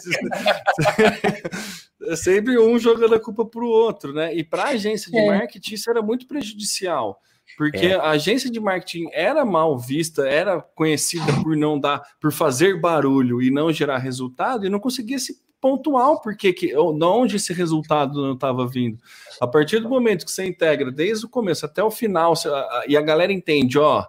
é 2.03 2.17
sempre 2.17 2.59
um 2.59 2.79
jogando 2.79 3.15
a 3.15 3.21
culpa 3.21 3.45
para 3.47 3.65
o 3.65 3.69
outro, 3.69 4.13
né? 4.13 4.35
E 4.35 4.45
para 4.45 4.65
a 4.65 4.69
agência 4.71 5.11
de 5.11 5.27
marketing 5.27 5.75
isso 5.75 5.91
era 5.91 6.03
muito 6.03 6.27
prejudicial. 6.27 7.19
Porque 7.57 7.87
é. 7.87 7.95
a 7.95 8.11
agência 8.11 8.51
de 8.51 8.59
marketing 8.59 9.09
era 9.13 9.45
mal 9.45 9.79
vista, 9.79 10.29
era 10.29 10.61
conhecida 10.61 11.33
por 11.43 11.57
não 11.57 11.79
dar, 11.79 12.03
por 12.21 12.33
fazer 12.33 12.81
barulho 12.81 13.41
e 13.41 13.51
não 13.51 13.73
gerar 13.73 13.99
resultado, 13.99 14.67
e 14.67 14.71
não 14.71 14.81
conseguia 14.81 15.19
se 15.19 15.45
pontual 15.61 16.21
porque 16.21 16.53
que, 16.53 16.67
de 16.69 16.77
onde 16.77 17.37
esse 17.37 17.51
resultado 17.55 18.21
não 18.21 18.35
estava 18.35 18.67
vindo. 18.67 18.99
A 19.41 19.47
partir 19.47 19.81
do 19.81 19.89
momento 19.89 20.27
que 20.27 20.31
você 20.31 20.45
integra 20.45 20.93
desde 20.93 21.25
o 21.25 21.29
começo 21.29 21.65
até 21.65 21.83
o 21.83 21.91
final, 21.91 22.37
você, 22.37 22.51
e 22.87 22.97
a 22.99 23.01
galera 23.01 23.33
entende, 23.33 23.79
ó, 23.79 24.05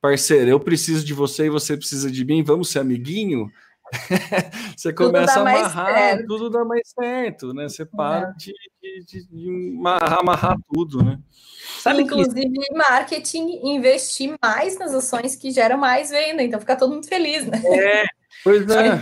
parceiro, 0.00 0.50
eu 0.50 0.58
preciso 0.58 1.04
de 1.04 1.12
você 1.12 1.46
e 1.46 1.50
você 1.50 1.76
precisa 1.76 2.10
de 2.10 2.24
mim, 2.24 2.42
vamos 2.42 2.70
ser 2.70 2.78
amiguinho. 2.78 3.50
você 4.76 4.92
começa 4.92 5.38
a 5.38 5.42
amarrar, 5.42 6.24
tudo 6.26 6.50
dá 6.50 6.64
mais 6.64 6.88
certo, 6.88 7.52
né? 7.52 7.68
Você 7.68 7.84
para 7.84 8.28
é. 8.28 8.32
de, 8.36 8.52
de, 9.04 9.28
de, 9.28 9.76
amarrar, 9.78 10.20
amarrar 10.20 10.56
tudo, 10.72 11.02
né? 11.02 11.18
Sabe 11.78 12.02
Inclusive, 12.02 12.50
que... 12.50 12.74
marketing 12.74 13.60
investir 13.64 14.34
mais 14.42 14.78
nas 14.78 14.94
ações 14.94 15.36
que 15.36 15.50
geram 15.50 15.78
mais 15.78 16.10
venda, 16.10 16.42
então 16.42 16.60
fica 16.60 16.76
todo 16.76 16.94
mundo 16.94 17.06
feliz, 17.06 17.46
né? 17.46 17.62
É, 17.66 18.04
pois 18.42 18.68
é. 18.70 19.00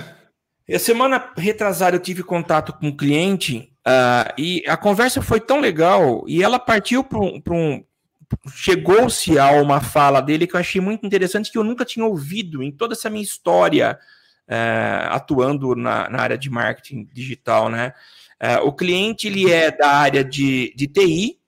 A 0.74 0.78
semana 0.78 1.32
retrasada 1.36 1.96
eu 1.96 2.00
tive 2.00 2.22
contato 2.22 2.72
com 2.72 2.88
um 2.88 2.96
cliente 2.96 3.72
uh, 3.86 4.32
e 4.38 4.64
a 4.66 4.76
conversa 4.76 5.20
foi 5.20 5.40
tão 5.40 5.60
legal 5.60 6.24
e 6.26 6.42
ela 6.42 6.58
partiu 6.58 7.04
para 7.04 7.18
um, 7.20 7.42
um 7.50 7.84
chegou-se 8.54 9.38
a 9.38 9.50
uma 9.50 9.80
fala 9.80 10.20
dele 10.20 10.46
que 10.46 10.56
eu 10.56 10.60
achei 10.60 10.80
muito 10.80 11.04
interessante 11.04 11.50
que 11.50 11.58
eu 11.58 11.64
nunca 11.64 11.84
tinha 11.84 12.06
ouvido 12.06 12.62
em 12.62 12.70
toda 12.70 12.94
essa 12.94 13.10
minha 13.10 13.22
história 13.22 13.98
uh, 14.48 15.10
atuando 15.10 15.74
na, 15.74 16.08
na, 16.08 16.20
área 16.20 16.38
de 16.38 16.50
marketing 16.50 17.08
digital, 17.12 17.68
né? 17.68 17.92
Uh, 18.42 18.66
o 18.66 18.72
cliente 18.72 19.28
ele 19.28 19.50
é 19.50 19.70
da 19.70 19.88
área 19.88 20.24
de, 20.24 20.72
de 20.76 20.86
TI 20.88 21.38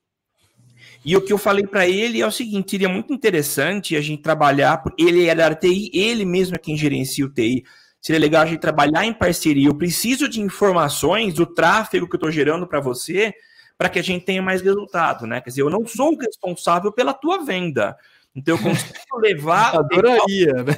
e 1.03 1.15
o 1.15 1.21
que 1.21 1.33
eu 1.33 1.37
falei 1.37 1.67
para 1.67 1.87
ele 1.87 2.21
é 2.21 2.27
o 2.27 2.31
seguinte: 2.31 2.71
seria 2.71 2.89
muito 2.89 3.13
interessante 3.13 3.95
a 3.95 4.01
gente 4.01 4.21
trabalhar. 4.21 4.83
Ele 4.97 5.27
é 5.27 5.35
da 5.35 5.45
área 5.45 5.57
TI, 5.57 5.91
ele 5.93 6.25
mesmo 6.25 6.55
é 6.55 6.59
quem 6.59 6.77
gerencia 6.77 7.25
o 7.25 7.29
TI 7.29 7.63
seria 8.05 8.19
legal 8.19 8.43
a 8.43 8.45
gente 8.45 8.59
trabalhar 8.59 9.03
em 9.03 9.11
parceria. 9.11 9.67
Eu 9.67 9.73
preciso 9.73 10.29
de 10.29 10.39
informações 10.39 11.33
do 11.33 11.43
tráfego 11.43 12.07
que 12.07 12.13
eu 12.13 12.17
estou 12.17 12.31
gerando 12.31 12.67
para 12.67 12.79
você 12.79 13.33
para 13.75 13.89
que 13.89 13.97
a 13.97 14.03
gente 14.03 14.23
tenha 14.23 14.43
mais 14.43 14.61
resultado, 14.61 15.25
né? 15.25 15.41
Quer 15.41 15.49
dizer, 15.49 15.63
eu 15.63 15.71
não 15.71 15.87
sou 15.87 16.15
responsável 16.15 16.91
pela 16.91 17.15
tua 17.15 17.43
venda. 17.43 17.97
Então 18.35 18.55
eu 18.57 18.61
consigo 18.61 18.93
levar. 19.17 19.75
Adoraria, 19.75 20.53
né? 20.53 20.75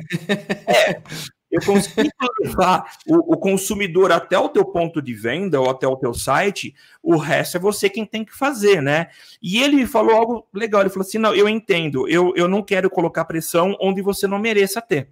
É, 0.65 1.01
eu 1.57 1.65
consigo 1.65 2.09
levar 2.41 2.97
o, 3.07 3.33
o, 3.33 3.37
consumidor 3.37 4.11
até 4.11 4.37
o 4.37 4.49
teu 4.49 4.65
ponto 4.65 5.01
de 5.01 5.13
venda 5.13 5.59
ou 5.59 5.69
até 5.69 5.87
o 5.87 5.95
teu 5.95 6.13
site, 6.13 6.75
o 7.01 7.17
resto 7.17 7.57
é 7.57 7.59
você 7.59 7.89
quem 7.89 8.05
tem 8.05 8.23
que 8.23 8.35
fazer, 8.35 8.81
né? 8.81 9.09
E 9.41 9.61
ele 9.61 9.85
falou 9.85 10.15
algo 10.15 10.47
legal, 10.53 10.81
ele 10.81 10.89
falou 10.89 11.05
assim: 11.05 11.17
não, 11.17 11.33
eu 11.33 11.49
entendo, 11.49 12.07
eu, 12.07 12.33
eu 12.35 12.47
não 12.47 12.61
quero 12.61 12.89
colocar 12.89 13.25
pressão 13.25 13.75
onde 13.81 14.01
você 14.01 14.27
não 14.27 14.39
mereça 14.39 14.81
ter. 14.81 15.09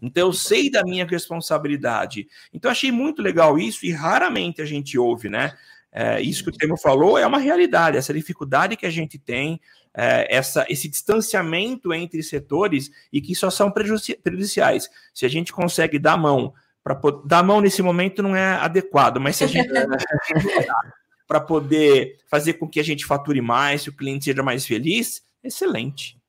Então 0.00 0.26
eu 0.28 0.32
sei 0.32 0.70
da 0.70 0.84
minha 0.84 1.06
responsabilidade. 1.06 2.28
Então 2.52 2.70
achei 2.70 2.92
muito 2.92 3.22
legal 3.22 3.58
isso 3.58 3.86
e 3.86 3.90
raramente 3.90 4.60
a 4.60 4.64
gente 4.64 4.98
ouve, 4.98 5.28
né? 5.28 5.56
É, 5.98 6.20
isso 6.20 6.44
que 6.44 6.50
o 6.50 6.52
Temo 6.52 6.76
falou 6.76 7.16
é 7.16 7.26
uma 7.26 7.38
realidade, 7.38 7.96
essa 7.96 8.12
dificuldade 8.12 8.76
que 8.76 8.84
a 8.84 8.90
gente 8.90 9.18
tem, 9.18 9.58
é, 9.94 10.36
essa, 10.36 10.66
esse 10.68 10.90
distanciamento 10.90 11.90
entre 11.90 12.22
setores 12.22 12.90
e 13.10 13.18
que 13.18 13.34
só 13.34 13.48
são 13.48 13.70
prejudiciais. 13.70 14.90
Se 15.14 15.24
a 15.24 15.28
gente 15.30 15.54
consegue 15.54 15.98
dar 15.98 16.18
mão, 16.18 16.52
para 16.84 17.00
dar 17.24 17.42
mão 17.42 17.62
nesse 17.62 17.80
momento 17.80 18.22
não 18.22 18.36
é 18.36 18.56
adequado, 18.56 19.18
mas 19.18 19.36
se 19.36 19.44
a 19.44 19.46
gente 19.46 19.70
para 21.26 21.40
poder 21.40 22.18
fazer 22.28 22.52
com 22.52 22.68
que 22.68 22.78
a 22.78 22.84
gente 22.84 23.06
fature 23.06 23.40
mais, 23.40 23.84
que 23.84 23.88
o 23.88 23.96
cliente 23.96 24.26
seja 24.26 24.42
mais 24.42 24.66
feliz, 24.66 25.24
excelente. 25.42 26.20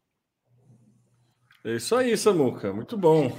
É 1.66 1.76
isso 1.76 1.94
aí, 1.94 2.18
Samuca, 2.18 2.72
muito 2.72 2.98
bom. 2.98 3.38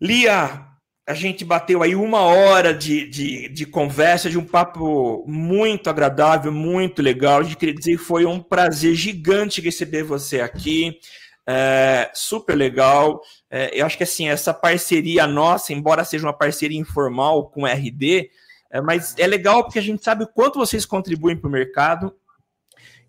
Lia, 0.00 0.66
a 1.06 1.12
gente 1.12 1.44
bateu 1.44 1.82
aí 1.82 1.94
uma 1.94 2.20
hora 2.20 2.72
de, 2.72 3.06
de, 3.06 3.48
de, 3.48 3.66
conversa, 3.66 4.30
de 4.30 4.38
um 4.38 4.44
papo 4.44 5.22
muito 5.26 5.90
agradável, 5.90 6.50
muito 6.50 7.02
legal. 7.02 7.44
Gente 7.44 7.56
queria 7.56 7.74
dizer 7.74 7.98
que 7.98 8.04
foi 8.04 8.24
um 8.24 8.40
prazer 8.40 8.94
gigante 8.94 9.60
receber 9.60 10.02
você 10.02 10.40
aqui. 10.40 10.98
É, 11.46 12.10
super 12.14 12.54
legal. 12.54 13.20
É, 13.50 13.78
eu 13.78 13.84
acho 13.84 13.98
que 13.98 14.02
assim, 14.02 14.28
essa 14.28 14.54
parceria 14.54 15.26
nossa, 15.26 15.74
embora 15.74 16.04
seja 16.04 16.26
uma 16.26 16.32
parceria 16.32 16.78
informal 16.78 17.50
com 17.50 17.66
RD, 17.66 18.30
é, 18.70 18.80
mas 18.80 19.14
é 19.18 19.26
legal 19.26 19.62
porque 19.62 19.78
a 19.78 19.82
gente 19.82 20.02
sabe 20.02 20.24
o 20.24 20.28
quanto 20.28 20.58
vocês 20.58 20.86
contribuem 20.86 21.36
para 21.36 21.48
o 21.48 21.52
mercado 21.52 22.14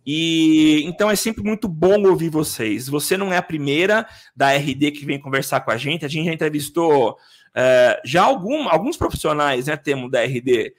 e 0.06 0.84
então 0.86 1.10
é 1.10 1.16
sempre 1.16 1.44
muito 1.44 1.68
bom 1.68 2.06
ouvir 2.08 2.30
vocês. 2.30 2.88
Você 2.90 3.16
não 3.18 3.34
é 3.34 3.38
a 3.38 3.42
primeira 3.42 4.06
da 4.36 4.54
RD 4.54 4.92
que 4.92 5.06
vem 5.06 5.20
conversar 5.20 5.62
com 5.62 5.72
a 5.72 5.78
gente. 5.78 6.06
A 6.06 6.10
gente 6.10 6.26
já 6.26 6.34
entrevistou 6.34 7.18
uh, 7.56 8.02
já 8.04 8.24
algum, 8.24 8.68
alguns 8.70 8.98
profissionais, 8.98 9.68
né, 9.68 9.76
temos 9.78 10.12
da 10.12 10.24
RD. 10.24 10.74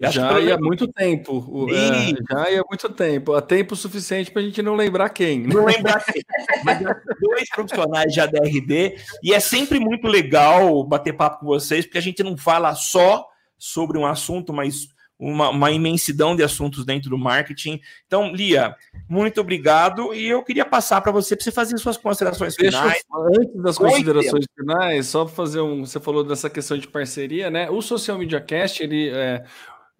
Já 0.00 0.38
ia 0.40 0.56
há 0.56 0.58
muito 0.58 0.86
tempo. 0.88 1.66
É, 1.70 2.34
já 2.34 2.50
ia 2.50 2.60
há 2.60 2.64
muito 2.68 2.88
tempo. 2.90 3.34
Há 3.34 3.40
tempo 3.40 3.74
suficiente 3.74 4.30
para 4.30 4.42
a 4.42 4.44
gente 4.44 4.60
não 4.60 4.74
lembrar 4.74 5.08
quem. 5.08 5.40
Né? 5.40 5.54
Não 5.54 5.64
lembrar 5.64 6.04
quem. 6.04 6.22
Mas 6.64 6.78
dois 7.20 7.48
profissionais 7.48 8.14
já 8.14 8.26
da 8.26 8.40
RD. 8.40 8.96
E 9.22 9.32
é 9.32 9.40
sempre 9.40 9.80
muito 9.80 10.06
legal 10.06 10.84
bater 10.84 11.14
papo 11.14 11.40
com 11.40 11.46
vocês, 11.46 11.86
porque 11.86 11.98
a 11.98 12.02
gente 12.02 12.22
não 12.22 12.36
fala 12.36 12.74
só 12.74 13.26
sobre 13.58 13.96
um 13.96 14.04
assunto, 14.04 14.52
mas 14.52 14.88
uma, 15.18 15.48
uma, 15.50 15.70
imensidão 15.70 16.36
de 16.36 16.42
assuntos 16.42 16.84
dentro 16.84 17.08
do 17.08 17.18
marketing. 17.18 17.80
Então, 18.06 18.32
Lia, 18.32 18.76
muito 19.08 19.40
obrigado. 19.40 20.14
E 20.14 20.26
eu 20.26 20.42
queria 20.42 20.64
passar 20.64 21.00
para 21.00 21.12
você, 21.12 21.34
para 21.34 21.44
você 21.44 21.50
fazer 21.50 21.78
suas 21.78 21.96
considerações 21.96 22.54
Deixa 22.56 22.82
finais. 22.82 23.02
Eu, 23.10 23.40
antes 23.40 23.62
das 23.62 23.78
considerações 23.78 24.44
finais, 24.54 25.06
só 25.06 25.24
para 25.24 25.34
fazer 25.34 25.60
um. 25.60 25.86
Você 25.86 25.98
falou 25.98 26.22
dessa 26.22 26.50
questão 26.50 26.76
de 26.76 26.88
parceria, 26.88 27.50
né? 27.50 27.70
O 27.70 27.80
Social 27.80 28.18
Media 28.18 28.40
Cast, 28.40 28.82
ele. 28.82 29.08
É, 29.08 29.44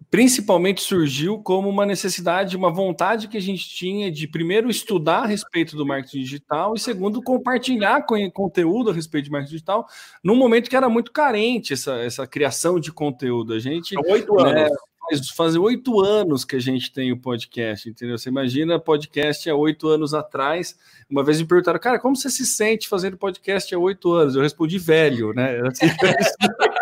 principalmente 0.09 0.81
surgiu 0.81 1.39
como 1.39 1.67
uma 1.67 1.85
necessidade, 1.85 2.55
uma 2.55 2.71
vontade 2.71 3.27
que 3.27 3.35
a 3.35 3.41
gente 3.41 3.67
tinha 3.67 4.11
de 4.11 4.27
primeiro 4.27 4.69
estudar 4.69 5.23
a 5.23 5.25
respeito 5.25 5.75
do 5.75 5.85
marketing 5.85 6.19
digital 6.19 6.75
e 6.75 6.79
segundo 6.79 7.21
compartilhar 7.21 8.05
conteúdo 8.33 8.89
a 8.89 8.93
respeito 8.93 9.25
de 9.25 9.31
marketing 9.31 9.53
digital 9.53 9.87
num 10.23 10.35
momento 10.35 10.69
que 10.69 10.75
era 10.75 10.87
muito 10.87 11.11
carente 11.11 11.73
essa, 11.73 11.95
essa 11.95 12.25
criação 12.25 12.79
de 12.79 12.91
conteúdo. 12.91 13.53
A 13.53 13.59
gente 13.59 13.95
oito 14.07 14.33
né, 14.35 14.43
anos. 14.43 14.53
Né, 14.53 14.77
faz, 15.09 15.29
fazem 15.29 15.59
oito 15.59 15.99
anos 15.99 16.43
que 16.43 16.55
a 16.55 16.59
gente 16.59 16.91
tem 16.91 17.11
o 17.11 17.17
podcast, 17.17 17.89
entendeu? 17.89 18.17
Você 18.17 18.29
imagina 18.29 18.79
podcast 18.79 19.49
há 19.49 19.55
oito 19.55 19.87
anos 19.87 20.13
atrás. 20.13 20.77
Uma 21.09 21.23
vez 21.23 21.39
me 21.39 21.47
perguntaram, 21.47 21.79
cara, 21.79 21.99
como 21.99 22.15
você 22.15 22.29
se 22.29 22.45
sente 22.45 22.87
fazendo 22.87 23.17
podcast 23.17 23.73
há 23.73 23.79
oito 23.79 24.11
anos? 24.13 24.35
Eu 24.35 24.41
respondi 24.41 24.77
velho, 24.77 25.33
né? 25.33 25.61
Assim, 25.67 25.87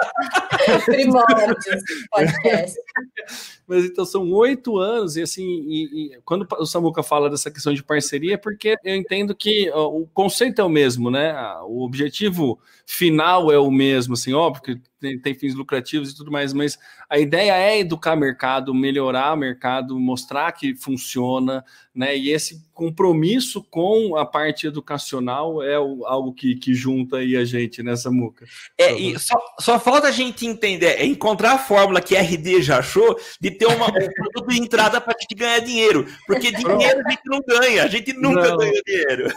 Primórdios 0.86 1.84
podcast. 2.12 2.80
Mas 3.68 3.86
então 3.86 4.06
são 4.06 4.32
oito 4.32 4.78
anos, 4.78 5.18
e 5.18 5.24
assim, 5.24 5.44
e, 5.44 5.84
e, 5.84 6.22
quando 6.24 6.48
o 6.60 6.66
Samuca 6.66 7.02
fala 7.02 7.30
dessa 7.30 7.50
questão 7.50 7.74
de 7.74 7.84
parceria, 7.84 8.36
é 8.36 8.38
porque 8.38 8.78
eu 8.84 8.96
entendo 8.96 9.34
que 9.34 9.72
ó, 9.74 9.88
o 9.88 10.08
conceito 10.08 10.62
é 10.62 10.64
o 10.64 10.70
mesmo, 10.70 11.10
né? 11.10 11.34
O 11.64 11.84
objetivo 11.84 12.60
final 12.86 13.52
é 13.52 13.58
o 13.58 13.72
mesmo, 13.72 14.14
assim, 14.14 14.34
óbvio 14.34 14.62
que 14.62 14.82
tem, 15.06 15.20
tem, 15.20 15.34
fins 15.36 15.54
lucrativos 15.54 16.12
e 16.12 16.16
tudo 16.16 16.32
mais, 16.32 16.52
mas 16.52 16.80
a 17.08 17.20
ideia 17.20 17.56
é 17.56 17.80
educar 17.80 18.16
o 18.16 18.20
mercado, 18.20 18.74
melhorar 18.74 19.34
o 19.34 19.38
mercado, 19.38 20.00
mostrar 20.00 20.52
que 20.52 20.76
funciona, 20.76 21.64
né? 21.94 22.18
E 22.18 22.32
esse 22.32 22.66
compromisso 22.74 23.64
com 23.64 24.18
a 24.18 24.26
parte 24.26 24.68
educacional 24.68 25.64
é 25.64 25.80
o, 25.80 26.06
algo 26.06 26.34
que, 26.34 26.56
que 26.56 26.74
junta 26.74 27.18
aí 27.18 27.38
a 27.38 27.46
gente 27.46 27.82
nessa 27.82 28.12
muca. 28.12 28.46
É, 28.78 28.94
e 28.94 29.18
só, 29.18 29.40
só 29.60 29.80
falta 29.80 30.08
a 30.08 30.12
gente 30.12 30.46
entender, 30.46 31.00
é 31.00 31.06
encontrar 31.06 31.54
a 31.54 31.58
fórmula 31.58 32.02
que 32.02 32.18
a 32.18 32.22
RD 32.22 32.62
já 32.62 32.80
achou 32.80 33.18
de 33.40 33.52
ter 33.52 33.68
uma, 33.68 33.88
um 33.88 33.92
produto 34.12 34.48
de 34.48 34.60
entrada 34.60 35.00
para 35.00 35.16
a 35.16 35.22
gente 35.22 35.36
ganhar 35.36 35.60
dinheiro, 35.60 36.06
porque 36.28 36.52
dinheiro 36.52 37.02
a 37.06 37.10
gente 37.10 37.22
não 37.26 37.42
ganha, 37.48 37.84
a 37.84 37.88
gente 37.88 38.14
nunca 38.14 38.50
não. 38.50 38.58
ganha 38.58 38.82
dinheiro. 38.86 39.34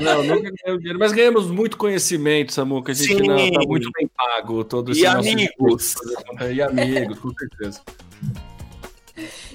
Não, 0.00 0.22
nunca 0.24 0.50
ganhamos 0.50 0.80
dinheiro, 0.80 0.98
mas 0.98 1.12
ganhamos 1.12 1.50
muito 1.50 1.76
conhecimento, 1.76 2.52
Samuca, 2.52 2.90
a 2.90 2.94
gente 2.94 3.12
está 3.12 3.60
muito 3.66 3.90
bem 3.96 4.08
pago 4.08 4.64
todo 4.64 4.90
esse 4.90 5.01
E 5.02 5.06
amigos. 5.06 5.94
E 6.54 6.62
amigos, 6.62 7.18
com 7.18 7.32
certeza. 7.34 7.80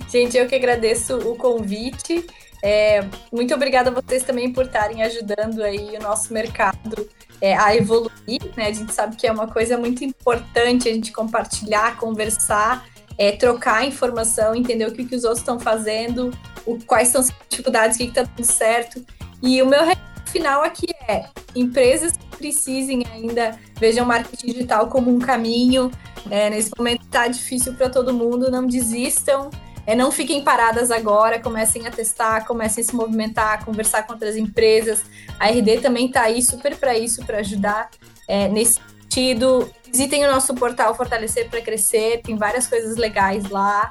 Gente, 0.09 0.37
eu 0.37 0.47
que 0.47 0.55
agradeço 0.55 1.17
o 1.17 1.35
convite. 1.35 2.25
É, 2.63 3.05
muito 3.31 3.53
obrigada 3.53 3.89
a 3.89 3.93
vocês 3.93 4.23
também 4.23 4.51
por 4.51 4.65
estarem 4.65 5.03
ajudando 5.03 5.63
aí 5.63 5.95
o 5.95 6.01
nosso 6.01 6.33
mercado 6.33 7.07
é, 7.39 7.55
a 7.55 7.75
evoluir, 7.75 8.41
né? 8.55 8.67
A 8.67 8.73
gente 8.73 8.93
sabe 8.93 9.15
que 9.15 9.27
é 9.27 9.31
uma 9.31 9.47
coisa 9.47 9.77
muito 9.77 10.03
importante 10.03 10.89
a 10.89 10.93
gente 10.93 11.11
compartilhar, 11.11 11.97
conversar, 11.97 12.85
é, 13.17 13.31
trocar 13.31 13.85
informação, 13.85 14.55
entender 14.55 14.87
o 14.87 14.91
que, 14.91 15.05
que 15.05 15.15
os 15.15 15.23
outros 15.23 15.41
estão 15.41 15.59
fazendo, 15.59 16.31
o, 16.65 16.77
quais 16.83 17.09
são 17.09 17.21
as 17.21 17.31
dificuldades, 17.49 17.95
o 17.95 17.99
que 17.99 18.05
está 18.05 18.23
dando 18.23 18.43
certo. 18.43 19.05
E 19.41 19.61
o 19.61 19.67
meu 19.67 19.83
final 20.27 20.61
aqui 20.63 20.87
é 21.07 21.25
empresas 21.55 22.13
que 22.13 22.37
precisem 22.37 23.05
ainda 23.11 23.57
vejam 23.79 24.05
marketing 24.05 24.47
digital 24.47 24.87
como 24.87 25.09
um 25.13 25.19
caminho. 25.19 25.91
Né? 26.25 26.49
Nesse 26.49 26.71
momento 26.77 27.03
está 27.03 27.27
difícil 27.27 27.73
para 27.73 27.89
todo 27.89 28.13
mundo, 28.13 28.51
não 28.51 28.65
desistam. 28.65 29.49
É, 29.85 29.95
não 29.95 30.11
fiquem 30.11 30.43
paradas 30.43 30.91
agora, 30.91 31.39
comecem 31.39 31.87
a 31.87 31.91
testar, 31.91 32.45
comecem 32.45 32.83
a 32.83 32.87
se 32.87 32.93
movimentar, 32.93 33.63
conversar 33.63 34.03
com 34.03 34.13
outras 34.13 34.35
empresas. 34.35 35.03
A 35.39 35.47
RD 35.47 35.79
também 35.79 36.07
está 36.07 36.23
aí 36.23 36.43
super 36.43 36.75
para 36.75 36.97
isso, 36.97 37.25
para 37.25 37.37
ajudar 37.37 37.89
é, 38.27 38.49
nesse 38.49 38.81
sentido. 39.01 39.71
Visitem 39.89 40.25
o 40.25 40.31
nosso 40.31 40.53
portal 40.53 40.93
Fortalecer 40.93 41.49
para 41.49 41.61
Crescer, 41.61 42.21
tem 42.21 42.35
várias 42.35 42.67
coisas 42.67 42.97
legais 42.97 43.49
lá. 43.49 43.89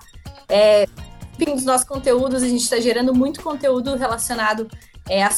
É, 0.50 0.86
dos 1.38 1.64
nossos 1.64 1.86
conteúdos, 1.86 2.42
a 2.42 2.48
gente 2.48 2.62
está 2.62 2.78
gerando 2.78 3.14
muito 3.14 3.42
conteúdo 3.42 3.96
relacionado 3.96 4.68
é, 5.08 5.22
a 5.22 5.30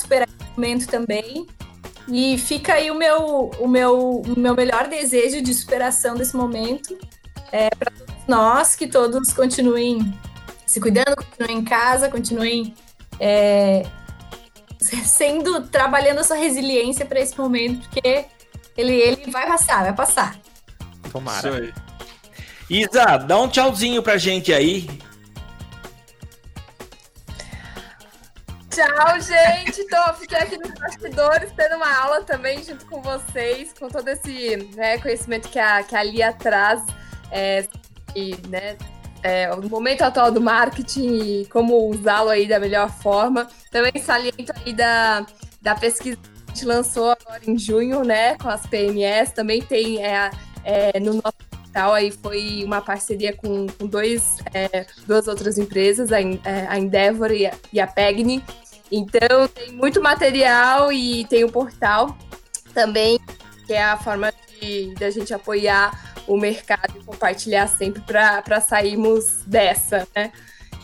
superamento 0.59 0.89
também. 0.89 1.47
E 2.09 2.39
fica 2.39 2.75
aí 2.75 2.91
o 2.91 2.95
meu, 2.95 3.51
o 3.59 3.69
meu, 3.69 4.23
o 4.23 4.39
meu 4.39 4.55
melhor 4.55 4.89
desejo 4.89 5.43
de 5.43 5.53
superação 5.55 6.15
desse 6.17 6.37
momento 6.37 6.99
é, 7.53 7.71
para 7.71 7.91
todos 7.91 8.15
nós, 8.27 8.75
que 8.75 8.87
todos 8.87 9.33
continuem 9.33 10.19
se 10.67 10.81
cuidando, 10.81 11.17
continuem 11.17 11.59
em 11.59 11.65
casa, 11.65 12.09
continuem 12.09 12.75
é, 13.21 13.87
sendo, 14.81 15.67
trabalhando 15.69 16.19
a 16.19 16.25
sua 16.25 16.37
resiliência 16.37 17.05
para 17.07 17.21
esse 17.21 17.39
momento, 17.39 17.89
porque 17.89 18.25
ele, 18.77 18.95
ele 18.95 19.31
vai 19.31 19.47
passar, 19.47 19.83
vai 19.83 19.95
passar. 19.95 20.39
Tomara. 21.13 21.73
Isa, 22.71 23.19
dá 23.19 23.39
um 23.39 23.49
tchauzinho 23.49 24.03
pra 24.03 24.19
gente 24.19 24.53
aí. 24.53 24.89
Tchau, 28.79 29.21
gente. 29.21 29.85
Tô, 29.89 30.15
fiquei 30.15 30.39
aqui 30.39 30.57
nos 30.57 30.71
bastidores 30.71 31.51
tendo 31.57 31.75
uma 31.75 31.99
aula 31.99 32.23
também 32.23 32.63
junto 32.63 32.87
com 32.87 33.03
vocês, 33.03 33.73
com 33.77 33.89
todo 33.89 34.07
esse 34.07 34.57
né, 34.77 34.99
conhecimento 34.99 35.49
que 35.49 35.59
a, 35.59 35.83
que 35.83 35.97
a 35.97 36.03
Lia 36.05 36.33
traz. 36.33 36.81
É, 37.33 37.67
e, 38.15 38.37
né, 38.47 38.77
é, 39.25 39.53
o 39.53 39.69
momento 39.69 40.03
atual 40.03 40.31
do 40.31 40.41
marketing 40.41 41.09
e 41.17 41.47
como 41.47 41.89
usá-lo 41.89 42.31
aí 42.31 42.47
da 42.47 42.61
melhor 42.61 42.89
forma. 42.89 43.49
Também 43.73 44.01
saliento 44.01 44.53
aí 44.65 44.73
da, 44.73 45.27
da 45.61 45.75
pesquisa 45.75 46.17
que 46.17 46.31
a 46.47 46.55
gente 46.55 46.65
lançou 46.65 47.11
agora 47.11 47.43
em 47.49 47.59
junho, 47.59 48.05
né, 48.05 48.37
com 48.37 48.49
as 48.49 48.65
PMS. 48.65 49.33
Também 49.33 49.61
tem 49.61 50.07
é, 50.07 50.31
é, 50.63 51.01
no 51.01 51.15
nosso 51.15 51.37
portal 51.51 51.95
aí 51.95 52.13
foi 52.13 52.63
uma 52.65 52.81
parceria 52.81 53.35
com, 53.35 53.67
com 53.67 53.89
dois, 53.89 54.37
é, 54.55 54.87
duas 55.05 55.27
outras 55.27 55.59
empresas, 55.59 56.13
a, 56.13 56.21
é, 56.21 56.67
a 56.69 56.79
Endeavor 56.79 57.33
e 57.33 57.45
a, 57.45 57.53
e 57.73 57.81
a 57.81 57.87
Pegni. 57.89 58.41
Então 58.91 59.49
tem 59.49 59.73
muito 59.73 60.01
material 60.03 60.93
e 60.93 61.25
tem 61.27 61.45
o 61.45 61.53
portal 61.53 62.17
também, 62.73 63.19
que 63.67 63.75
é 63.75 63.83
a 63.83 63.97
forma 63.97 64.33
de, 64.61 64.95
de 64.95 65.05
a 65.05 65.11
gente 65.11 65.33
apoiar 65.35 66.15
o 66.27 66.37
mercado 66.37 66.99
e 66.99 67.05
compartilhar 67.05 67.67
sempre 67.67 68.03
para 68.03 68.61
sairmos 68.61 69.43
dessa, 69.47 70.07
né? 70.15 70.31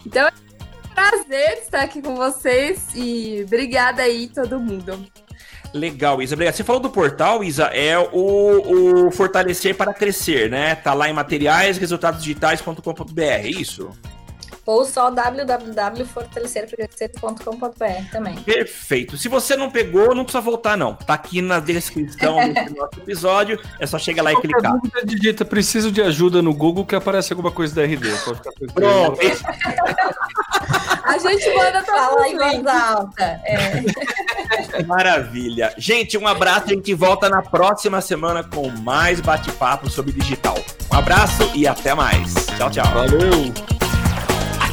Então, 0.06 0.26
é 0.26 0.30
um 0.30 0.94
prazer 0.94 1.58
estar 1.58 1.80
aqui 1.80 2.00
com 2.00 2.16
vocês 2.16 2.88
e 2.94 3.42
obrigada 3.46 4.02
aí 4.02 4.28
todo 4.28 4.58
mundo. 4.58 5.06
Legal, 5.72 6.22
Isa. 6.22 6.34
Obrigado. 6.34 6.54
Você 6.54 6.64
falou 6.64 6.80
do 6.80 6.88
portal, 6.88 7.42
Isa, 7.42 7.64
é 7.64 7.98
o, 7.98 9.06
o 9.06 9.10
Fortalecer 9.10 9.76
para 9.76 9.92
Crescer, 9.92 10.48
né? 10.48 10.76
Tá 10.76 10.94
lá 10.94 11.08
em 11.08 11.12
materiais, 11.12 11.78
resultadosdigitais.com.br, 11.78 13.20
é 13.20 13.48
isso? 13.48 13.90
Ou 14.66 14.84
só 14.84 15.10
www.fortalecerprocrescer.com.br 15.10 18.10
também. 18.10 18.34
Perfeito. 18.36 19.16
Se 19.16 19.28
você 19.28 19.54
não 19.56 19.70
pegou, 19.70 20.12
não 20.14 20.24
precisa 20.24 20.40
voltar, 20.40 20.76
não. 20.76 20.94
Tá 20.94 21.14
aqui 21.14 21.40
na 21.42 21.60
descrição 21.60 22.38
do 22.52 22.74
nosso 22.74 22.98
episódio. 22.98 23.60
É 23.78 23.86
só 23.86 23.96
chegar 23.98 24.22
lá 24.22 24.32
e 24.32 24.36
clicar. 24.36 24.72
Dúvida, 24.72 25.04
digita 25.04 25.44
preciso 25.44 25.92
de 25.92 26.00
ajuda 26.02 26.40
no 26.40 26.54
Google 26.54 26.86
que 26.86 26.94
aparece 26.94 27.32
alguma 27.32 27.50
coisa 27.50 27.74
da 27.74 27.82
RD. 27.84 28.08
Pode 28.24 28.38
ficar 28.38 28.52
Pronto. 28.72 29.18
A 31.04 31.18
gente 31.18 31.54
manda 31.54 31.84
falar 31.84 32.28
em 32.28 32.36
voz 32.36 32.66
alta. 32.66 33.40
É. 33.44 33.84
Maravilha. 34.86 35.74
Gente, 35.76 36.16
um 36.16 36.26
abraço. 36.26 36.66
A 36.66 36.74
gente 36.74 36.94
volta 36.94 37.28
na 37.28 37.42
próxima 37.42 38.00
semana 38.00 38.42
com 38.42 38.70
mais 38.70 39.20
bate-papo 39.20 39.90
sobre 39.90 40.12
digital. 40.12 40.56
Um 40.90 40.96
abraço 40.96 41.50
e 41.54 41.66
até 41.66 41.94
mais. 41.94 42.34
Tchau, 42.56 42.70
tchau. 42.70 42.86
Valeu. 42.92 43.83